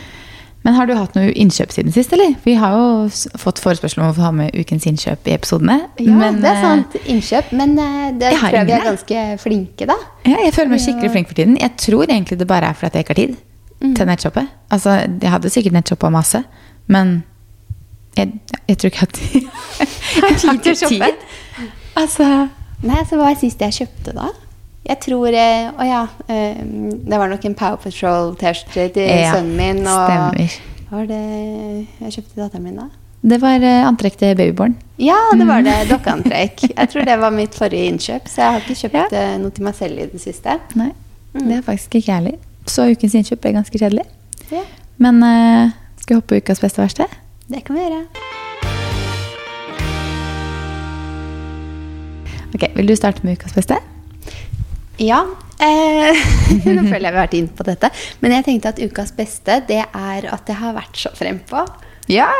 Men 0.64 0.74
har 0.76 0.86
du 0.86 0.92
hatt 0.92 1.14
noe 1.16 1.30
innkjøp 1.32 1.70
siden 1.72 1.92
sist, 1.94 2.12
eller? 2.12 2.34
Vi 2.44 2.52
har 2.60 2.74
jo 2.76 2.88
fått 3.40 3.62
forespørsel 3.64 4.02
om 4.02 4.10
å 4.10 4.16
få 4.16 4.26
ha 4.26 4.30
med 4.36 4.52
ukens 4.60 4.84
innkjøp 4.90 5.30
i 5.30 5.32
episodene. 5.38 5.78
Ja, 6.04 6.12
men, 6.18 6.40
det 6.42 6.50
er 6.50 6.58
eh, 6.58 6.64
sant. 6.66 6.96
Innkjøp. 7.08 7.52
Men 7.56 7.72
eh, 7.80 8.10
det 8.20 8.34
tror 8.36 8.56
jeg 8.58 8.68
vi 8.68 8.74
er 8.76 8.84
ganske 8.90 9.22
flinke, 9.40 9.88
da. 9.88 9.96
Ja, 10.28 10.36
jeg 10.44 10.52
føler 10.58 10.74
meg 10.74 10.82
skikkelig 10.84 11.12
flink 11.14 11.30
for 11.32 11.38
tiden. 11.40 11.56
Jeg 11.62 11.76
tror 11.80 12.04
egentlig 12.10 12.36
det 12.42 12.48
bare 12.50 12.68
er 12.74 12.76
fordi 12.76 13.00
jeg 13.00 13.08
ikke 13.08 13.16
har 13.16 13.22
tid 13.22 13.38
Mm. 13.80 13.94
til 13.96 14.06
nettshoppet. 14.10 14.48
Altså, 14.70 14.90
jeg 15.22 15.30
hadde 15.32 15.48
sikkert 15.48 15.72
nettshoppa 15.72 16.10
masse, 16.12 16.42
men 16.92 17.22
jeg, 18.18 18.34
jeg 18.68 18.76
tror 18.78 18.90
ikke 18.90 19.06
at 19.06 19.20
jeg 19.32 19.46
har 20.26 20.34
tid 20.36 20.58
til 20.66 20.74
å 20.74 20.80
shoppe? 20.82 21.08
Altså 21.96 22.26
Nei, 22.84 22.98
så 23.08 23.16
hva 23.16 23.30
er 23.32 23.38
sist 23.40 23.60
jeg 23.64 23.72
kjøpte, 23.78 24.12
da? 24.16 24.26
Jeg 24.88 24.96
tror 25.04 25.28
eh, 25.36 25.68
Å 25.76 25.84
ja. 25.86 26.00
eh, 26.32 26.60
det 26.64 27.18
var 27.20 27.28
nok 27.30 27.44
en 27.46 27.54
Power 27.58 27.76
Patrol-T-skjorte 27.82 28.86
til 28.96 29.06
Ja, 29.10 29.34
sønnen 29.36 29.56
min. 29.58 29.82
Og 29.84 30.08
stemmer. 30.08 30.56
hva 30.88 30.96
var 31.02 31.10
det 31.10 31.20
jeg 32.00 32.14
kjøpte 32.16 32.32
til 32.34 32.42
datteren 32.44 32.64
min, 32.64 32.78
da? 32.80 32.86
Det 33.20 33.36
var 33.42 33.60
eh, 33.60 33.82
antrekk 33.84 34.16
til 34.16 34.32
babyborn. 34.38 34.78
Ja, 34.98 35.18
det 35.36 35.44
var 35.46 35.60
Mm. 35.60 35.68
det. 35.68 35.76
Dokkeantrekk. 35.92 36.64
Jeg 36.76 36.88
tror 36.88 37.04
det 37.04 37.18
var 37.20 37.30
mitt 37.36 37.54
forrige 37.54 37.90
innkjøp, 37.92 38.28
så 38.32 38.40
jeg 38.40 38.52
har 38.56 38.60
ikke 38.64 38.78
kjøpt 38.80 39.12
ja. 39.12 39.26
noe 39.42 39.50
til 39.52 39.64
meg 39.68 39.74
selv 39.76 39.98
i 40.00 40.06
det 40.14 40.20
siste. 40.24 40.56
Nei, 40.80 40.90
Mm. 41.34 41.44
det 41.46 41.56
er 41.58 41.62
faktisk 41.62 41.94
ikke 41.94 42.08
jeg 42.10 42.16
heller. 42.16 42.38
Så 42.66 42.88
ukens 42.90 43.14
innkjøp 43.14 43.44
er 43.46 43.52
ganske 43.60 43.78
kjedelig. 43.78 44.02
Ja, 44.50 44.64
Men 44.98 45.22
uh, 45.22 45.70
skal 46.00 46.16
vi 46.16 46.18
hoppe 46.18 46.34
på 46.34 46.40
ukas 46.42 46.58
beste 46.60 46.80
og 46.80 46.88
verste? 46.88 47.06
det 47.50 47.62
kan 47.64 47.76
vi 47.76 47.82
gjøre. 47.84 48.00
Ok, 52.54 52.64
Vil 52.76 52.86
du 52.88 52.96
starte 52.96 53.22
med 53.24 53.36
ukas 53.38 53.52
beste? 53.54 53.76
Ja. 55.00 55.22
Eh, 55.60 56.16
nå 56.64 56.82
føler 56.86 57.08
jeg 57.08 57.12
vi 57.12 57.16
har 57.16 57.20
vært 57.22 57.36
inn 57.38 57.48
på 57.52 57.66
dette. 57.66 57.90
Men 58.20 58.36
jeg 58.36 58.46
tenkte 58.48 58.74
at 58.74 58.82
ukas 58.82 59.14
beste, 59.16 59.60
det 59.68 59.82
er 59.84 60.28
at 60.32 60.50
jeg 60.50 60.60
har 60.60 60.76
vært 60.76 61.00
så 61.00 61.12
frempå. 61.16 61.64
Ja! 62.10 62.30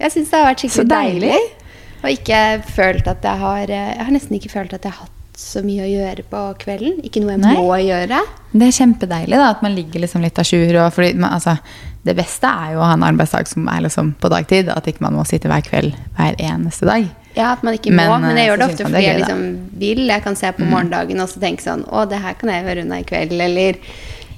Jeg 0.00 0.14
syns 0.14 0.30
det 0.32 0.38
har 0.38 0.46
vært 0.48 0.64
skikkelig 0.64 0.90
deilig. 0.90 1.32
deilig. 1.32 1.56
Og 2.00 2.12
ikke 2.14 2.42
følt 2.72 3.08
at 3.10 3.24
jeg 3.28 3.42
har 3.42 3.68
eh, 3.68 3.88
Jeg 3.92 4.04
har 4.06 4.14
nesten 4.14 4.38
ikke 4.38 4.52
følt 4.52 4.76
at 4.76 4.86
jeg 4.86 4.96
har 4.96 5.08
hatt 5.08 5.16
så 5.40 5.62
mye 5.64 5.84
å 5.84 5.88
gjøre 5.88 6.24
på 6.28 6.40
kvelden. 6.60 6.98
Ikke 7.06 7.22
noe 7.22 7.34
jeg 7.34 7.42
Nei. 7.42 7.54
må 7.56 7.76
gjøre. 7.80 8.18
Det 8.52 8.66
er 8.66 8.76
kjempedeilig 8.76 9.38
da, 9.40 9.52
at 9.54 9.62
man 9.64 9.72
ligger 9.76 10.04
liksom 10.04 10.24
litt 10.24 10.40
à 10.40 10.44
jour. 10.44 10.76
Altså, 10.84 11.56
det 12.04 12.16
beste 12.18 12.48
er 12.48 12.74
jo 12.74 12.82
å 12.82 12.88
ha 12.88 12.96
en 12.96 13.06
arbeidsdag 13.08 13.48
som 13.48 13.68
er 13.72 13.86
liksom 13.86 14.12
på 14.20 14.32
dagtid. 14.32 14.68
At 14.72 14.88
ikke 14.90 15.06
man 15.06 15.16
må 15.16 15.24
sitte 15.28 15.48
hver 15.48 15.64
kveld 15.64 15.96
hver 16.18 16.36
eneste 16.36 16.88
dag. 16.88 17.08
Ja, 17.36 17.52
at 17.52 17.62
man 17.62 17.76
ikke 17.76 17.92
må, 17.94 18.06
men 18.18 18.34
jeg 18.34 18.42
eh, 18.42 18.48
gjør 18.48 18.60
det 18.60 18.66
ofte 18.66 18.86
fordi 18.86 18.96
det 18.96 19.02
jeg 19.04 19.18
liksom 19.22 19.42
vil. 19.82 20.00
Jeg 20.10 20.24
kan 20.24 20.38
se 20.38 20.50
på 20.56 20.66
morgendagen 20.66 21.22
og 21.22 21.28
så 21.30 21.42
tenke 21.42 21.62
sånn 21.62 21.84
Å, 21.86 22.06
det 22.10 22.18
her 22.24 22.38
kan 22.40 22.50
jeg 22.50 22.64
høre 22.66 22.82
unna 22.82 22.98
i 23.02 23.06
kveld, 23.06 23.36
eller 23.38 23.78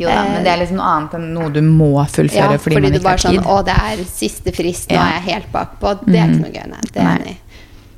Jo 0.00 0.10
da, 0.10 0.24
men 0.28 0.44
det 0.44 0.52
er 0.52 0.60
liksom 0.60 0.80
noe 0.80 0.90
annet 0.96 1.16
enn 1.16 1.30
noe 1.36 1.52
du 1.54 1.62
må 1.64 1.92
ja, 1.94 2.04
fullføre 2.12 2.58
fordi, 2.60 2.82
man 2.82 2.98
ikke 2.98 3.08
har 3.08 3.22
tid. 3.22 3.38
sånn 3.38 3.48
Å, 3.48 3.56
det 3.68 3.78
er 3.92 4.04
siste 4.10 4.54
frist, 4.56 4.90
nå 4.92 4.98
Ja. 4.98 5.06
er 5.08 5.16
jeg 5.20 5.26
helt 5.30 5.48
bakpå. 5.54 5.94
Det 6.04 6.18
er 6.18 6.34
ikke 6.34 6.44
noe 6.44 6.52
gøy, 6.52 6.68
nei. 6.74 6.84
Det 6.90 7.00
er 7.00 7.10
enig. 7.14 7.38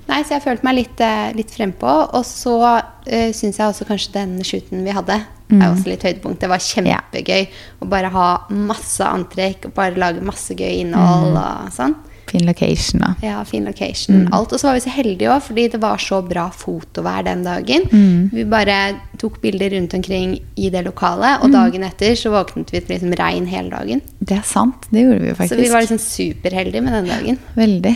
Nei, 0.04 0.18
så 0.20 0.34
jeg 0.34 0.44
følte 0.44 0.66
meg 0.66 0.76
litt, 0.76 1.00
eh, 1.00 1.30
litt 1.32 1.52
frempå. 1.54 1.92
Og 2.18 2.26
så 2.28 2.56
uh, 2.60 3.30
syns 3.32 3.56
jeg 3.56 3.64
også 3.64 3.86
kanskje 3.88 4.12
den 4.18 4.34
shooten 4.44 4.84
vi 4.84 4.92
hadde, 4.92 5.16
er 5.54 5.68
også 5.70 5.88
litt 5.88 6.04
høydepunkt. 6.04 6.42
Det 6.42 6.50
var 6.50 6.60
kjempegøy 6.60 7.46
å 7.80 7.88
bare 7.88 8.10
ha 8.12 8.28
masse 8.52 9.06
antrekk 9.06 9.70
og 9.70 9.76
bare 9.78 9.96
lage 10.00 10.24
masse 10.24 10.54
gøy 10.56 10.82
innhold 10.82 11.38
og 11.40 11.72
sånn. 11.74 11.96
Fin 12.34 12.48
location, 12.48 12.98
da. 13.04 13.12
Ja, 13.22 13.36
fin 13.46 13.62
location. 13.68 14.24
Alt. 14.34 14.52
Og 14.52 14.58
så 14.58 14.66
var 14.66 14.74
vi 14.74 14.82
så 14.82 14.90
heldige 14.90 15.30
òg, 15.30 15.42
fordi 15.46 15.68
det 15.70 15.78
var 15.82 16.00
så 16.02 16.18
bra 16.26 16.48
fotovær 16.50 17.22
den 17.28 17.44
dagen. 17.46 17.84
Vi 18.32 18.42
bare 18.50 18.78
tok 19.22 19.36
bilder 19.44 19.70
rundt 19.76 19.94
omkring 19.94 20.32
i 20.58 20.70
det 20.74 20.82
lokalet, 20.82 21.44
og 21.44 21.54
dagen 21.54 21.86
etter 21.86 22.16
så 22.18 22.32
våknet 22.34 22.72
vi 22.74 22.80
til 22.80 22.96
liksom 22.96 23.14
regn 23.20 23.46
hele 23.46 23.70
dagen. 23.70 24.02
Det 24.18 24.40
er 24.40 24.42
sant. 24.48 24.88
Det 24.90 25.04
gjorde 25.04 25.22
vi 25.22 25.30
jo 25.30 25.38
faktisk. 25.38 25.54
Så 25.54 25.62
vi 25.62 25.70
var 25.76 25.86
liksom 25.86 26.02
superheldige 26.02 26.82
med 26.82 26.98
den 26.98 27.12
dagen. 27.12 27.38
Veldig. 27.54 27.94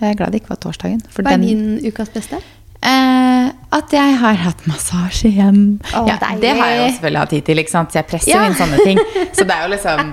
Jeg 0.00 0.14
er 0.14 0.16
glad 0.16 0.30
det 0.32 0.44
ikke 0.44 0.54
var 0.54 0.62
torsdagen. 0.62 1.02
Hva 1.10 1.26
er 1.26 1.34
den, 1.34 1.48
din 1.48 1.90
ukas 1.90 2.14
beste? 2.14 2.38
Eh, 2.80 3.49
at 3.72 3.92
jeg 3.94 4.16
har 4.18 4.34
hatt 4.34 4.64
massasje 4.66 5.28
igjen. 5.30 5.58
Oh, 5.94 6.06
ja, 6.08 6.16
det 6.40 6.50
har 6.58 6.70
jeg 6.72 6.78
jo 6.80 6.86
selvfølgelig 6.96 7.20
hatt 7.20 7.30
tid 7.36 7.44
til, 7.46 7.60
så 7.70 7.84
jeg 7.94 8.06
presser 8.10 8.32
Ja. 8.34 8.44
inn 8.48 8.54
sånne 8.58 8.78
ting. 8.84 8.98
Så 9.36 9.44
det 9.46 9.54
er 9.54 9.62
jo 9.68 9.70
liksom 9.76 10.10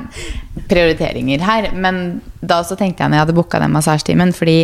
prioriteringer 0.69 1.41
her. 1.41 1.69
Men 1.73 2.21
da 2.41 2.59
også 2.61 2.77
tenkte 2.77 3.03
jeg 3.03 3.09
når 3.11 3.17
jeg 3.19 3.25
hadde 3.25 3.37
booka 3.39 3.59
den 3.63 3.73
massasjetimen, 3.73 4.33
fordi 4.37 4.59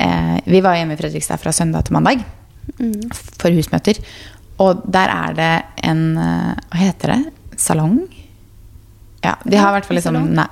eh, 0.00 0.36
vi 0.46 0.60
var 0.64 0.76
hjemme 0.78 0.94
i 0.94 1.00
Fredrikstad 1.00 1.42
fra 1.42 1.52
søndag 1.52 1.84
til 1.88 1.98
mandag 1.98 2.24
Mm. 2.80 3.10
for 3.12 3.52
husmøter. 3.52 3.98
Og 4.58 4.80
der 4.88 5.10
er 5.12 5.34
det 5.36 5.50
en 5.84 6.16
eh, 6.16 6.54
Hva 6.72 6.78
heter 6.80 7.10
det? 7.12 7.32
Salong? 7.60 7.98
Ja, 9.22 9.34
de 9.44 9.56
har 9.60 9.68
i 9.68 9.76
hvert 9.76 9.84
fall 9.90 9.98
liksom 9.98 10.16
ne 10.32 10.46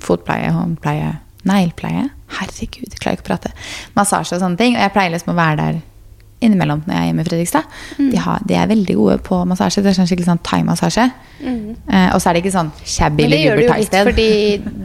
fotpleie, 0.00 0.52
håndpleie, 0.54 1.10
neglepleie. 1.46 2.04
Herregud, 2.38 2.86
jeg 2.86 3.00
klarer 3.02 3.18
ikke 3.18 3.26
å 3.26 3.30
prate. 3.32 3.50
Massasje 3.98 4.36
og 4.38 4.42
sånne 4.44 4.58
ting. 4.60 4.76
Og 4.78 4.82
jeg 4.84 4.94
pleier 4.94 5.10
liksom 5.16 5.34
å 5.34 5.38
være 5.40 5.56
der 5.60 5.82
innimellom 6.44 6.82
når 6.84 6.92
jeg 6.94 7.00
er 7.02 7.06
hjemme 7.08 7.22
i 7.24 7.28
Fredrikstad. 7.30 7.64
De, 7.96 8.16
har, 8.20 8.42
de 8.44 8.54
er 8.60 8.66
veldig 8.68 8.96
gode 8.98 9.14
på 9.24 9.38
massasje. 9.48 9.80
Det 9.82 9.90
er 9.92 9.96
sånn 9.96 10.08
skikkelig 10.10 10.28
sånn 10.28 10.42
thaimassasje. 10.44 11.06
Eh, 11.40 12.08
og 12.14 12.20
så 12.20 12.28
er 12.30 12.36
det 12.36 12.42
ikke 12.44 12.52
sånn 12.54 12.70
shabby 12.84 13.24
Men 13.26 13.32
det 13.34 13.40
gjør 13.42 13.56
det 13.60 13.64
jo 13.66 13.74
litt 13.80 13.96
fordi 14.10 14.28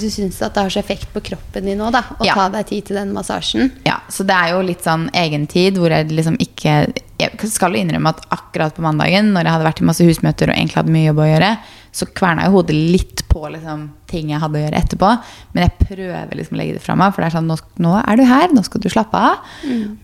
du 0.04 0.08
syns 0.12 0.42
at 0.44 0.56
det 0.56 0.64
har 0.66 0.74
så 0.74 0.80
effekt 0.84 1.12
på 1.14 1.24
kroppen 1.32 1.68
din 1.68 1.80
òg, 1.84 1.92
da. 1.96 2.02
Å 2.20 2.26
Ja. 2.28 2.34
ta 2.40 2.50
deg 2.56 2.68
tid 2.72 2.86
til 2.86 2.96
den 3.02 3.14
massasjen. 3.16 3.72
Ja, 3.86 4.00
så 4.10 4.24
det 4.28 4.36
er 4.36 4.54
jo 4.56 4.62
litt 4.62 4.84
sånn 4.84 5.10
egentid 5.14 5.78
hvor 5.80 5.90
jeg 5.92 6.12
liksom 6.12 6.38
ikke 6.40 6.94
Jeg 7.22 7.52
skal 7.52 7.78
innrømme 7.80 8.12
at 8.12 8.26
akkurat 8.34 8.76
på 8.76 8.84
mandagen, 8.86 9.32
når 9.36 9.48
jeg 9.48 9.56
hadde 9.56 9.68
vært 9.70 9.82
i 9.84 9.88
masse 9.88 10.08
husmøter 10.08 10.52
og 10.52 10.58
egentlig 10.58 10.80
hadde 10.80 10.96
mye 10.96 11.08
jobb 11.10 11.22
å 11.22 11.30
gjøre, 11.30 11.52
så 11.92 12.08
kverna 12.16 12.46
jo 12.48 12.54
hodet 12.56 12.76
litt 12.76 13.24
på 13.28 13.42
liksom, 13.52 13.84
ting 14.08 14.30
jeg 14.32 14.40
hadde 14.40 14.60
å 14.60 14.62
gjøre 14.64 14.80
etterpå. 14.80 15.10
Men 15.52 15.66
jeg 15.66 15.88
prøver 15.90 16.36
liksom 16.40 16.56
å 16.56 16.60
legge 16.62 16.78
det 16.78 16.84
fra 16.84 16.96
meg, 17.00 17.12
for 17.12 17.24
det 17.24 17.30
er 17.30 17.36
sånn 17.36 17.50
nå, 17.52 17.58
nå 17.84 17.96
er 18.00 18.20
du 18.20 18.24
her, 18.28 18.54
nå 18.56 18.64
skal 18.68 18.84
du 18.84 18.90
slappe 18.92 19.24
av. 19.32 19.50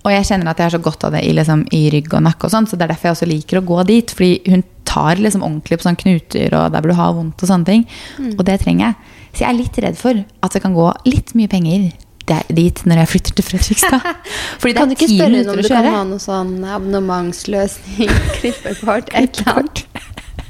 Og 0.03 0.10
jeg 0.12 0.27
kjenner 0.30 0.51
at 0.51 0.60
jeg 0.60 0.67
har 0.67 0.75
så 0.75 0.84
godt 0.84 1.06
av 1.08 1.15
det 1.15 1.23
i, 1.23 1.36
liksom, 1.36 1.63
i 1.75 1.84
rygg 1.93 2.12
og 2.13 2.25
nakke 2.27 2.49
og 2.49 2.53
sånn, 2.53 2.67
så 2.67 2.80
det 2.80 2.88
er 2.88 2.93
derfor 2.93 3.12
jeg 3.12 3.17
også 3.17 3.30
liker 3.32 3.62
å 3.62 3.67
gå 3.71 3.84
dit. 3.88 4.15
Fordi 4.17 4.34
hun 4.51 4.65
tar 4.88 5.19
liksom 5.21 5.43
ordentlig 5.43 5.80
på 5.80 5.88
sånne 5.88 6.01
knuter 6.03 6.53
og 6.58 6.73
der 6.73 6.84
hvor 6.84 6.91
du 6.91 6.99
har 6.99 7.15
vondt 7.15 7.43
og 7.43 7.49
sånne 7.53 7.67
ting. 7.71 7.88
Og 8.36 8.43
det 8.47 8.60
trenger 8.63 8.89
jeg. 8.89 9.15
Så 9.32 9.43
jeg 9.43 9.49
er 9.51 9.58
litt 9.62 9.80
redd 9.84 9.97
for 9.99 10.19
at 10.43 10.53
det 10.56 10.63
kan 10.63 10.75
gå 10.75 10.91
litt 11.08 11.34
mye 11.38 11.51
penger 11.51 11.89
der, 12.27 12.43
dit 12.53 12.81
når 12.85 13.01
jeg 13.03 13.11
flytter 13.13 13.37
til 13.37 13.47
Fredrikstad. 13.47 14.11
Fordi 14.61 14.73
det 14.73 14.81
Kan 14.81 14.91
du 14.91 14.95
ikke 14.97 15.09
spørre 15.13 15.41
om 15.43 15.61
du 15.61 15.69
kan 15.69 15.89
ha 15.93 16.03
noe 16.11 16.23
sånn 16.23 16.53
abonnementsløsning, 16.65 18.13
klippekort, 18.37 19.09
et 19.13 19.41
eller 19.41 19.63
annet? 19.63 19.83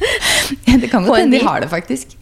det 0.83 0.91
kan 0.91 1.07
godt 1.07 1.23
hende 1.23 1.37
de 1.39 1.45
har 1.45 1.63
det, 1.63 1.69
faktisk. 1.71 2.17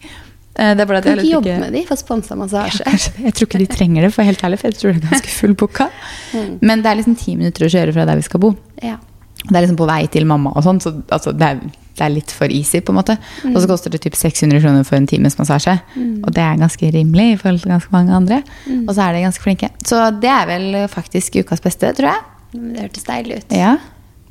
Eh, 0.56 0.72
Det 0.76 0.80
er 0.80 0.88
bare 0.88 1.02
Kan 1.02 1.18
jeg 1.18 1.26
ikke 1.26 1.34
jobbe 1.34 1.56
med 1.60 1.76
de 1.76 1.82
for 1.88 2.00
sponsa 2.00 2.36
massasje? 2.38 2.84
Ja. 2.86 3.24
Jeg 3.26 3.34
tror 3.36 3.50
ikke 3.50 3.60
de 3.64 3.66
trenger 3.72 4.06
det, 4.06 4.12
for 4.14 4.28
helt 4.28 4.44
ærlig, 4.44 4.60
for 4.62 4.70
jeg 4.72 4.78
tror 4.80 4.94
det 4.94 5.02
er 5.02 5.10
ganske 5.10 5.34
fullbooka. 5.40 5.88
Mm. 6.32 6.54
Men 6.60 6.84
det 6.84 6.90
er 6.92 7.00
liksom 7.02 7.18
ti 7.20 7.36
minutter 7.36 7.66
å 7.66 7.72
kjøre 7.72 7.96
fra 7.96 8.06
der 8.08 8.20
vi 8.20 8.24
skal 8.26 8.42
bo. 8.42 8.54
Ja. 8.82 8.96
Det 9.42 9.54
er 9.54 9.62
liksom 9.66 9.78
på 9.78 9.88
vei 9.88 10.06
til 10.10 10.26
mamma 10.26 10.54
og 10.56 10.64
sånn, 10.64 10.80
så 10.82 10.94
altså, 11.12 11.32
det, 11.36 11.46
er, 11.46 11.60
det 11.96 12.04
er 12.06 12.12
litt 12.12 12.30
for 12.36 12.52
easy, 12.52 12.80
på 12.84 12.92
en 12.92 12.98
måte. 13.00 13.16
Og 13.44 13.50
Mm. 13.54 13.60
så 13.62 13.66
koster 13.70 13.90
det 13.90 14.00
typ 14.04 14.14
600 14.14 14.60
kroner 14.60 14.84
for 14.84 14.96
en 14.96 15.06
times 15.06 15.36
massasje. 15.38 15.80
Og 15.96 16.30
det 16.34 16.42
er 16.44 16.56
ganske 16.60 16.90
rimelig 16.92 17.32
i 17.32 17.36
forhold 17.40 17.60
til 17.62 17.70
ganske 17.72 17.90
mange 17.92 18.12
andre. 18.12 18.42
Mm. 18.68 18.84
Og 18.88 18.94
så 18.94 19.02
er 19.08 19.12
de 19.16 19.22
ganske 19.24 19.42
flinke. 19.42 19.70
Så 19.84 20.20
det 20.20 20.28
er 20.30 20.46
vel 20.46 20.88
faktisk 20.88 21.36
ukas 21.40 21.60
beste, 21.64 21.92
tror 21.96 22.12
jeg. 22.12 22.22
Men 22.54 22.72
Det 22.74 22.82
hørtes 22.86 23.04
deilig 23.04 23.36
ut. 23.38 23.50
Ja. 23.52 23.76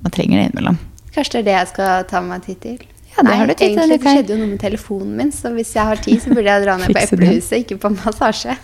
Man 0.01 0.11
trenger 0.11 0.37
det 0.37 0.45
innimellom. 0.51 0.77
Kanskje 1.15 1.31
det 1.31 1.39
er 1.41 1.43
det 1.49 1.55
jeg 1.59 1.67
skal 1.73 2.03
ta 2.03 2.21
meg 2.21 2.43
tid 2.45 2.59
til? 2.61 2.77
Ja, 3.17 3.23
det 3.23 3.33
har 3.39 3.45
du 3.47 3.53
tid 3.53 3.57
til 3.57 3.77
egentlig 3.79 3.87
denne 3.87 4.03
det 4.03 4.15
skjedde 4.17 4.33
jo 4.33 4.37
noe 4.37 4.47
med 4.51 4.59
telefonen 4.59 5.15
min, 5.15 5.31
så 5.31 5.49
hvis 5.55 5.73
jeg 5.73 5.85
har 5.87 5.95
tid, 5.95 6.19
så 6.21 6.33
burde 6.35 6.49
jeg 6.51 6.63
dra 6.65 6.77
ned 6.77 6.87
på. 6.91 6.99
Eplehuset, 7.07 7.63
ikke 7.63 7.77
på 7.79 7.89
massasje. 7.95 8.57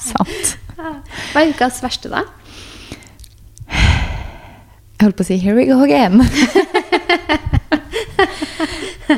Sant. 0.00 0.56
Hva 0.78 1.42
er 1.42 1.50
ukas 1.52 1.82
verste, 1.82 2.08
da? 2.08 2.22
Jeg 3.68 5.10
holdt 5.10 5.16
på 5.18 5.24
å 5.24 5.26
si 5.26 5.36
'here 5.38 5.54
we 5.54 5.66
go 5.66 5.82
again'. 5.84 6.22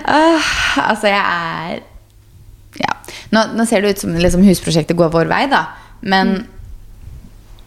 Ah, 0.05 0.53
altså, 0.91 1.11
jeg 1.11 1.21
er 1.21 1.83
Ja. 2.81 2.91
Nå, 3.31 3.45
nå 3.55 3.67
ser 3.69 3.83
det 3.83 3.95
ut 3.95 4.03
som 4.03 4.15
liksom, 4.19 4.43
husprosjektet 4.47 4.99
går 4.99 5.13
vår 5.15 5.31
vei, 5.31 5.45
da. 5.51 5.67
Men 6.03 6.47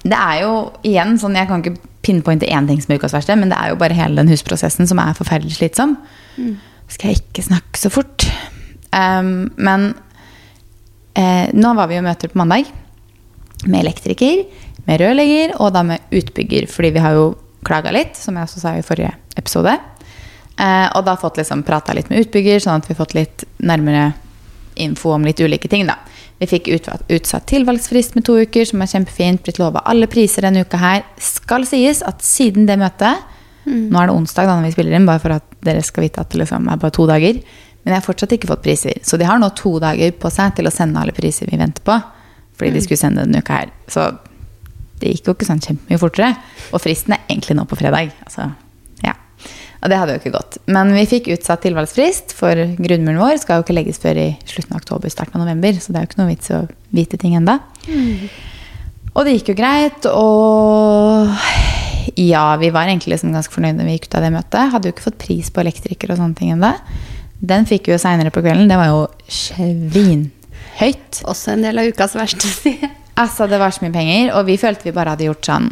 det 0.08 0.18
er 0.18 0.42
jo 0.44 0.52
igjen 0.88 1.18
sånn 1.20 1.36
Jeg 1.36 1.50
kan 1.50 1.64
ikke 1.64 1.80
pinpointe 2.06 2.48
én 2.48 2.68
ting 2.70 2.80
som 2.80 2.94
er 2.94 3.02
ukas 3.02 3.16
verste, 3.16 3.36
men 3.36 3.52
det 3.52 3.58
er 3.60 3.74
jo 3.74 3.80
bare 3.80 3.96
hele 3.98 4.16
den 4.20 4.30
husprosessen 4.32 4.88
som 4.88 5.00
er 5.04 5.18
forferdelig 5.18 5.58
slitsom. 5.58 5.98
Skal 6.88 7.12
jeg 7.12 7.24
ikke 7.26 7.44
snakke 7.50 7.80
så 7.82 7.92
fort. 7.92 8.28
Um, 8.96 9.50
men 9.60 9.90
eh, 11.20 11.50
nå 11.52 11.74
var 11.76 11.90
vi 11.92 11.98
jo 11.98 12.06
møter 12.06 12.32
på 12.32 12.40
mandag 12.40 12.70
med 13.66 13.82
elektriker, 13.82 14.46
med 14.88 15.02
rørlegger 15.02 15.58
og 15.60 15.74
da 15.76 15.84
med 15.84 16.16
utbygger. 16.16 16.70
Fordi 16.72 16.94
vi 16.96 17.04
har 17.04 17.18
jo 17.18 17.28
klaga 17.68 17.92
litt, 17.92 18.16
som 18.16 18.38
jeg 18.38 18.48
også 18.48 18.64
sa 18.64 18.76
i 18.78 18.86
forrige 18.86 19.12
episode. 19.36 19.76
Eh, 20.58 20.88
og 20.98 21.06
da 21.06 21.18
fått 21.22 21.38
liksom 21.38 21.64
prata 21.66 21.94
litt 21.94 22.10
med 22.10 22.26
utbygger, 22.26 22.62
sånn 22.64 22.82
at 22.82 22.88
vi 22.88 22.96
har 22.96 23.02
fått 23.04 23.18
litt 23.18 23.46
nærmere 23.58 24.12
info 24.82 25.14
om 25.14 25.26
litt 25.26 25.42
ulike 25.42 25.70
ting. 25.70 25.86
da. 25.88 25.98
Vi 26.38 26.50
fikk 26.50 26.70
utsatt 26.70 27.48
tilvalgsfrist 27.50 28.16
med 28.16 28.26
to 28.26 28.38
uker, 28.38 28.66
som 28.66 28.82
er 28.82 28.92
kjempefint. 28.92 29.42
Blitt 29.46 29.62
lova 29.62 29.82
alle 29.90 30.10
priser 30.10 30.46
denne 30.46 30.62
uka 30.66 30.78
her. 30.78 31.06
Skal 31.18 31.66
sies 31.66 32.04
at 32.06 32.22
siden 32.26 32.70
det 32.70 32.78
møtet 32.82 33.34
Nå 33.68 34.00
er 34.00 34.08
det 34.08 34.14
onsdag 34.16 34.48
da 34.48 34.54
når 34.56 34.70
vi 34.70 34.76
spiller 34.78 34.96
inn, 34.96 35.08
bare 35.10 35.20
for 35.20 35.34
at 35.36 35.48
dere 35.68 35.82
skal 35.84 36.06
vite 36.06 36.22
at 36.24 36.30
det 36.32 36.40
liksom 36.40 36.70
er 36.72 36.78
bare 36.80 36.94
to 36.96 37.04
dager. 37.10 37.42
Men 37.84 37.92
jeg 37.92 38.00
har 38.00 38.06
fortsatt 38.06 38.36
ikke 38.38 38.48
fått 38.48 38.64
priser. 38.64 39.02
Så 39.04 39.20
de 39.20 39.28
har 39.28 39.42
nå 39.42 39.50
to 39.60 39.74
dager 39.84 40.14
på 40.16 40.32
seg 40.32 40.54
til 40.56 40.70
å 40.70 40.72
sende 40.72 41.02
alle 41.02 41.16
priser 41.16 41.50
vi 41.52 41.60
venter 41.60 41.84
på. 41.84 41.98
Fordi 42.56 42.72
de 42.72 42.84
skulle 42.86 43.02
sende 43.02 43.26
denne 43.26 43.44
uka 43.44 43.60
her. 43.60 43.74
Så 43.92 44.06
det 45.02 45.12
gikk 45.12 45.28
jo 45.28 45.36
ikke 45.36 45.50
sånn 45.50 45.60
kjempemye 45.66 46.00
fortere. 46.00 46.32
Og 46.72 46.80
fristen 46.80 47.18
er 47.18 47.26
egentlig 47.28 47.58
nå 47.60 47.68
på 47.68 47.76
fredag. 47.80 48.16
Altså. 48.24 48.48
Og 49.88 49.92
det 49.94 50.02
hadde 50.02 50.16
jo 50.18 50.20
ikke 50.20 50.34
gått. 50.34 50.58
Men 50.68 50.90
vi 50.92 51.06
fikk 51.08 51.30
utsatt 51.32 51.62
tilvalgsfrist, 51.64 52.34
for 52.36 52.60
grunnmuren 52.76 53.22
vår 53.22 53.38
skal 53.40 53.62
jo 53.62 53.64
ikke 53.64 53.76
legges 53.78 54.02
før 54.04 54.18
i 54.20 54.26
slutten 54.44 54.76
av 54.76 54.82
oktober, 54.82 55.08
starten 55.14 55.40
av 55.40 55.46
november. 55.46 55.78
Så 55.80 55.94
det 55.94 56.02
er 56.02 56.04
jo 56.04 56.10
ikke 56.10 56.20
noe 56.20 56.32
vits 56.34 56.52
å 56.52 56.58
vite 56.98 57.20
ting 57.22 57.38
enda. 57.40 57.56
Og 59.14 59.24
det 59.24 59.38
gikk 59.38 59.54
jo 59.54 59.56
greit, 59.62 60.10
og 60.12 61.32
ja, 62.20 62.44
vi 62.60 62.74
var 62.76 62.92
egentlig 62.92 63.14
liksom 63.14 63.32
ganske 63.32 63.56
fornøyde 63.56 63.80
når 63.80 63.88
vi 63.88 63.96
gikk 63.96 64.10
ut 64.10 64.18
av 64.20 64.26
det 64.28 64.34
møtet. 64.36 64.74
Hadde 64.74 64.92
jo 64.92 64.96
ikke 64.98 65.08
fått 65.08 65.22
pris 65.24 65.54
på 65.56 65.64
elektriker 65.64 66.12
og 66.12 66.20
sånne 66.20 66.36
ting 66.42 66.52
ennå. 66.58 66.74
Den 67.40 67.64
fikk 67.70 67.88
vi 67.88 67.96
jo 67.96 68.02
seinere 68.04 68.34
på 68.36 68.44
kvelden. 68.44 68.68
Det 68.68 68.82
var 68.82 68.92
jo 68.92 69.02
svinhøyt. 69.32 71.24
Også 71.24 71.56
en 71.56 71.64
del 71.64 71.80
av 71.80 71.88
ukas 71.88 72.18
verste, 72.20 72.52
sier. 72.60 72.92
Altså, 73.16 73.48
det 73.48 73.64
var 73.64 73.72
så 73.72 73.88
mye 73.88 73.96
penger, 73.96 74.36
og 74.36 74.52
vi 74.52 74.60
følte 74.60 74.92
vi 74.92 74.98
bare 75.00 75.16
hadde 75.16 75.32
gjort 75.32 75.48
sånn 75.48 75.72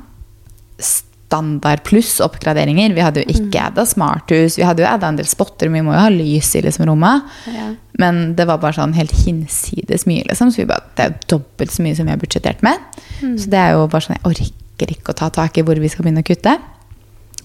standard 1.35 1.83
pluss 1.83 2.19
oppgraderinger. 2.23 2.93
Vi 2.95 3.03
hadde 3.03 3.23
jo 3.23 3.33
ikke 3.35 3.67
adda 3.69 3.85
smarthus, 3.85 4.57
vi 4.57 4.65
hadde 4.65 4.83
jo 4.83 4.89
adda 4.89 5.11
en 5.11 5.19
del 5.19 5.27
spotter, 5.27 5.69
vi 5.69 5.83
må 5.83 5.95
jo 5.95 6.03
ha 6.05 6.11
lys 6.13 6.53
i 6.55 6.63
liksom 6.63 6.87
rommet. 6.89 7.25
Ja. 7.51 7.73
Men 7.99 8.35
det 8.35 8.47
var 8.47 8.61
bare 8.63 8.77
sånn 8.77 8.95
helt 8.95 9.13
hinsides 9.25 10.05
mye, 10.07 10.25
liksom. 10.29 10.51
Så 10.51 10.63
vi 10.63 10.69
bare, 10.69 10.85
det 10.95 11.03
er 11.05 11.11
jo 11.11 11.37
dobbelt 11.37 11.75
så 11.75 11.83
mye 11.83 11.95
som 11.97 12.07
vi 12.07 12.15
har 12.15 12.21
budsjettert 12.21 12.63
med. 12.65 12.79
Så 13.19 13.51
det 13.51 13.59
er 13.59 13.75
jo 13.75 13.85
bare 13.91 14.07
sånn, 14.07 14.17
jeg 14.17 14.31
orker 14.31 14.95
ikke 14.95 15.13
å 15.13 15.19
ta 15.23 15.29
tak 15.33 15.59
i 15.59 15.65
hvor 15.65 15.79
vi 15.79 15.91
skal 15.91 16.07
begynne 16.07 16.23
å 16.23 16.27
kutte. 16.27 16.57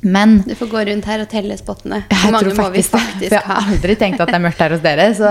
Men 0.01 0.39
Du 0.47 0.55
får 0.57 0.71
gå 0.73 0.83
rundt 0.89 1.07
her 1.11 1.21
og 1.21 1.29
telle 1.29 1.57
spottene. 1.61 2.03
Hvor 2.09 2.33
mange 2.33 2.47
tror 2.47 2.57
må 2.63 2.69
vi 2.73 2.83
faktisk. 2.87 3.27
For 3.27 3.37
jeg 3.37 3.47
har 3.51 3.71
aldri 3.75 3.97
tenkt 4.01 4.23
at 4.23 4.31
det 4.33 4.39
er 4.39 4.45
mørkt 4.47 4.63
her 4.65 4.73
hos 4.73 4.85
dere. 4.85 5.09
Så 5.19 5.31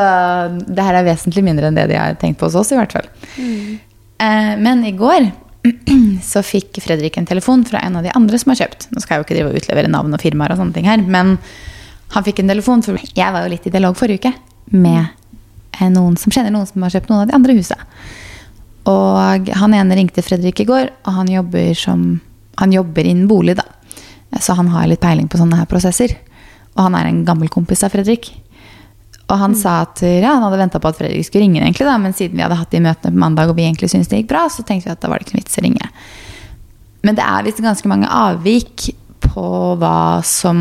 det 0.68 0.86
her 0.86 1.00
er 1.00 1.08
vesentlig 1.08 1.44
mindre 1.48 1.72
enn 1.72 1.80
det 1.80 1.88
de 1.90 1.98
har 1.98 2.18
tenkt 2.22 2.38
på 2.40 2.50
hos 2.50 2.58
oss, 2.60 2.74
i 2.76 2.78
hvert 2.78 2.94
fall. 2.94 3.10
Eh, 3.40 4.54
men 4.62 4.84
i 4.86 4.94
går 5.00 5.32
så 6.32 6.44
fikk 6.46 6.80
Fredrik 6.84 7.18
en 7.20 7.28
telefon 7.28 7.66
fra 7.68 7.82
en 7.84 8.00
av 8.00 8.06
de 8.06 8.14
andre 8.16 8.40
som 8.40 8.54
har 8.54 8.62
kjøpt. 8.64 8.90
Nå 8.94 9.04
skal 9.04 9.16
jeg 9.16 9.22
jo 9.22 9.28
ikke 9.28 9.38
drive 9.38 9.52
og 9.52 9.60
utlevere 9.62 9.92
navn 9.92 10.16
og 10.16 10.24
firmaer 10.24 10.56
og 10.56 10.62
sånne 10.62 10.78
ting 10.78 10.88
her, 10.90 11.04
men 11.04 11.36
han 12.16 12.26
fikk 12.26 12.42
en 12.42 12.54
telefon, 12.54 12.84
for 12.86 12.98
jeg 12.98 13.36
var 13.36 13.46
jo 13.46 13.52
litt 13.54 13.68
i 13.68 13.74
dialog 13.74 13.98
forrige 14.00 14.24
uke 14.24 14.34
med 14.74 15.04
eh, 15.04 15.90
noen 15.94 16.16
som 16.18 16.34
kjenner 16.34 16.54
noen 16.56 16.70
som 16.70 16.86
har 16.86 16.96
kjøpt 16.96 17.12
noen 17.12 17.26
av 17.26 17.30
de 17.30 17.38
andre 17.38 17.58
husa. 17.60 17.78
Og 18.90 19.52
han 19.60 19.76
ene 19.78 19.98
ringte 19.98 20.24
Fredrik 20.26 20.64
i 20.64 20.68
går, 20.70 20.90
og 21.06 21.20
han 21.20 21.30
jobber, 21.30 21.74
som, 21.78 22.08
han 22.62 22.74
jobber 22.74 23.06
innen 23.06 23.30
bolig, 23.30 23.60
da. 23.60 23.68
Så 24.40 24.56
han 24.58 24.70
har 24.74 24.88
litt 24.90 25.02
peiling 25.04 25.28
på 25.30 25.40
sånne 25.42 25.60
her 25.60 25.70
prosesser. 25.70 26.16
Og 26.76 26.86
han 26.86 26.96
er 26.98 27.10
en 27.10 27.24
gammel 27.28 27.50
kompis 27.52 27.84
av 27.86 27.94
Fredrik. 27.94 28.32
Og 29.30 29.38
han 29.38 29.54
sa 29.58 29.84
at 29.86 30.02
ja, 30.02 30.32
han 30.34 30.44
hadde 30.46 30.62
venta 30.62 30.82
på 30.82 30.90
at 30.90 30.98
Fredrik 30.98 31.28
skulle 31.28 31.46
ringe, 31.46 31.62
egentlig 31.62 31.86
da, 31.86 31.98
men 32.02 32.16
siden 32.18 32.40
vi 32.40 32.44
hadde 32.46 32.58
hatt 32.58 32.72
de 32.74 32.82
møtene 32.82 33.14
på 33.14 33.22
mandag 33.22 33.52
og 33.52 33.60
vi 33.60 33.68
egentlig 33.68 33.92
syntes 33.92 34.10
det 34.10 34.24
gikk 34.24 34.32
bra, 34.32 34.48
så 34.50 34.66
tenkte 34.66 34.90
vi 34.90 34.96
at 34.96 35.04
da 35.04 35.12
var 35.12 35.22
det 35.22 35.28
ikke 35.28 35.38
noe 35.38 35.44
vits 35.46 35.60
å 35.62 35.66
ringe. 35.66 35.92
Men 37.06 37.20
det 37.20 37.26
er 37.26 37.46
visst 37.46 37.62
ganske 37.64 37.92
mange 37.92 38.10
avvik 38.10 38.90
på 39.24 39.50
hva 39.80 40.20
som 40.26 40.60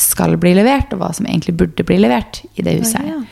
skal 0.00 0.38
bli 0.40 0.54
levert, 0.56 0.92
og 0.94 1.02
hva 1.02 1.10
som 1.16 1.26
egentlig 1.26 1.56
burde 1.58 1.86
bli 1.86 1.98
levert 2.00 2.44
i 2.54 2.64
det 2.64 2.78
huset. 2.78 3.02
her. 3.02 3.24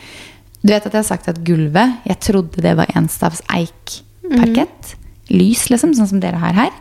Du 0.62 0.70
vet 0.70 0.82
at 0.82 0.92
jeg 0.92 1.00
har 1.00 1.08
sagt 1.08 1.26
at 1.26 1.40
gulvet 1.42 2.04
Jeg 2.06 2.20
trodde 2.22 2.62
det 2.62 2.74
var 2.78 2.90
enstavs 2.94 3.40
eikparkett. 3.50 4.92
Mm. 4.94 5.38
Lys, 5.38 5.68
liksom, 5.72 5.94
sånn 5.96 6.10
som 6.10 6.20
dere 6.22 6.38
har 6.42 6.54
her. 6.58 6.74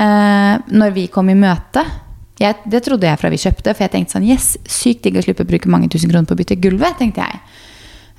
Eh, 0.00 0.54
når 0.70 0.94
vi 0.94 1.06
kom 1.12 1.28
i 1.30 1.38
møte 1.38 1.84
jeg, 2.40 2.56
Det 2.72 2.80
trodde 2.86 3.08
jeg 3.08 3.20
fra 3.20 3.30
vi 3.32 3.40
kjøpte, 3.40 3.74
for 3.74 3.84
jeg 3.84 3.92
tenkte 3.92 4.16
sånn 4.16 4.26
Yes, 4.28 4.54
sykt 4.68 5.04
digg 5.04 5.18
å 5.20 5.24
slippe 5.24 5.44
å 5.44 5.48
bruke 5.48 5.70
mange 5.72 5.90
tusen 5.92 6.10
kroner 6.10 6.28
på 6.28 6.36
å 6.36 6.40
bytte 6.40 6.58
gulvet, 6.60 6.96
tenkte 7.00 7.26
jeg. 7.26 7.40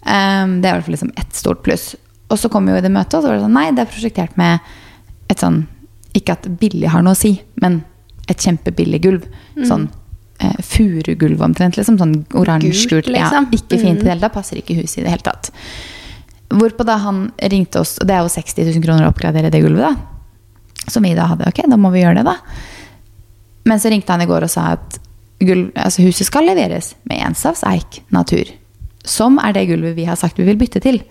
Um, 0.01 0.59
det 0.61 0.69
er 0.69 0.73
i 0.73 0.77
hvert 0.77 0.87
fall 0.87 0.97
liksom 0.97 1.13
ett 1.21 1.37
stort 1.37 1.61
pluss. 1.65 1.91
Og 2.31 2.39
så 2.39 2.49
kom 2.49 2.65
vi 2.65 2.73
jo 2.73 2.79
i 2.79 2.83
det 2.85 2.93
møtet, 2.93 3.17
og 3.17 3.23
så 3.23 3.31
var 3.31 3.39
det 3.39 3.45
sånn 3.45 3.57
Nei, 3.57 3.69
det 3.75 3.83
er 3.83 3.91
prosjektert 3.91 4.37
med 4.39 4.71
et 5.31 5.41
sånn 5.41 5.63
Ikke 6.17 6.35
at 6.37 6.47
billig 6.59 6.89
har 6.91 7.03
noe 7.05 7.15
å 7.15 7.19
si, 7.19 7.35
men 7.63 7.81
et 8.29 8.45
kjempebillig 8.45 9.01
gulv. 9.03 9.25
Sånn 9.67 9.87
eh, 10.43 10.59
furugulv 10.63 11.41
omtrent, 11.43 11.79
liksom. 11.79 11.97
Sånn 11.99 12.13
oransje-gult. 12.37 13.09
Liksom. 13.11 13.47
Ja, 13.49 13.57
ikke 13.57 13.79
fint 13.81 14.01
i 14.01 14.05
det 14.05 14.13
hele 14.13 14.23
tatt. 14.23 14.35
Passer 14.37 14.61
ikke 14.61 14.77
huset 14.79 15.01
i 15.01 15.05
det 15.05 15.15
hele 15.15 15.25
tatt. 15.25 15.51
Hvorpå 16.51 16.85
da 16.87 16.97
han 17.01 17.25
ringte 17.51 17.81
oss, 17.81 17.97
og 18.01 18.07
det 18.09 18.17
er 18.17 18.25
jo 18.25 18.31
60 18.31 18.69
000 18.73 18.85
kroner 18.85 19.07
å 19.07 19.11
oppgradere 19.13 19.51
det 19.53 19.63
gulvet, 19.63 19.89
da. 19.89 20.87
Som 20.91 21.05
vi 21.05 21.13
da 21.15 21.27
hadde. 21.31 21.49
Ok, 21.51 21.63
da 21.69 21.79
må 21.79 21.91
vi 21.93 22.03
gjøre 22.03 22.21
det, 22.21 22.27
da. 22.27 22.37
Men 23.67 23.79
så 23.79 23.91
ringte 23.93 24.13
han 24.13 24.23
i 24.23 24.29
går 24.29 24.47
og 24.47 24.51
sa 24.51 24.73
at 24.75 24.99
gulv, 25.41 25.71
altså 25.75 26.05
huset 26.05 26.29
skal 26.29 26.47
leveres 26.49 26.93
med 27.09 27.21
ensavs 27.25 27.63
eik 27.67 28.01
natur. 28.13 28.49
Som 29.07 29.39
er 29.41 29.55
det 29.57 29.67
gulvet 29.71 29.97
vi 29.97 30.05
har 30.05 30.19
sagt 30.19 30.39
vi 30.39 30.45
vil 30.47 30.59
bytte 30.59 30.81
til. 30.83 31.01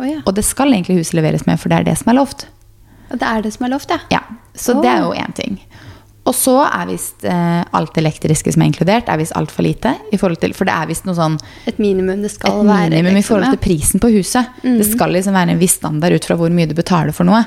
Oh, 0.00 0.08
ja. 0.08 0.20
Og 0.24 0.34
det 0.36 0.44
skal 0.48 0.72
egentlig 0.72 1.00
huset 1.00 1.18
leveres 1.18 1.46
med, 1.48 1.60
for 1.60 1.72
det 1.72 1.80
er 1.80 1.90
det 1.90 1.98
som 2.00 2.12
er 2.12 2.20
lovt. 2.20 2.46
Det 3.10 3.26
er 3.26 3.42
det 3.44 3.52
som 3.52 3.66
er 3.66 3.74
lovt, 3.74 3.92
ja. 3.92 4.00
Ja, 4.12 4.20
Så 4.54 4.76
oh. 4.76 4.82
det 4.84 4.90
er 4.90 5.04
jo 5.04 5.14
én 5.16 5.34
ting. 5.36 5.58
Og 6.28 6.36
så 6.36 6.54
er 6.62 6.90
visst 6.90 7.24
eh, 7.26 7.62
alt 7.76 7.96
elektriske 7.98 8.52
som 8.52 8.62
er 8.62 8.68
inkludert, 8.70 9.08
er 9.08 9.18
visst 9.18 9.34
altfor 9.38 9.64
lite. 9.64 9.94
I 10.12 10.18
til, 10.20 10.52
for 10.54 10.68
det 10.68 10.74
er 10.76 10.90
visst 10.90 11.08
noe 11.08 11.16
sånn 11.16 11.38
Et 11.66 11.80
minimum 11.80 12.20
det 12.22 12.30
skal 12.30 12.60
et 12.60 12.68
være. 12.68 12.90
Liksom, 12.92 13.16
i 13.16 13.24
forhold 13.24 13.56
til 13.56 13.62
prisen 13.64 14.02
på 14.02 14.12
huset. 14.14 14.60
Det 14.62 14.86
skal 14.86 15.16
liksom 15.16 15.34
være 15.34 15.56
en 15.56 15.62
viss 15.62 15.78
standard 15.80 16.12
ut 16.12 16.28
fra 16.28 16.36
hvor 16.36 16.52
mye 16.52 16.68
du 16.68 16.76
betaler 16.76 17.16
for 17.16 17.28
noe. 17.28 17.40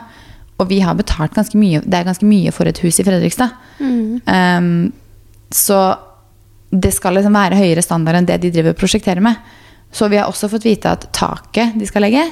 Og 0.62 0.70
vi 0.70 0.80
har 0.86 0.98
betalt 0.98 1.34
ganske 1.36 1.58
mye, 1.58 1.82
det 1.82 2.00
er 2.00 2.08
ganske 2.08 2.28
mye 2.28 2.52
for 2.54 2.70
et 2.70 2.80
hus 2.84 3.00
i 3.02 3.06
Fredrikstad. 3.08 3.56
Um, 4.30 4.92
så 5.54 5.80
det 6.74 6.94
skal 6.96 7.18
liksom 7.18 7.36
være 7.38 7.58
høyere 7.60 7.84
standard 7.86 8.18
enn 8.18 8.30
det 8.30 8.40
de 8.42 8.52
driver 8.54 8.74
og 8.74 8.80
prosjekterer 8.80 9.22
med. 9.24 9.38
Så 9.94 10.10
vi 10.10 10.18
har 10.18 10.30
også 10.30 10.50
fått 10.50 10.66
vite 10.66 10.90
at 10.90 11.06
taket 11.14 11.76
de 11.78 11.86
skal 11.90 12.06
legge, 12.08 12.24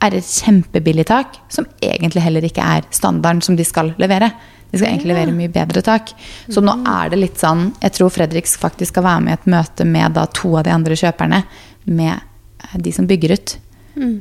er 0.00 0.16
et 0.16 0.24
kjempebillig 0.24 1.06
tak, 1.08 1.36
som 1.52 1.66
egentlig 1.84 2.22
heller 2.24 2.44
ikke 2.44 2.64
er 2.64 2.88
standarden 2.92 3.42
som 3.44 3.56
de 3.56 3.64
skal 3.68 3.92
levere. 4.00 4.30
De 4.70 4.78
skal 4.78 4.92
egentlig 4.92 5.12
levere 5.12 5.34
mye 5.34 5.52
bedre 5.52 5.82
tak. 5.84 6.12
Så 6.48 6.62
nå 6.64 6.76
er 6.88 7.10
det 7.10 7.18
litt 7.18 7.40
sånn 7.40 7.72
Jeg 7.82 7.96
tror 7.96 8.12
Fredriks 8.14 8.54
faktisk 8.60 8.94
skal 8.94 9.06
være 9.06 9.24
med 9.24 9.32
i 9.32 9.38
et 9.38 9.48
møte 9.50 9.86
med 9.88 10.14
da 10.16 10.26
to 10.30 10.54
av 10.56 10.64
de 10.68 10.72
andre 10.74 10.96
kjøperne, 10.96 11.42
med 11.90 12.76
de 12.84 12.92
som 12.94 13.08
bygger 13.08 13.34
ut, 13.34 13.56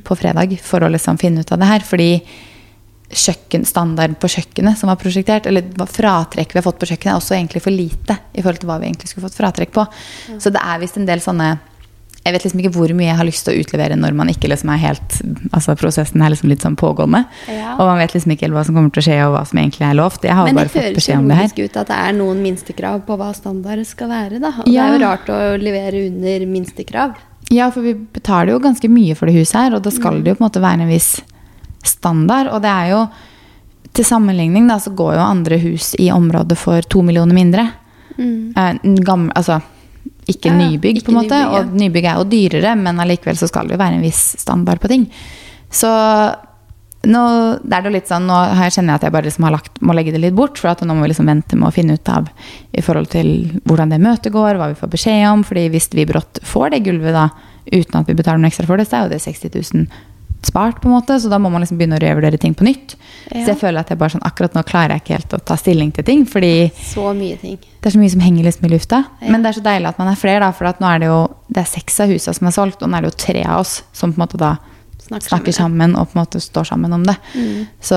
på 0.04 0.15
fredag, 0.17 0.56
for 0.65 0.84
å 0.84 0.89
liksom 0.91 1.19
finne 1.21 1.43
ut 1.45 1.52
av 1.54 1.60
det 1.62 1.67
her. 1.69 1.84
Fordi 1.86 2.10
kjøkkenstandard 3.10 4.17
på 4.22 4.30
kjøkkenet 4.30 4.78
som 4.78 4.89
var 4.91 5.00
prosjektert, 5.02 5.48
eller 5.50 5.65
fratrekk 5.89 6.54
vi 6.54 6.60
har 6.60 6.65
fått 6.65 6.80
på 6.82 6.89
kjøkkenet, 6.91 7.13
er 7.15 7.17
også 7.22 7.36
egentlig 7.38 7.63
for 7.65 7.74
lite 7.74 8.19
i 8.34 8.43
forhold 8.43 8.62
til 8.62 8.69
hva 8.69 8.78
vi 8.82 8.89
egentlig 8.91 9.10
skulle 9.10 9.26
fått 9.30 9.39
fratrekk 9.39 9.74
på. 9.74 9.86
Så 10.38 10.52
det 10.54 10.62
er 10.62 10.80
visst 10.84 10.98
en 11.00 11.10
del 11.10 11.24
sånne 11.24 11.58
Jeg 12.26 12.34
vet 12.36 12.43
liksom 12.43 12.60
ikke 12.60 12.74
hvor 12.76 12.91
mye 12.93 13.08
jeg 13.08 13.15
har 13.15 13.26
lyst 13.26 13.45
til 13.48 13.56
å 13.56 13.62
utlevere 13.63 13.95
når 13.95 14.13
man 14.13 14.28
ikke 14.30 14.50
liksom 14.52 14.69
er 14.74 14.82
helt 14.82 15.13
Altså 15.56 15.74
prosessen 15.80 16.22
er 16.22 16.34
liksom 16.34 16.50
litt 16.52 16.62
sånn 16.62 16.76
pågående. 16.78 17.24
Ja. 17.48 17.78
Og 17.80 17.88
man 17.88 17.98
vet 17.98 18.13
liksom 18.13 18.34
ikke 18.36 18.50
hva 18.52 18.65
som 18.67 18.76
kommer 18.76 18.91
til 18.91 19.02
å 19.02 19.06
skje, 19.08 19.17
og 19.24 19.34
hva 19.38 19.45
som 19.48 19.62
egentlig 19.62 19.88
er 19.88 19.95
lovt. 19.98 20.28
Jeg 20.28 20.36
har 20.36 20.45
Men 20.45 20.54
det 20.54 20.60
bare 20.60 20.74
fått 20.74 21.00
beskjed 21.00 21.17
om 21.17 21.32
det 21.32 21.39
her. 21.39 21.48
logisk 21.48 21.63
ut 21.63 21.80
at 21.80 21.88
det 21.93 21.98
er 22.04 22.13
noen 22.19 22.43
minstekrav 22.43 23.02
på 23.08 23.17
hva 23.17 23.32
standard 23.34 23.88
skal 23.88 24.12
være. 24.12 24.43
Da. 24.43 24.52
Og 24.60 24.67
det 24.67 24.78
er 24.84 24.93
jo 24.93 25.02
rart 25.08 25.32
å 25.32 25.39
levere 25.63 26.04
under 26.12 26.45
minstekrav. 26.52 27.15
Ja, 27.50 27.72
for 27.74 27.82
vi 27.88 27.95
betaler 27.95 28.52
jo 28.54 28.60
ganske 28.62 28.91
mye 28.91 29.15
for 29.17 29.26
det 29.32 29.39
huset 29.39 29.56
her, 29.58 29.80
og 29.80 29.82
da 29.88 29.89
skal 29.95 30.19
det 30.22 30.36
jo 30.36 30.38
på 30.38 30.43
en 30.43 30.50
måte 30.52 30.62
være 30.62 30.86
en 30.86 30.91
viss 30.91 31.15
standard. 31.84 32.48
Og 32.54 32.62
det 32.65 32.70
er 32.76 32.94
jo 32.96 33.08
Til 33.89 34.06
sammenligning 34.06 34.68
da, 34.70 34.76
så 34.78 34.92
går 34.94 35.15
jo 35.15 35.22
andre 35.24 35.58
hus 35.58 35.96
i 35.98 36.12
området 36.13 36.56
for 36.62 36.82
to 36.82 37.02
millioner 37.02 37.34
mindre. 37.34 37.63
Eh, 38.20 38.74
Gamle, 39.04 39.34
altså 39.34 39.58
ikke 40.30 40.52
Ja, 40.52 40.58
nybygg, 40.60 41.04
på 41.04 41.10
en 41.10 41.18
måte. 41.18 41.34
nybygg, 41.34 41.54
ja. 41.54 41.58
Og 41.58 41.74
nybygg 41.74 42.06
er 42.06 42.20
jo 42.20 42.28
dyrere, 42.30 42.76
men 42.78 43.00
allikevel 43.02 43.36
så 43.36 43.48
skal 43.50 43.65
det 43.68 43.74
jo 43.74 43.82
være 43.82 43.96
en 43.98 44.06
viss 44.06 44.36
standard 44.38 44.80
på 44.80 44.88
ting. 44.92 45.08
Så 45.72 45.89
nå 47.10 47.24
det 47.63 47.74
er 47.74 47.82
det 47.82 47.89
jo 47.89 47.96
litt 47.96 48.10
sånn, 48.12 48.28
nå 48.28 48.38
kjenner 48.70 48.94
jeg 48.94 49.00
at 49.00 49.04
jeg 49.08 49.13
bare 49.15 49.26
liksom 49.30 49.46
har 49.48 49.56
lagt, 49.56 49.82
må 49.82 49.96
legge 49.96 50.12
det 50.13 50.22
litt 50.22 50.36
bort. 50.36 50.60
For 50.60 50.70
at 50.70 50.82
nå 50.86 50.94
må 50.94 51.02
vi 51.08 51.13
liksom 51.13 51.26
vente 51.32 51.58
med 51.58 51.70
å 51.70 51.74
finne 51.74 51.96
ut 51.98 52.10
av 52.13 52.30
i 52.76 52.84
forhold 52.86 53.10
til 53.10 53.62
hvordan 53.65 53.89
det 53.89 54.02
møtet 54.04 54.36
går, 54.36 54.60
hva 54.60 54.70
vi 54.70 54.78
får 54.80 54.92
beskjed 54.94 55.26
om. 55.32 55.44
fordi 55.44 55.70
hvis 55.74 55.89
vi 55.96 56.06
brått 56.06 56.39
får 56.44 56.76
det 56.76 56.84
gulvet 56.86 57.15
da, 57.15 57.30
uten 57.72 58.00
at 58.02 58.08
vi 58.08 58.13
betaler 58.13 58.38
noe 58.44 58.52
ekstra 58.52 58.68
for 58.68 58.78
det, 58.78 58.86
så 58.88 59.00
er 59.00 59.08
jo 59.08 59.13
det 59.15 59.22
60 59.24 59.56
000 59.74 59.88
spart. 60.45 60.82
på 60.82 60.88
en 60.88 60.95
måte, 60.95 61.19
Så 61.19 61.30
da 61.30 61.38
må 61.38 61.49
man 61.52 61.62
liksom 61.62 61.78
begynne 61.78 61.97
å 61.97 62.02
revurdere 62.02 62.38
ting 62.39 62.54
på 62.56 62.63
nytt. 62.63 62.95
Ja. 63.32 63.43
Så 63.45 63.47
jeg 63.54 63.60
føler 63.60 63.80
at 63.80 63.89
jeg 63.89 63.97
bare 63.99 64.10
sånn, 64.10 64.23
akkurat 64.23 64.54
nå 64.54 64.63
klarer 64.63 64.95
jeg 64.95 65.02
ikke 65.04 65.17
helt 65.17 65.34
å 65.34 65.39
ta 65.45 65.56
stilling 65.56 65.91
til 65.91 66.04
ting. 66.04 66.25
fordi 66.25 66.71
Så 66.75 67.13
mye 67.15 67.38
ting. 67.39 67.58
det 67.58 67.86
er 67.86 67.91
så 67.91 67.99
mye 67.99 68.10
som 68.10 68.21
henger 68.21 68.43
liksom 68.43 68.65
i 68.65 68.69
lufta. 68.69 69.04
Ja. 69.21 69.30
Men 69.32 69.43
det 69.43 69.49
er 69.49 69.60
så 69.62 69.63
deilig 69.63 69.88
at 69.88 69.99
man 69.99 70.08
er 70.08 70.15
flere, 70.15 70.39
da, 70.39 70.52
for 70.52 70.65
at 70.65 70.80
nå 70.80 70.88
er 70.95 70.99
det 70.99 71.08
jo 71.08 71.19
det 71.49 71.58
er 71.63 71.69
seks 71.69 71.99
av 71.99 72.08
husene 72.10 72.36
som 72.36 72.47
er 72.47 72.52
solgt, 72.52 72.82
og 72.84 72.89
nå 72.89 72.97
er 72.97 73.02
det 73.02 73.12
jo 73.12 73.17
tre 73.25 73.43
av 73.45 73.60
oss 73.60 73.84
som 73.93 74.13
på 74.13 74.21
en 74.21 74.28
måte 74.28 74.38
da 74.38 74.58
Snakker 75.10 75.28
snakker 75.28 75.52
sammen, 75.52 75.93
sammen 75.93 75.95
og 75.97 76.12
på 76.12 76.19
en 76.19 76.21
måte 76.25 76.39
står 76.39 76.65
sammen 76.69 76.93
om 76.93 77.04
det. 77.04 77.15
Så 77.82 77.95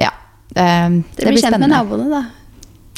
ja. 0.00 0.10
Det, 0.48 0.54
det 0.54 1.04
Dere 1.16 1.26
blir 1.28 1.32
blir 1.34 1.42
kjent 1.42 1.58
med 1.60 1.68
naboene, 1.70 2.06
da. 2.10 2.22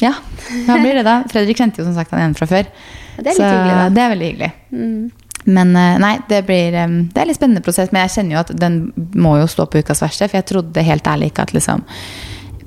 Ja, 0.01 0.13
hva 0.67 0.77
blir 0.81 0.95
det 0.99 1.03
da? 1.05 1.23
Fredrik 1.31 1.57
kjente 1.59 1.81
jo 1.81 1.85
som 1.87 1.95
sagt 1.97 2.11
han 2.15 2.21
ene 2.23 2.37
fra 2.37 2.47
før. 2.49 2.69
Ja, 3.17 3.23
det 3.25 3.33
er 3.33 3.37
så 3.37 3.49
hyggelig, 3.49 3.93
det 3.93 4.01
er 4.03 4.09
veldig 4.13 4.29
hyggelig. 4.31 4.51
Mm. 4.71 5.11
Men 5.45 5.75
eh, 5.75 5.97
nei, 5.99 6.17
det 6.29 6.45
blir 6.47 6.71
Det 6.71 7.17
er 7.19 7.25
litt 7.27 7.35
spennende 7.39 7.61
prosess, 7.65 7.91
men 7.91 8.05
jeg 8.07 8.13
kjenner 8.17 8.35
jo 8.37 8.41
at 8.45 8.53
den 8.59 8.93
må 9.15 9.37
jo 9.41 9.47
stå 9.51 9.65
på 9.67 9.81
ukas 9.83 10.01
verste. 10.01 10.29
For 10.29 10.37
jeg 10.39 10.45
trodde 10.51 10.83
helt 10.87 11.07
ærlig 11.07 11.31
ikke 11.31 11.41
at 11.47 11.53
liksom 11.53 11.83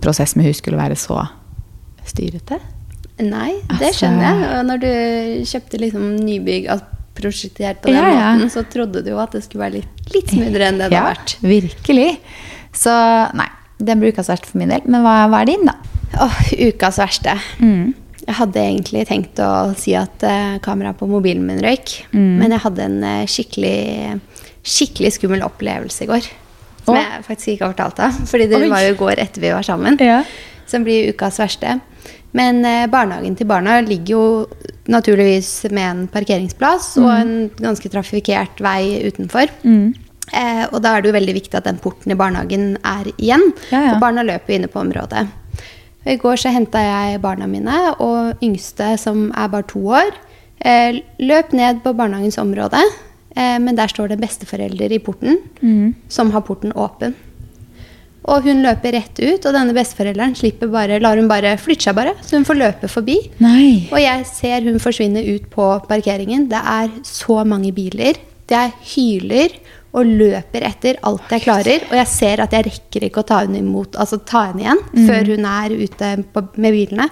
prosess 0.01 0.37
med 0.37 0.47
hus 0.51 0.59
skulle 0.61 0.77
være 0.81 0.97
så 1.01 1.23
styrete. 2.07 2.59
Nei, 3.19 3.55
det 3.69 3.81
Altså- 3.81 3.95
skjønner 4.05 4.23
jeg. 4.29 4.59
Og 4.59 4.67
når 4.69 4.79
du 4.81 4.91
kjøpte 5.49 5.79
liksom 5.81 6.17
nybygg 6.21 6.69
altså 6.69 6.85
prosjektert 7.17 7.79
på 7.81 7.89
den 7.89 7.97
Ja, 7.97 8.09
ja. 8.12 8.35
måten, 8.37 8.51
så 8.53 8.62
trodde 8.69 9.03
du 9.03 9.09
jo 9.11 9.19
at 9.19 9.33
det 9.33 9.43
skulle 9.45 9.65
være 9.65 9.79
litt, 9.81 10.12
litt 10.12 10.29
smoothere 10.29 10.67
enn 10.69 10.79
det 10.79 10.91
det 10.91 10.99
ja, 10.99 11.01
har 11.07 11.15
vært. 11.15 11.37
virkelig. 11.41 12.19
Så 12.77 12.93
nei, 13.35 13.49
det 13.81 13.97
blir 13.99 14.12
ukas 14.12 14.29
verste 14.29 14.47
for 14.51 14.59
min 14.61 14.69
del. 14.69 14.83
Men 14.85 15.01
hva, 15.01 15.15
hva 15.33 15.41
er 15.41 15.47
din, 15.49 15.65
da? 15.65 15.73
Åh, 16.21 16.37
ukas 16.69 16.99
verste. 17.01 17.39
Mm. 17.59 17.95
Jeg 18.27 18.39
hadde 18.41 18.62
egentlig 18.62 19.05
tenkt 19.07 19.39
å 19.43 19.51
si 19.79 19.95
at 19.99 20.25
eh, 20.27 20.57
kameraet 20.65 20.99
på 20.99 21.09
mobilen 21.11 21.47
min 21.47 21.62
røyk. 21.62 21.93
Mm. 22.11 22.33
Men 22.41 22.57
jeg 22.57 22.65
hadde 22.65 22.87
en 22.89 22.99
eh, 23.07 23.23
skikkelig, 23.31 23.79
skikkelig 24.67 25.12
skummel 25.15 25.45
opplevelse 25.47 26.05
i 26.05 26.11
går. 26.11 26.31
Som 26.87 26.97
oh. 26.97 27.01
jeg 27.01 27.27
faktisk 27.27 27.53
ikke 27.53 27.67
har 27.69 27.75
fortalt 27.77 28.01
deg. 28.03 28.23
Fordi 28.33 28.49
det 28.51 28.62
Oi. 28.65 28.71
var 28.73 28.83
jo 28.83 28.95
i 28.95 28.99
går 28.99 29.23
etter 29.23 29.45
vi 29.45 29.53
var 29.55 29.67
sammen. 29.67 29.99
Ja. 30.03 30.23
Som 30.67 30.87
blir 30.87 31.12
ukas 31.15 31.39
verste. 31.43 31.79
Men 32.37 32.65
eh, 32.67 32.89
barnehagen 32.91 33.39
til 33.39 33.49
barna 33.49 33.79
ligger 33.85 34.17
jo 34.17 34.25
naturligvis 34.91 35.69
med 35.71 35.87
en 35.87 36.03
parkeringsplass 36.11 36.93
og 37.01 37.09
en 37.11 37.33
ganske 37.59 37.91
trafikkert 37.91 38.61
vei 38.62 39.07
utenfor. 39.07 39.51
Eh, 40.35 40.65
og 40.73 40.81
da 40.83 40.97
er 40.97 41.03
det 41.03 41.11
jo 41.11 41.17
veldig 41.17 41.35
viktig 41.37 41.59
at 41.59 41.67
den 41.69 41.79
porten 41.83 42.12
i 42.12 42.19
barnehagen 42.19 42.75
er 42.83 43.11
igjen. 43.15 43.53
Ja, 43.71 43.79
ja. 43.79 43.91
For 43.95 44.03
barna 44.03 44.27
løper 44.27 44.53
jo 44.53 44.61
inne 44.61 44.71
på 44.73 44.83
området. 44.83 45.27
I 46.07 46.16
går 46.23 46.38
så 46.38 46.53
henta 46.55 46.79
jeg 46.79 47.21
barna 47.23 47.49
mine, 47.51 47.77
og 47.99 48.42
yngste, 48.45 48.95
som 49.01 49.29
er 49.35 49.51
bare 49.51 49.66
to 49.66 49.83
år, 49.90 50.14
eh, 50.62 51.01
løp 51.19 51.53
ned 51.53 51.83
på 51.83 51.95
barnehagens 51.99 52.38
område. 52.38 52.83
Eh, 53.37 53.59
men 53.59 53.75
der 53.77 53.90
står 53.90 54.09
det 54.09 54.21
besteforelder 54.21 54.92
i 54.92 54.99
porten, 55.03 55.40
som 56.09 56.31
har 56.31 56.47
porten 56.47 56.73
åpen. 56.73 57.14
Og 58.27 58.42
hun 58.42 58.62
løper 58.64 58.95
rett 58.97 59.19
ut, 59.21 59.45
og 59.47 59.53
denne 59.55 59.75
besteforelderen 59.75 60.35
slipper 60.35 60.71
bare, 60.71 60.99
lar 61.03 61.19
hun 61.19 61.29
bare 61.31 61.57
flytte 61.59 61.87
seg 61.87 61.95
bare, 61.95 62.14
så 62.27 62.38
hun 62.38 62.47
får 62.47 62.59
løpe 62.59 62.88
forbi. 62.90 63.19
Nei. 63.38 63.88
Og 63.92 64.01
jeg 64.03 64.25
ser 64.27 64.66
hun 64.66 64.81
forsvinne 64.83 65.23
ut 65.23 65.47
på 65.53 65.69
parkeringen. 65.87 66.49
Det 66.51 66.59
er 66.59 66.90
så 67.07 67.45
mange 67.47 67.71
biler. 67.77 68.19
Det 68.47 68.57
er 68.57 68.75
hyler 68.95 69.55
og 69.97 70.05
løper 70.07 70.67
etter 70.69 70.99
alt 71.09 71.31
jeg 71.33 71.45
klarer. 71.47 71.87
Og 71.91 71.95
jeg 71.97 72.07
ser 72.13 72.43
at 72.45 72.53
jeg 72.53 72.67
rekker 72.69 73.07
ikke 73.09 73.23
å 73.23 73.29
ta 73.31 73.39
henne 73.45 73.63
imot, 73.63 73.97
altså 73.97 74.19
ta 74.29 74.47
henne 74.51 74.61
igjen 74.67 74.83
før 75.09 75.31
hun 75.35 75.47
er 75.49 75.77
ute 75.81 76.11
på, 76.35 76.43
med 76.61 76.77
bilene. 76.77 77.09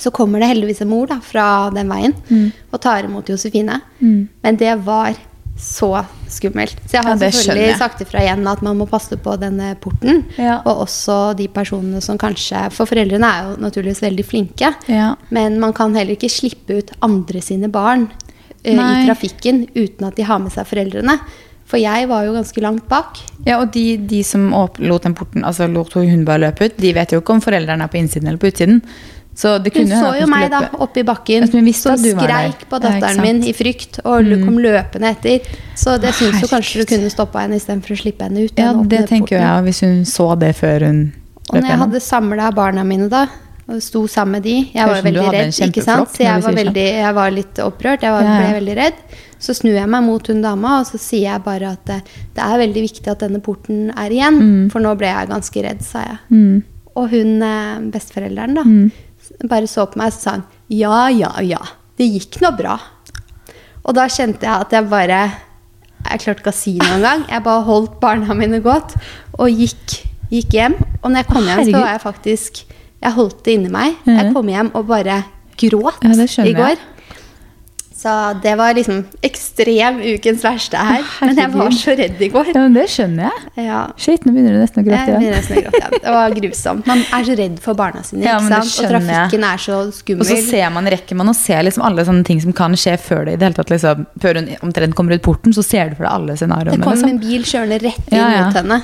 Så 0.00 0.12
kommer 0.14 0.40
det 0.40 0.48
heldigvis 0.52 0.80
en 0.84 0.88
mor 0.92 1.08
da, 1.10 1.18
fra 1.20 1.68
den 1.74 1.90
veien 1.90 2.14
og 2.70 2.78
tar 2.80 3.04
imot 3.08 3.28
Josefine. 3.28 3.80
Men 4.00 4.56
det 4.60 4.76
var 4.86 5.12
så 5.60 5.90
skummelt. 6.30 6.78
Så 6.88 6.94
jeg 6.96 7.04
har 7.04 7.18
Ja, 7.18 7.18
selvfølgelig 7.26 7.66
jeg. 7.66 7.76
sagt 7.76 8.00
ifra 8.00 8.22
igjen 8.22 8.46
at 8.48 8.62
man 8.64 8.78
må 8.78 8.86
passe 8.88 9.18
på 9.20 9.34
denne 9.42 9.74
porten. 9.82 10.22
Ja. 10.40 10.62
Og 10.64 10.86
også 10.86 11.36
de 11.36 11.48
personene 11.52 12.00
som 12.00 12.16
kanskje 12.16 12.62
For 12.72 12.88
foreldrene 12.88 13.28
er 13.28 13.42
jo 13.50 13.58
naturligvis 13.60 14.00
veldig 14.00 14.24
flinke. 14.24 14.70
Ja. 14.88 15.10
Men 15.28 15.58
man 15.60 15.74
kan 15.76 15.92
heller 15.94 16.16
ikke 16.16 16.30
slippe 16.32 16.78
ut 16.78 16.94
andre 17.04 17.42
sine 17.44 17.68
barn 17.68 18.06
eh, 18.64 18.72
Nei. 18.78 19.02
i 19.02 19.06
trafikken 19.10 19.66
uten 19.74 20.06
at 20.08 20.16
de 20.16 20.22
har 20.30 20.38
med 20.40 20.54
seg 20.54 20.64
foreldrene. 20.70 21.18
For 21.70 21.78
jeg 21.78 22.08
var 22.10 22.26
jo 22.26 22.34
ganske 22.34 22.62
langt 22.64 22.88
bak. 22.90 23.20
Ja, 23.46 23.60
og 23.62 23.70
de, 23.74 23.94
de 24.10 24.24
som 24.26 24.48
lot 24.82 25.06
den 25.06 25.14
porten, 25.14 25.44
altså 25.46 25.68
lot 25.70 25.94
hun 25.94 26.24
bare 26.26 26.48
løpe 26.48 26.66
ut, 26.66 26.76
de 26.82 26.92
vet 26.96 27.14
jo 27.14 27.22
ikke 27.22 27.36
om 27.36 27.42
foreldrene 27.44 27.86
er 27.86 27.92
på 27.92 28.00
innsiden 28.00 28.26
eller 28.26 28.42
på 28.42 28.50
utsiden. 28.50 28.80
Så 29.40 29.58
det 29.62 29.70
Hun 29.72 29.86
så 29.86 30.10
jo 30.18 30.26
meg 30.28 30.50
løpe- 30.50 30.70
da 30.72 30.80
oppi 30.84 31.02
bakken, 31.06 31.46
som 31.48 31.62
skreik 31.62 32.64
på 32.68 32.80
datteren. 32.82 33.16
Mm. 33.16 33.22
min 33.22 33.42
i 33.46 33.52
frykt, 33.56 34.00
og 34.04 34.26
kom 34.42 34.58
løpende 34.58 35.12
etter. 35.14 35.46
Så 35.78 35.94
det 36.02 36.12
syns 36.18 36.42
jo 36.42 36.48
kanskje 36.50 36.82
du 36.82 36.90
kunne 36.90 37.12
stoppa 37.14 37.44
henne 37.46 37.56
istedenfor 37.56 37.94
å 37.94 38.00
slippe 38.02 38.26
henne 38.26 38.44
ut. 38.44 38.58
Ja, 38.58 38.72
det 38.74 39.06
tenker 39.08 39.38
porten. 39.38 39.46
jeg, 39.46 39.64
hvis 39.68 39.80
hun 39.86 40.02
så 40.04 40.38
det 40.38 40.56
før 40.58 40.86
hun 40.90 41.00
Og 41.50 41.56
når 41.60 41.68
jeg 41.68 41.78
hadde 41.78 42.00
samla 42.00 42.50
barna 42.54 42.84
mine 42.84 43.08
da, 43.10 43.24
og 43.70 43.80
sto 43.84 44.02
sammen 44.10 44.38
med 44.38 44.42
de 44.48 44.54
Jeg 44.74 44.86
var 44.90 45.02
veldig 45.06 45.26
redd, 45.32 45.52
ikke 45.68 45.82
sant? 45.86 46.10
Så 46.14 46.24
jeg 46.24 46.32
var, 46.34 46.42
sånn. 46.48 46.58
veldig, 46.58 46.86
jeg 46.98 47.14
var 47.14 47.30
litt 47.34 47.60
opprørt. 47.64 48.02
Jeg 48.06 48.14
var, 48.16 48.22
Ja, 48.26 48.32
ja. 48.34 48.40
ble 48.48 48.56
veldig 48.60 48.76
redd. 48.80 49.02
Så 49.40 49.54
snur 49.56 49.72
jeg 49.78 49.88
meg 49.88 50.02
mot 50.04 50.26
hun 50.28 50.42
dama, 50.44 50.80
og 50.80 50.86
så 50.90 50.98
sier 51.00 51.30
jeg 51.30 51.42
bare 51.46 51.70
at 51.72 51.84
det, 51.88 52.00
det 52.36 52.42
er 52.44 52.58
veldig 52.60 52.82
viktig 52.84 53.08
at 53.08 53.22
denne 53.24 53.40
porten 53.40 53.86
er 53.96 54.10
igjen. 54.12 54.40
Mm. 54.40 54.64
For 54.74 54.82
nå 54.84 54.92
ble 55.00 55.08
jeg 55.08 55.30
ganske 55.30 55.62
redd, 55.64 55.80
sa 55.86 56.02
jeg. 56.04 56.18
Og 56.98 57.06
hun 57.14 57.36
eh, 57.46 57.78
besteforelderen 57.94 58.58
da, 58.58 58.64
Mm. 58.66 58.90
bare 59.48 59.66
så 59.70 59.86
på 59.88 59.96
meg 60.00 60.10
og 60.12 60.18
sa 60.18 60.34
hun, 60.36 60.42
ja, 60.68 61.06
ja, 61.14 61.30
ja. 61.46 61.60
Det 61.96 62.08
gikk 62.10 62.40
nå 62.42 62.50
bra. 62.58 62.74
Og 63.84 63.94
da 63.96 64.04
kjente 64.12 64.44
jeg 64.44 64.66
at 64.66 64.72
jeg 64.76 64.88
bare 64.90 65.20
Jeg 66.10 66.20
klarte 66.22 66.40
ikke 66.40 66.52
å 66.52 66.56
si 66.56 66.72
noe 66.80 66.94
engang. 66.96 67.24
Jeg 67.28 67.42
bare 67.44 67.62
holdt 67.66 67.98
barna 68.00 68.32
mine 68.34 68.60
godt 68.64 68.94
og 69.38 69.48
gikk, 69.52 69.98
gikk 70.32 70.54
hjem. 70.56 70.74
Og 71.02 71.10
når 71.12 71.22
jeg 71.22 71.26
kom 71.28 71.44
hjem, 71.44 71.64
så 71.68 71.72
var 71.76 71.90
jeg 71.92 72.00
faktisk 72.00 72.60
Jeg 73.02 73.12
holdt 73.16 73.42
det 73.44 73.52
inni 73.58 73.70
meg. 73.72 73.96
Mm. 74.04 74.16
Jeg 74.16 74.32
kom 74.34 74.48
hjem 74.48 74.70
og 74.74 74.86
bare 74.90 75.22
gråt 75.60 76.02
Ja, 76.04 76.10
i 76.44 76.52
går. 76.56 76.74
jeg. 76.76 76.78
Så 78.00 78.12
det 78.40 78.54
var 78.56 78.72
liksom 78.72 79.02
ekstrem 79.28 79.98
ukens 80.00 80.40
verste 80.40 80.78
her. 80.80 81.02
Men 81.20 81.36
jeg 81.36 81.50
var 81.52 81.74
så 81.76 81.92
redd 81.98 82.22
i 82.24 82.28
går. 82.32 82.46
Ja, 82.54 82.62
men 82.62 82.72
det 82.78 82.86
skjønner 82.88 83.26
jeg. 83.26 83.66
Ja. 83.66 83.80
Shit, 84.00 84.24
nå 84.24 84.32
begynner 84.32 84.54
du 84.56 84.60
nesten 84.62 84.80
å 84.80 84.86
Jeg 84.86 84.94
gråte. 84.94 85.18
begynner 85.18 85.34
Ja. 85.34 85.40
nesten 85.42 85.58
å 85.58 85.64
gråte. 85.66 85.80
Ja. 85.82 85.90
Det 86.06 86.14
var 86.14 86.36
grusomt. 86.38 86.86
Man 86.88 87.02
er 87.04 87.26
så 87.28 87.34
redd 87.36 87.58
for 87.60 87.74
barna 87.76 88.00
sine, 88.02 88.22
Ja, 88.24 88.38
ikke 88.40 88.62
sant? 88.64 88.72
Og 88.86 88.94
trafikken 88.94 89.44
er 89.44 89.58
så 89.60 89.76
skummel. 89.92 90.20
Og 90.24 90.26
så 90.32 90.38
ser 90.48 90.70
man, 90.72 90.84
rekker 90.86 91.14
man 91.20 91.28
å 91.28 91.34
se 91.36 91.52
liksom 91.68 91.84
alle 91.84 92.06
sånne 92.08 92.24
ting 92.24 92.40
som 92.40 92.52
kan 92.56 92.72
skje 92.72 92.96
før 92.98 93.26
det 93.28 93.34
i 93.34 93.36
det 93.36 93.50
hele 93.50 93.58
tatt 93.60 93.68
liksom, 93.74 94.06
Før 94.18 94.34
hun 94.40 94.48
omtrent 94.62 94.94
kommer 94.96 95.12
ut 95.12 95.22
porten, 95.22 95.52
så 95.52 95.62
ser 95.62 95.90
du 95.90 95.96
for 95.96 96.04
deg 96.08 96.12
alle 96.12 96.36
scenarioene. 96.40 96.80
det 96.80 96.82
kom 96.88 96.96
liksom. 96.96 97.10
en 97.10 97.18
bil 97.20 97.42
kjørende 97.44 97.82
rett 97.84 98.12
inn 98.16 98.46
mot 98.46 98.54
henne. 98.62 98.80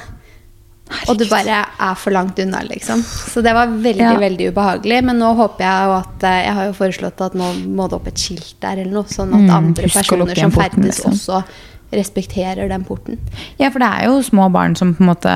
Og 1.09 1.19
du 1.19 1.25
bare 1.27 1.65
er 1.81 1.95
for 1.99 2.15
langt 2.15 2.39
unna, 2.39 2.61
liksom. 2.63 3.01
Så 3.03 3.43
det 3.43 3.53
var 3.55 3.67
veldig, 3.67 3.97
Ja. 4.05 4.15
veldig 4.23 4.53
ubehagelig. 4.53 5.03
Men 5.05 5.19
nå 5.19 5.33
håper 5.37 5.65
jeg 5.67 5.87
jo 5.89 5.95
at 5.99 6.23
eh, 6.25 6.43
Jeg 6.47 6.55
har 6.55 6.65
jo 6.67 6.73
foreslått 6.79 7.21
at 7.27 7.35
nå 7.35 7.49
må 7.75 7.89
det 7.91 7.97
opp 7.99 8.07
et 8.07 8.15
skilt 8.23 8.55
der, 8.61 8.79
eller 8.79 8.93
noe. 8.93 9.05
Sånn 9.11 9.35
at 9.35 9.41
Mm, 9.41 9.51
andre 9.51 9.85
mm, 9.89 9.93
personer 9.93 10.37
som 10.39 10.53
porten, 10.53 10.83
ferdes, 10.85 11.01
liksom. 11.05 11.13
også 11.13 11.45
respekterer 11.93 12.69
den 12.69 12.85
porten. 12.85 13.19
Ja, 13.59 13.71
for 13.71 13.79
det 13.83 13.89
er 13.89 14.05
jo 14.11 14.21
små 14.27 14.51
barn 14.53 14.77
som 14.79 14.95
på 14.95 15.01
en 15.05 15.11
måte 15.15 15.33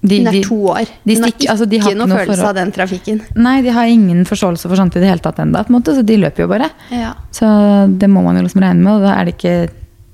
de, 0.00 0.18
Hun 0.22 0.28
er 0.30 0.42
to 0.44 0.54
år. 0.70 0.86
de 1.04 1.14
Hun 1.16 1.24
har 1.24 1.30
altså, 1.32 1.66
de 1.68 1.78
har 1.78 1.90
ikke 1.90 1.94
ikke 1.94 1.98
noe 1.98 2.06
noe 2.08 2.18
følelse 2.22 2.46
av 2.48 2.54
den 2.54 2.72
trafikken. 2.72 3.20
Nei, 3.34 3.62
de 3.62 3.72
har 3.74 3.84
ingen 3.90 4.24
forståelse 4.24 4.68
for 4.68 4.76
sånt 4.78 4.94
i 4.96 5.00
det 5.02 5.08
hele 5.08 5.18
tatt 5.24 5.40
ennå, 5.42 5.58
en 5.58 5.82
så 5.82 6.04
de 6.06 6.16
løper 6.16 6.44
jo 6.44 6.48
bare. 6.48 6.70
Ja. 6.94 7.14
Så 7.32 7.44
det 7.98 8.08
må 8.08 8.22
man 8.22 8.36
jo 8.36 8.42
liksom 8.46 8.62
regne 8.62 8.80
med, 8.84 8.92
og 8.92 9.02
da 9.02 9.16
er 9.18 9.24
det 9.24 9.34
ikke 9.36 9.70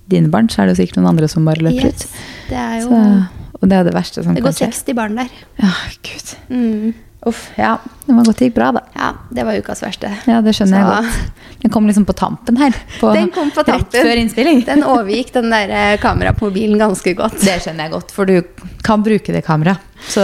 dine 0.08 0.30
barn, 0.30 0.48
så 0.48 0.62
er 0.62 0.66
det 0.66 0.78
jo 0.78 0.82
sikkert 0.86 0.96
noen 1.02 1.10
andre 1.12 1.28
som 1.28 1.44
bare 1.44 1.60
løper 1.60 1.84
Yes. 1.84 2.04
ut. 2.04 2.06
Det 2.48 2.56
er 2.56 2.80
jo 2.80 2.88
Så, 2.88 3.28
og 3.64 3.70
det 3.72 3.80
er 3.80 3.88
det 3.88 3.94
verste 3.96 4.22
som 4.24 4.36
Det 4.36 4.44
går 4.44 4.52
skje. 4.58 4.68
60 4.70 4.94
barn 5.00 5.16
der. 5.18 5.32
Ja, 5.62 5.72
gud. 6.04 6.34
Mm. 6.52 6.94
Uff, 7.24 7.46
ja. 7.56 7.78
Det 8.04 8.12
var 8.12 8.26
godt 8.28 8.36
det 8.42 8.50
gikk 8.50 8.56
bra, 8.58 8.66
da. 8.76 8.82
Ja, 9.00 9.06
det 9.32 9.44
var 9.48 9.56
ukas 9.56 9.80
verste. 9.80 10.10
Ja, 10.28 10.42
det 10.44 10.52
skjønner 10.58 10.82
jeg 10.82 10.90
godt. 10.90 11.40
Den 11.62 11.72
kom 11.72 11.86
liksom 11.88 12.04
på 12.04 12.12
tampen 12.20 12.58
her. 12.60 12.74
På, 13.00 13.14
Den 13.16 13.30
kom 13.32 13.48
på 13.56 13.64
tampen. 13.64 13.86
Rett 13.88 13.96
før 14.04 14.20
innspilling. 14.20 14.60
Den 14.66 14.84
overgikk 14.84 15.30
den 15.32 15.48
der 15.54 15.72
eh, 15.72 15.94
kameraet 16.02 16.36
på 16.36 16.50
mobilen 16.50 16.76
ganske 16.82 17.14
godt. 17.16 17.38
Det 17.40 17.56
skjønner 17.64 17.86
jeg 17.88 17.94
godt, 17.96 18.12
for 18.12 18.28
du 18.28 18.42
kan 18.84 19.00
bruke 19.06 19.32
det 19.32 19.40
kameraet. 19.46 19.80
Så 20.12 20.20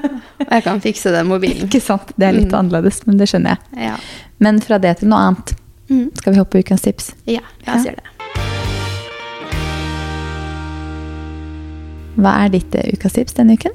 Og 0.42 0.52
jeg 0.52 0.64
kan 0.66 0.80
fikse 0.84 1.14
den 1.14 1.30
mobilen. 1.30 1.64
ikke 1.70 1.80
sant. 1.80 2.12
Det 2.18 2.28
er 2.28 2.36
litt 2.36 2.50
Mm. 2.52 2.58
annerledes, 2.60 3.00
men 3.08 3.16
det 3.16 3.30
skjønner 3.32 3.56
jeg. 3.56 3.86
Ja. 3.88 3.96
Men 4.44 4.60
fra 4.60 4.76
det 4.82 4.98
til 5.00 5.08
noe 5.08 5.24
annet. 5.30 5.54
Mm. 5.88 6.10
Skal 6.20 6.34
vi 6.34 6.38
hoppe 6.42 6.58
på 6.58 6.64
ukens 6.66 6.84
tips? 6.84 7.12
ja, 7.24 7.40
jeg 7.64 7.66
Ja. 7.66 7.78
gjøre 7.86 7.96
det. 8.02 8.11
Hva 12.16 12.34
er 12.44 12.52
ditt 12.52 12.74
eh, 12.74 12.92
ukas 12.96 13.16
tips 13.16 13.36
denne 13.38 13.56
uken? 13.58 13.72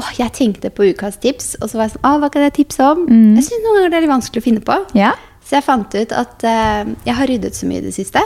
Oh, 0.00 0.10
jeg 0.18 0.32
tenkte 0.34 0.70
på 0.74 0.88
ukas 0.90 1.20
tips, 1.22 1.52
og 1.62 1.70
så 1.70 1.78
var 1.78 1.86
jeg 1.86 1.94
sånn 1.94 2.06
Åh, 2.08 2.16
hva 2.22 2.30
kan 2.34 2.42
jeg 2.42 2.54
tipse 2.56 2.82
om? 2.82 3.04
Mm. 3.06 3.36
Jeg 3.38 3.46
syns 3.46 3.62
noen 3.62 3.76
ganger 3.78 3.92
det 3.92 3.98
er 3.98 4.04
litt 4.06 4.14
vanskelig 4.14 4.42
å 4.42 4.46
finne 4.48 4.62
på. 4.66 4.78
Ja. 4.98 5.12
Så 5.44 5.58
jeg 5.58 5.66
fant 5.66 5.94
ut 5.94 6.14
at 6.16 6.46
uh, 6.48 6.82
jeg 7.04 7.14
har 7.18 7.30
ryddet 7.30 7.54
så 7.54 7.68
mye 7.68 7.82
i 7.82 7.84
det 7.84 7.92
siste. 7.94 8.22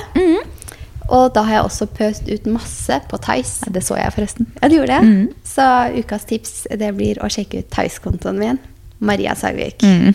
Og 1.08 1.32
da 1.34 1.42
har 1.46 1.54
jeg 1.58 1.64
også 1.66 1.86
pøst 1.96 2.28
ut 2.28 2.46
masse 2.52 2.98
på 3.10 3.18
Tice. 3.24 3.64
Ja, 3.66 3.72
Det 3.74 3.82
så 3.84 3.96
jeg 3.98 4.12
forresten. 4.14 4.48
Ja, 4.60 4.68
du 4.68 4.76
gjorde 4.76 4.96
det? 4.98 5.08
Mm. 5.08 5.28
Så 5.48 5.66
ukas 5.98 6.26
tips 6.28 6.54
det 6.78 6.90
blir 6.96 7.20
å 7.24 7.30
sjekke 7.32 7.62
ut 7.64 7.70
Tice-kontoen 7.72 8.38
min. 8.40 8.60
Maria 9.00 9.34
Sagvik. 9.38 9.82
Mm. 9.82 10.12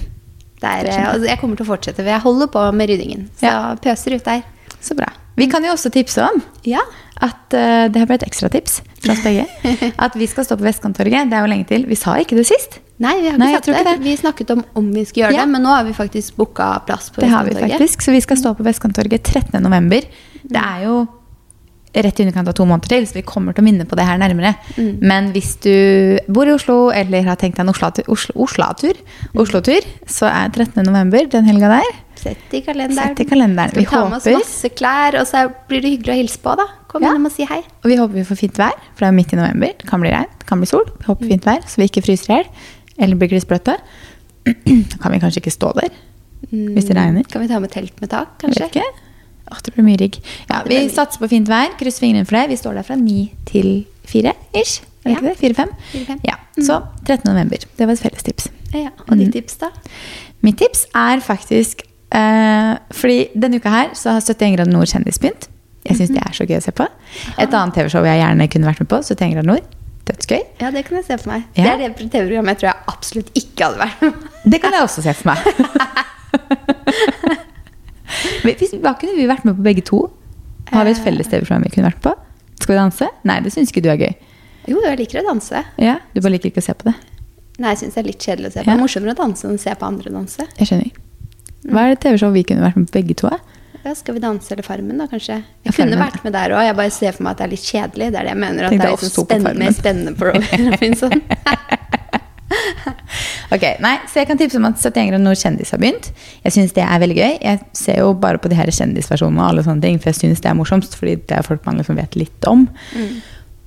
Der, 0.63 0.85
eh, 0.87 1.09
altså, 1.09 1.27
jeg 1.27 1.39
kommer 1.41 1.57
til 1.59 1.65
å 1.65 1.71
fortsette, 1.73 1.99
for 1.99 2.11
jeg 2.13 2.23
holder 2.23 2.49
på 2.53 2.65
med 2.77 2.89
ryddingen. 2.91 3.25
Så 3.39 3.49
Ja. 3.49 3.75
pøser 3.75 4.15
ut 4.15 4.23
der. 4.23 4.43
Så 4.79 4.95
bra. 4.95 5.09
Vi 5.37 5.47
kan 5.49 5.63
jo 5.65 5.71
også 5.73 5.89
tipse 5.93 6.21
om 6.21 6.41
Ja. 6.65 6.79
at 7.21 7.53
uh, 7.55 7.87
det 7.89 7.95
her 8.01 8.05
ble 8.09 8.15
et 8.19 8.25
ekstratips 8.27 8.81
fra 9.03 9.13
oss 9.15 9.23
begge. 9.25 9.45
At 10.05 10.13
vi 10.19 10.27
skal 10.29 10.45
stå 10.45 10.57
på 10.59 10.63
Vestkanttorget. 10.67 11.29
Det 11.31 11.37
er 11.37 11.41
jo 11.45 11.49
lenge 11.51 11.65
til. 11.67 11.85
Vi 11.89 11.95
sa 11.99 12.13
ikke 12.21 12.35
det 12.37 12.45
sist. 12.47 12.77
Nei, 13.01 13.15
vi 13.19 13.27
har 13.31 13.33
ikke 13.35 13.41
Nei, 13.41 13.53
sagt 13.55 13.65
det. 13.65 13.73
ikke 13.79 13.89
det. 13.89 14.03
Vi 14.05 14.13
snakket 14.21 14.51
om 14.53 14.61
om 14.79 14.91
vi 14.93 15.03
skulle 15.05 15.25
gjøre 15.25 15.35
Ja. 15.39 15.41
det, 15.47 15.51
men 15.55 15.63
nå 15.65 15.73
har 15.73 15.83
vi 15.87 15.93
faktisk 15.97 16.35
booka 16.37 16.69
plass 16.85 17.09
på 17.09 17.21
Det 17.25 17.29
har 17.33 17.43
vi 17.49 17.55
faktisk. 17.57 18.01
Så 18.05 18.11
vi 18.13 18.21
skal 18.21 18.37
stå 18.37 18.53
på 18.55 18.63
Vestkanttorget 18.63 19.23
13. 19.23 19.59
november. 19.63 20.01
Det 20.43 20.61
er 20.61 20.85
jo 20.85 21.01
rett 21.93 22.19
i 22.19 22.23
underkant 22.25 22.47
av 22.49 22.55
to 22.57 22.65
måneder 22.65 22.89
til, 22.89 23.03
så 23.05 23.13
vi 23.19 23.21
kommer 23.21 23.53
til 23.53 23.61
å 23.61 23.65
minne 23.67 23.85
på 23.85 23.95
det 23.95 24.05
her 24.07 24.17
nærmere. 24.17 24.55
Mm. 24.77 24.93
Men 25.05 25.27
hvis 25.35 25.51
du 25.61 26.17
bor 26.33 26.47
i 26.49 26.53
Oslo 26.55 26.89
eller 26.89 27.21
har 27.27 27.35
tenkt 27.37 27.57
deg 27.59 27.67
en 27.67 27.73
Oslo-tur, 27.73 28.07
Oslo, 28.09 28.33
Oslo-tur, 28.47 28.97
Mm. 29.33 29.41
Oslo-tur, 29.43 29.85
så 30.09 30.25
er 30.29 30.49
13. 30.49 30.81
november 30.87 31.25
den 31.29 31.45
helga 31.45 31.69
der. 31.69 31.91
Sett 32.15 32.53
i 32.53 32.61
kalenderen. 32.61 33.15
Sett 33.15 33.19
i 33.19 33.25
kalenderen. 33.29 33.71
Vi 33.73 33.79
Vi 33.81 33.85
ta 33.85 34.03
med 34.09 34.17
oss 34.17 34.25
masse 34.25 34.69
klær, 34.75 35.19
og 35.19 35.27
så 35.27 35.47
blir 35.67 35.81
det 35.81 35.91
hyggelig 35.97 36.13
å 36.13 36.17
hilse 36.21 36.39
på, 36.43 36.55
da. 36.57 36.65
Kom 36.87 37.01
Ja. 37.03 37.09
innom 37.11 37.25
og 37.25 37.31
si 37.31 37.43
hei. 37.45 37.59
Og 37.83 37.89
vi 37.89 37.95
håper 37.97 38.13
vi 38.13 38.23
får 38.23 38.37
fint 38.37 38.53
vær, 38.57 38.71
for 38.95 38.99
det 39.05 39.07
er 39.07 39.11
midt 39.17 39.33
i 39.33 39.35
november. 39.35 39.67
Det 39.77 39.87
kan 39.89 39.99
bli 40.01 40.09
regn, 40.11 40.27
det 40.39 40.45
kan 40.47 40.59
bli 40.59 40.65
sol. 40.67 40.85
Vi 40.99 41.05
håper 41.05 41.27
fint 41.27 41.43
vær, 41.45 41.61
så 41.65 41.75
vi 41.77 41.87
ikke 41.89 42.03
fryser 42.05 42.29
i 42.29 42.35
hjel 42.37 42.47
eller 42.99 43.15
blir 43.15 43.29
klissbløte. 43.29 43.77
Da 44.45 44.97
kan 45.01 45.11
vi 45.11 45.19
kanskje 45.19 45.41
ikke 45.41 45.51
stå 45.55 45.73
der 45.79 45.89
hvis 46.51 46.85
det 46.85 46.95
regner. 46.97 47.23
Kan 47.31 47.41
vi 47.41 47.47
ta 47.47 47.57
med 47.59 47.71
telt 47.71 47.99
med 48.01 48.09
tak, 48.11 48.37
kanskje? 48.39 48.59
Jeg 48.59 48.69
vet 48.69 48.75
ikke. 48.75 48.99
Åh, 49.51 49.57
det 49.63 49.73
blir 49.73 49.83
mye 49.85 49.97
rigg. 49.99 50.17
Ja, 50.49 50.61
vi 50.67 50.89
satser 50.89 51.19
på 51.19 51.29
fint 51.31 51.47
vær. 51.47 51.71
Krysser 51.79 51.99
fingrene 52.05 52.25
for 52.27 52.35
det. 52.37 52.49
Vi 52.49 52.55
står 52.59 52.75
der 52.75 52.83
fra 52.83 52.95
ni 52.95 53.31
til 53.45 53.85
fire 54.05 54.33
ish. 54.53 54.81
Er 55.05 55.09
det 55.09 55.11
Ja. 55.11 55.15
ikke 55.15 55.29
det? 55.29 55.37
Fire-fem? 55.37 55.69
Ja. 56.23 56.35
Så 56.59 56.81
13. 57.05 57.25
november. 57.33 57.57
Det 57.77 57.87
var 57.87 57.93
et 57.93 57.99
felles 57.99 58.23
tips. 58.23 58.47
Ja, 58.73 58.89
og 59.09 59.17
ditt 59.17 59.27
Mm. 59.27 59.31
tips, 59.33 59.55
da? 59.57 59.69
Mitt 60.41 60.57
tips 60.57 60.85
er 60.93 61.19
faktisk 61.19 61.81
eh, 62.13 62.73
Fordi 62.93 63.17
denne 63.35 63.59
uka 63.59 63.69
her 63.73 63.93
så 63.97 64.15
har 64.17 64.21
71 64.23 64.55
grader 64.57 64.71
nord 64.73 64.87
kjendis 64.91 65.19
begynt. 65.19 65.49
Jeg 65.83 65.97
syns 65.99 66.13
det 66.15 66.21
er 66.23 66.31
så 66.37 66.45
gøy 66.47 66.57
å 66.61 66.63
se 66.63 66.71
på. 66.71 66.85
Et 67.37 67.51
annet 67.53 67.75
TV-show 67.75 68.05
jeg 68.07 68.21
gjerne 68.21 68.45
kunne 68.53 68.69
vært 68.69 68.79
med 68.85 68.89
på, 68.93 69.01
71 69.03 69.33
grader 69.35 69.49
nord. 69.49 69.65
Dødsgøy. 70.07 70.39
Ja, 70.59 70.69
det 70.75 70.81
kan 70.87 70.97
jeg 70.99 71.05
se 71.07 71.17
for 71.19 71.31
meg. 71.31 71.43
Ja. 71.55 71.63
Det 71.63 71.71
er 71.73 71.77
det 71.83 72.07
TV-programmet 72.11 72.53
jeg 72.53 72.59
tror 72.63 72.69
jeg 72.69 72.79
absolutt 72.91 73.29
ikke 73.39 73.67
hadde 73.67 73.79
vært 73.83 74.01
med 74.03 74.17
på. 74.17 74.31
Det 74.51 74.59
kan 74.63 74.75
jeg 74.75 74.83
også 74.87 75.03
se 75.05 75.13
for 75.15 75.31
meg. 75.31 75.37
Hvis- 78.43 78.75
Hva 78.83 78.93
kunne 78.99 79.15
vi 79.15 79.27
vært 79.29 79.45
med 79.47 79.55
på 79.57 79.63
begge 79.63 79.83
to? 79.87 80.01
Har 80.71 80.85
vi 80.85 80.91
et 80.91 81.03
felles 81.03 81.27
TV-program 81.27 81.63
vi 81.63 81.69
kunne 81.75 81.89
vært 81.91 82.01
på? 82.03 82.13
Skal 82.59 82.73
vi 82.75 82.79
danse? 82.79 83.07
Nei, 83.27 83.39
det 83.43 83.51
syns 83.53 83.71
ikke 83.71 83.83
du 83.83 83.89
er 83.93 83.97
gøy. 84.01 84.13
Jo, 84.71 84.79
jeg 84.83 84.97
liker 84.99 85.21
å 85.21 85.25
danse. 85.33 85.63
Ja, 85.77 85.97
Du 86.13 86.21
bare 86.21 86.31
liker 86.37 86.49
ikke 86.51 86.63
å 86.63 86.67
se 86.67 86.73
på 86.73 86.87
det? 86.89 86.95
Nei, 87.59 87.69
jeg 87.75 87.77
syns 87.83 87.93
det 87.95 88.01
er 88.03 88.07
litt 88.07 88.23
kjedelig 88.23 88.47
å 88.47 88.51
se 88.53 88.59
på. 88.59 88.65
Ja. 88.65 88.71
Det 88.71 88.77
er 88.79 88.81
morsommere 88.81 89.11
å 89.15 89.19
danse 89.19 89.47
enn 89.47 89.55
å 89.59 89.61
se 89.61 89.75
på 89.75 89.85
andre 89.85 90.09
danse. 90.13 90.47
Jeg 90.57 90.67
skjønner. 90.69 90.91
Hva 91.69 91.87
er 91.87 91.93
det 91.93 92.01
TV-show 92.03 92.33
vi 92.35 92.43
kunne 92.47 92.65
vært 92.65 92.79
med 92.79 92.89
på 92.91 92.97
begge 92.99 93.17
to? 93.23 93.31
Ja, 93.83 93.93
skal 93.99 94.15
vi 94.15 94.21
danse 94.23 94.53
eller 94.53 94.63
Farmen, 94.63 94.99
da, 95.01 95.09
kanskje? 95.11 95.41
Jeg 95.65 95.71
Ja, 95.71 95.75
kunne 95.75 95.99
vært 95.99 96.23
med 96.23 96.33
der 96.35 96.55
òg. 96.55 96.63
Jeg 96.63 96.75
bare 96.79 96.91
ser 96.95 97.15
for 97.15 97.23
meg 97.25 97.35
at 97.35 97.41
det 97.41 97.45
er 97.45 97.51
litt 97.51 97.67
kjedelig. 97.67 98.11
Det 98.13 98.19
er 98.19 98.29
det 98.29 98.31
jeg 98.31 98.41
mener. 98.43 98.63
At 98.63 98.69
Tenk 98.71 98.81
det 98.81 98.87
er 98.87 98.95
liksom 98.97 99.25
spennende, 99.25 99.59
mer 99.59 99.75
spennende 99.75 100.15
på 100.15 100.31
Robinson. 100.31 101.21
Ok, 103.53 103.63
nei, 103.83 103.97
Så 104.09 104.21
jeg 104.21 104.29
kan 104.29 104.39
tipse 104.39 104.57
om 104.57 104.65
at 104.69 104.79
71 104.79 105.09
grader 105.11 105.21
nord 105.23 105.39
kjendis 105.39 105.73
har 105.73 105.81
begynt. 105.81 106.09
Jeg 106.45 106.55
syns 106.55 106.73
det 106.75 106.83
er 106.85 107.01
veldig 107.03 107.17
gøy. 107.17 107.35
Jeg 107.43 107.59
ser 107.77 107.99
jo 108.01 108.13
bare 108.17 108.41
på 108.41 108.49
de 108.51 108.57
her 108.57 108.71
kjendisversjonene, 108.73 109.41
og 109.41 109.51
alle 109.51 109.65
sånne 109.65 109.83
ting, 109.85 109.99
for 110.01 110.11
jeg 110.11 110.21
syns 110.21 110.41
det 110.43 110.49
er 110.51 110.57
morsomst. 110.57 110.97
Fordi 110.99 111.15
det 111.21 111.37
er 111.37 111.45
folk 111.45 111.65
man 111.67 111.79
liksom 111.81 111.99
vet 111.99 112.17
litt 112.19 112.49
om. 112.49 112.65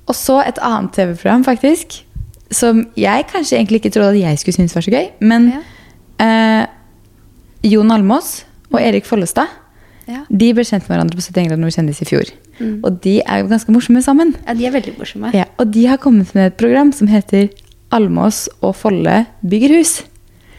Og 0.07 0.15
så 0.15 0.41
et 0.43 0.59
annet 0.63 0.93
TV-program, 0.97 1.45
faktisk. 1.47 2.01
Som 2.53 2.85
jeg 2.99 3.27
kanskje 3.31 3.59
egentlig 3.59 3.81
ikke 3.83 3.93
trodde 3.95 4.15
at 4.15 4.21
jeg 4.21 4.41
skulle 4.41 4.59
synes 4.59 4.75
var 4.75 4.85
så 4.85 4.93
gøy. 4.93 5.09
Men 5.19 5.49
eh, 6.23 6.63
Jon 7.63 7.91
Almås 7.91 8.43
og 8.71 8.79
Erik 8.81 9.05
Follestad 9.05 9.47
Ja. 10.07 10.21
de 10.31 10.53
ble 10.55 10.63
kjent 10.63 10.85
med 10.87 10.93
hverandre 10.95 11.17
på 11.19 11.23
71 11.25 11.47
grader 11.49 11.59
nord 11.59 11.73
kjendis 11.75 12.01
i 12.01 12.05
fjor. 12.07 12.29
Mm. 12.61 12.79
Og 12.85 13.01
de 13.03 13.17
er 13.21 13.41
jo 13.41 13.49
ganske 13.51 13.71
morsomme 13.75 14.01
sammen. 14.03 14.35
ja, 14.47 14.53
de 14.53 14.65
er 14.65 14.71
veldig 14.71 14.97
morsomme. 14.97 15.33
Ja, 15.35 15.45
og 15.59 15.71
de 15.71 15.85
har 15.85 15.97
kommet 15.97 16.33
med 16.33 16.53
et 16.53 16.57
program 16.57 16.91
som 16.93 17.07
heter 17.07 17.49
Almås 17.91 18.47
og 18.61 18.75
Folle 18.75 19.25
bygger 19.45 19.75
hus. 19.77 20.03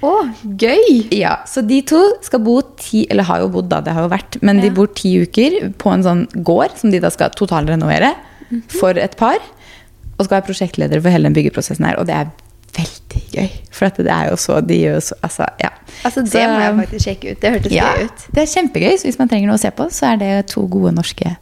Å, 0.02 0.12
gøy! 0.56 1.08
Ja, 1.10 1.38
Så 1.44 1.66
de 1.66 1.80
to 1.82 1.98
skal 2.22 2.38
bo 2.40 2.60
ti 2.78 3.04
Eller 3.10 3.24
har 3.24 3.40
jo 3.40 3.48
bodd, 3.48 3.68
da, 3.68 3.80
det 3.80 3.92
har 3.92 4.02
jo 4.06 4.08
vært. 4.12 4.40
Men 4.42 4.60
de 4.60 4.70
bor 4.70 4.86
ti 4.94 5.16
uker 5.24 5.72
på 5.76 5.90
en 5.92 6.02
sånn 6.04 6.26
gård 6.44 6.76
som 6.78 6.90
de 6.90 7.00
da 7.00 7.10
skal 7.10 7.30
totalrenovere 7.30 8.14
Mhm. 8.50 8.62
for 8.68 8.90
et 8.90 9.16
par. 9.16 9.38
Og 10.18 10.24
skal 10.26 10.40
være 10.40 10.46
prosjektledere 10.46 11.02
for 11.02 11.10
hele 11.10 11.24
den 11.24 11.34
byggeprosessen 11.34 11.84
her. 11.84 11.98
Og 11.98 12.06
det 12.06 12.14
er 12.14 12.30
veldig 12.76 13.22
gøy. 13.32 13.48
For 13.72 13.86
at 13.86 13.96
det 13.96 14.10
er 14.12 14.28
jo 14.30 14.36
så 14.36 14.60
De 14.66 14.74
gjør 14.78 14.94
jo 14.98 15.00
så 15.00 15.14
Altså, 15.22 15.46
ja. 15.62 15.70
Altså, 16.04 16.22
Det 16.22 16.30
Så- 16.32 16.38
må 16.48 16.60
jeg 16.60 16.74
faktisk 16.76 17.04
sjekke 17.08 17.30
ut. 17.32 17.40
Det 17.40 17.52
hørtes 17.52 17.72
ja, 17.72 17.92
gøy 17.94 18.04
ut. 18.04 18.26
Det 18.34 18.42
er 18.42 18.46
kjempegøy. 18.54 18.96
Så 18.98 19.04
hvis 19.08 19.18
man 19.18 19.28
trenger 19.28 19.46
noe 19.48 19.56
å 19.56 19.60
se 19.60 19.70
på, 19.70 19.84
så 19.90 20.12
er 20.12 20.16
det 20.16 20.46
to 20.48 20.66
gode 20.68 20.92
norske, 20.94 21.36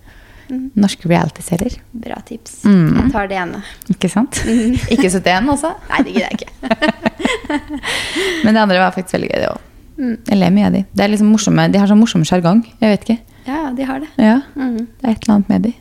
Mm. 0.48 0.70
norske 0.76 1.08
reality-serier. 1.08 1.76
Bra 1.92 2.20
tips. 2.24 2.62
Mm. 2.64 3.02
Jeg 3.02 3.12
tar 3.12 3.26
det 3.26 3.36
ene. 3.36 3.62
Ikke 3.90 4.08
sant? 4.08 4.30
Ikke 4.94 5.10
71 5.10 5.48
også. 5.50 5.74
Nei, 5.90 6.02
det 6.04 6.12
gidder 6.14 6.28
jeg 6.30 6.38
ikke. 6.38 7.16
Men 8.44 8.54
det 8.54 8.60
andre 8.62 8.78
var 8.78 8.92
faktisk 8.94 9.16
veldig 9.18 9.30
gøy, 9.32 9.40
det 9.42 9.48
òg. 9.50 9.64
Mm. 9.98 10.16
Jeg 10.28 10.38
ler 10.38 10.50
mye 10.52 10.66
av 10.68 10.72
de. 10.76 10.84
Det 10.94 11.04
er 11.04 11.08
liksom 11.08 11.30
morsomme, 11.32 11.66
de 11.72 11.78
har 11.80 11.88
sånn 11.90 11.98
morsom 12.02 12.22
sjargong. 12.28 12.62
Jeg 12.82 12.92
vet 12.92 13.06
ikke. 13.08 13.18
Ja, 13.46 13.70
de 13.74 13.82
har 13.88 14.00
det. 14.00 14.08
Ja, 14.18 14.40
Mm. 14.56 14.76
det 14.78 15.04
er 15.04 15.10
et 15.10 15.24
eller 15.24 15.34
annet 15.36 15.48
med 15.48 15.62
de. 15.62 15.74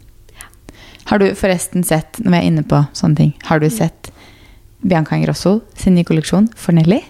Har 1.05 1.19
du 1.19 1.25
forresten 1.35 1.83
sett, 1.85 2.13
når 2.23 2.31
vi 2.31 2.37
er 2.37 2.47
inne 2.49 2.63
på 2.65 2.87
sånne 2.97 3.15
ting, 3.15 3.33
har 3.45 3.59
du 3.59 3.69
sett 3.69 4.09
Bianca 4.81 5.15
Ingrosso 5.17 5.59
sin 5.77 5.95
nye 5.95 6.05
kolleksjon 6.07 6.49
for 6.55 6.75
Nelly? 6.77 7.01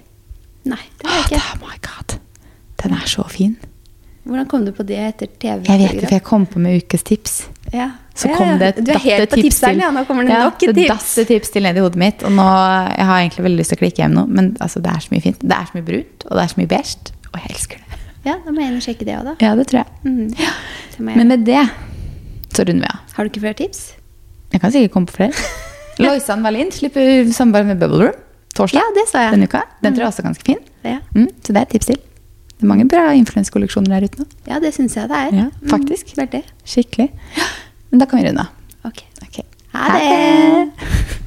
Nei, 0.66 0.82
det 1.02 1.10
har 1.10 1.24
jeg 1.24 1.32
ikke. 1.32 1.42
oh 1.42 1.70
my 1.70 1.80
god. 1.86 2.18
Den 2.84 2.94
er 2.98 3.10
så 3.10 3.26
fin. 3.30 3.56
Hvordan 4.26 4.48
kom 4.50 4.64
du 4.66 4.72
på 4.74 4.84
det 4.88 4.98
etter 4.98 5.30
TV? 5.30 5.68
Jeg 5.70 5.80
vet 5.82 6.00
det, 6.00 6.08
for 6.08 6.16
jeg 6.16 6.24
kom 6.26 6.46
på 6.50 6.62
med 6.62 6.80
ukes 6.82 7.04
tips. 7.06 7.34
Ja. 7.74 7.92
Så 8.18 8.32
kom 8.34 8.56
det 8.58 8.72
et 8.72 8.80
Du 8.82 8.90
er 8.96 9.26
tips 9.28 9.36
tipseren, 9.44 9.82
ja. 9.84 9.92
Nå 9.94 10.02
kommer 10.08 10.26
det 10.26 10.34
ja, 10.34 10.46
nok 10.48 10.64
et 10.66 10.78
tips. 10.80 11.12
tips 11.30 11.54
til 11.54 11.68
ned 11.68 11.78
i 11.78 11.84
hodet 11.84 12.00
mitt. 12.02 12.24
Og 12.26 12.34
nå, 12.34 12.46
jeg 12.96 13.06
har 13.12 13.20
egentlig 13.22 13.46
veldig 13.46 13.60
lyst 13.62 13.74
til 13.74 13.78
å 13.78 13.84
klikke 13.84 14.02
hjem 14.02 14.16
nå, 14.18 14.24
men 14.32 14.50
altså, 14.64 14.82
det 14.82 14.94
er 14.96 15.06
så 15.06 15.14
mye 15.14 15.26
fint. 15.28 15.44
Det 15.44 15.60
er 15.60 15.70
så 15.70 15.78
mye 15.78 15.86
brunt, 15.92 16.26
og 16.26 16.40
det 16.40 16.46
er 16.46 16.54
så 16.56 16.62
mye 16.62 16.72
beige, 16.74 17.14
og 17.30 17.38
jeg 17.42 17.54
elsker 17.54 17.84
det. 17.84 18.02
Ja, 18.26 18.40
da 18.42 18.50
må 18.56 18.64
jeg 18.64 18.72
inn 18.72 18.80
og 18.80 18.88
sjekke 18.88 19.06
det 19.06 19.20
òg, 19.20 19.28
da. 19.30 19.36
Ja, 19.46 19.54
det 19.60 19.68
tror 19.70 19.84
jeg. 19.84 19.94
Mm. 20.08 20.34
Ja. 20.42 20.56
Men 21.12 21.30
med 21.30 21.46
det 21.46 21.62
så 22.56 22.66
runder 22.66 22.88
vi 22.88 22.90
av. 22.90 23.14
Har 23.14 23.28
du 23.28 23.30
ikke 23.30 23.46
flere 23.46 23.60
tips? 23.62 23.86
Jeg 24.56 24.64
kan 24.64 24.74
sikkert 24.74 24.96
komme 24.96 25.12
på 25.12 25.20
flere. 25.20 25.36
Loisan 26.00 26.44
Wallin 26.44 26.72
slipper 26.72 27.32
samarbeid 27.34 27.66
med 27.72 27.80
Bubble 27.80 28.06
Room 28.08 28.18
torsdag 28.56 28.80
Ja, 28.80 28.84
det 28.96 29.08
sa 29.10 29.22
jeg. 29.26 29.32
denne 29.36 29.48
uka. 29.50 29.62
Den 29.84 29.94
tror 29.96 30.06
jeg 30.06 30.08
også 30.14 30.22
er 30.24 30.28
ganske 30.30 30.44
fin. 30.48 30.60
Ja, 30.84 30.98
Mm, 31.16 31.28
så 31.44 31.54
det 31.54 31.58
er 31.58 31.62
et 31.62 31.70
tips 31.76 31.86
til. 31.86 31.96
Det 32.56 32.64
er 32.64 32.68
mange 32.72 32.88
bra 32.88 33.12
influenskolleksjoner 33.14 33.88
der 34.00 34.04
ute 34.08 34.20
nå. 34.20 34.26
ja 34.48 34.60
det 34.60 34.74
syns 34.74 34.96
jeg 34.96 35.10
det 35.10 35.18
er. 35.18 35.36
Ja, 35.36 35.48
faktisk. 35.70 36.14
Mm. 36.18 36.44
Skikkelig. 36.66 37.10
Men 37.92 38.00
da 38.00 38.06
kan 38.06 38.20
vi 38.22 38.28
runde 38.30 38.40
av. 38.40 38.48
Ok. 38.86 39.04
Ok. 39.24 39.44
Ha 39.74 40.00
det! 40.00 41.25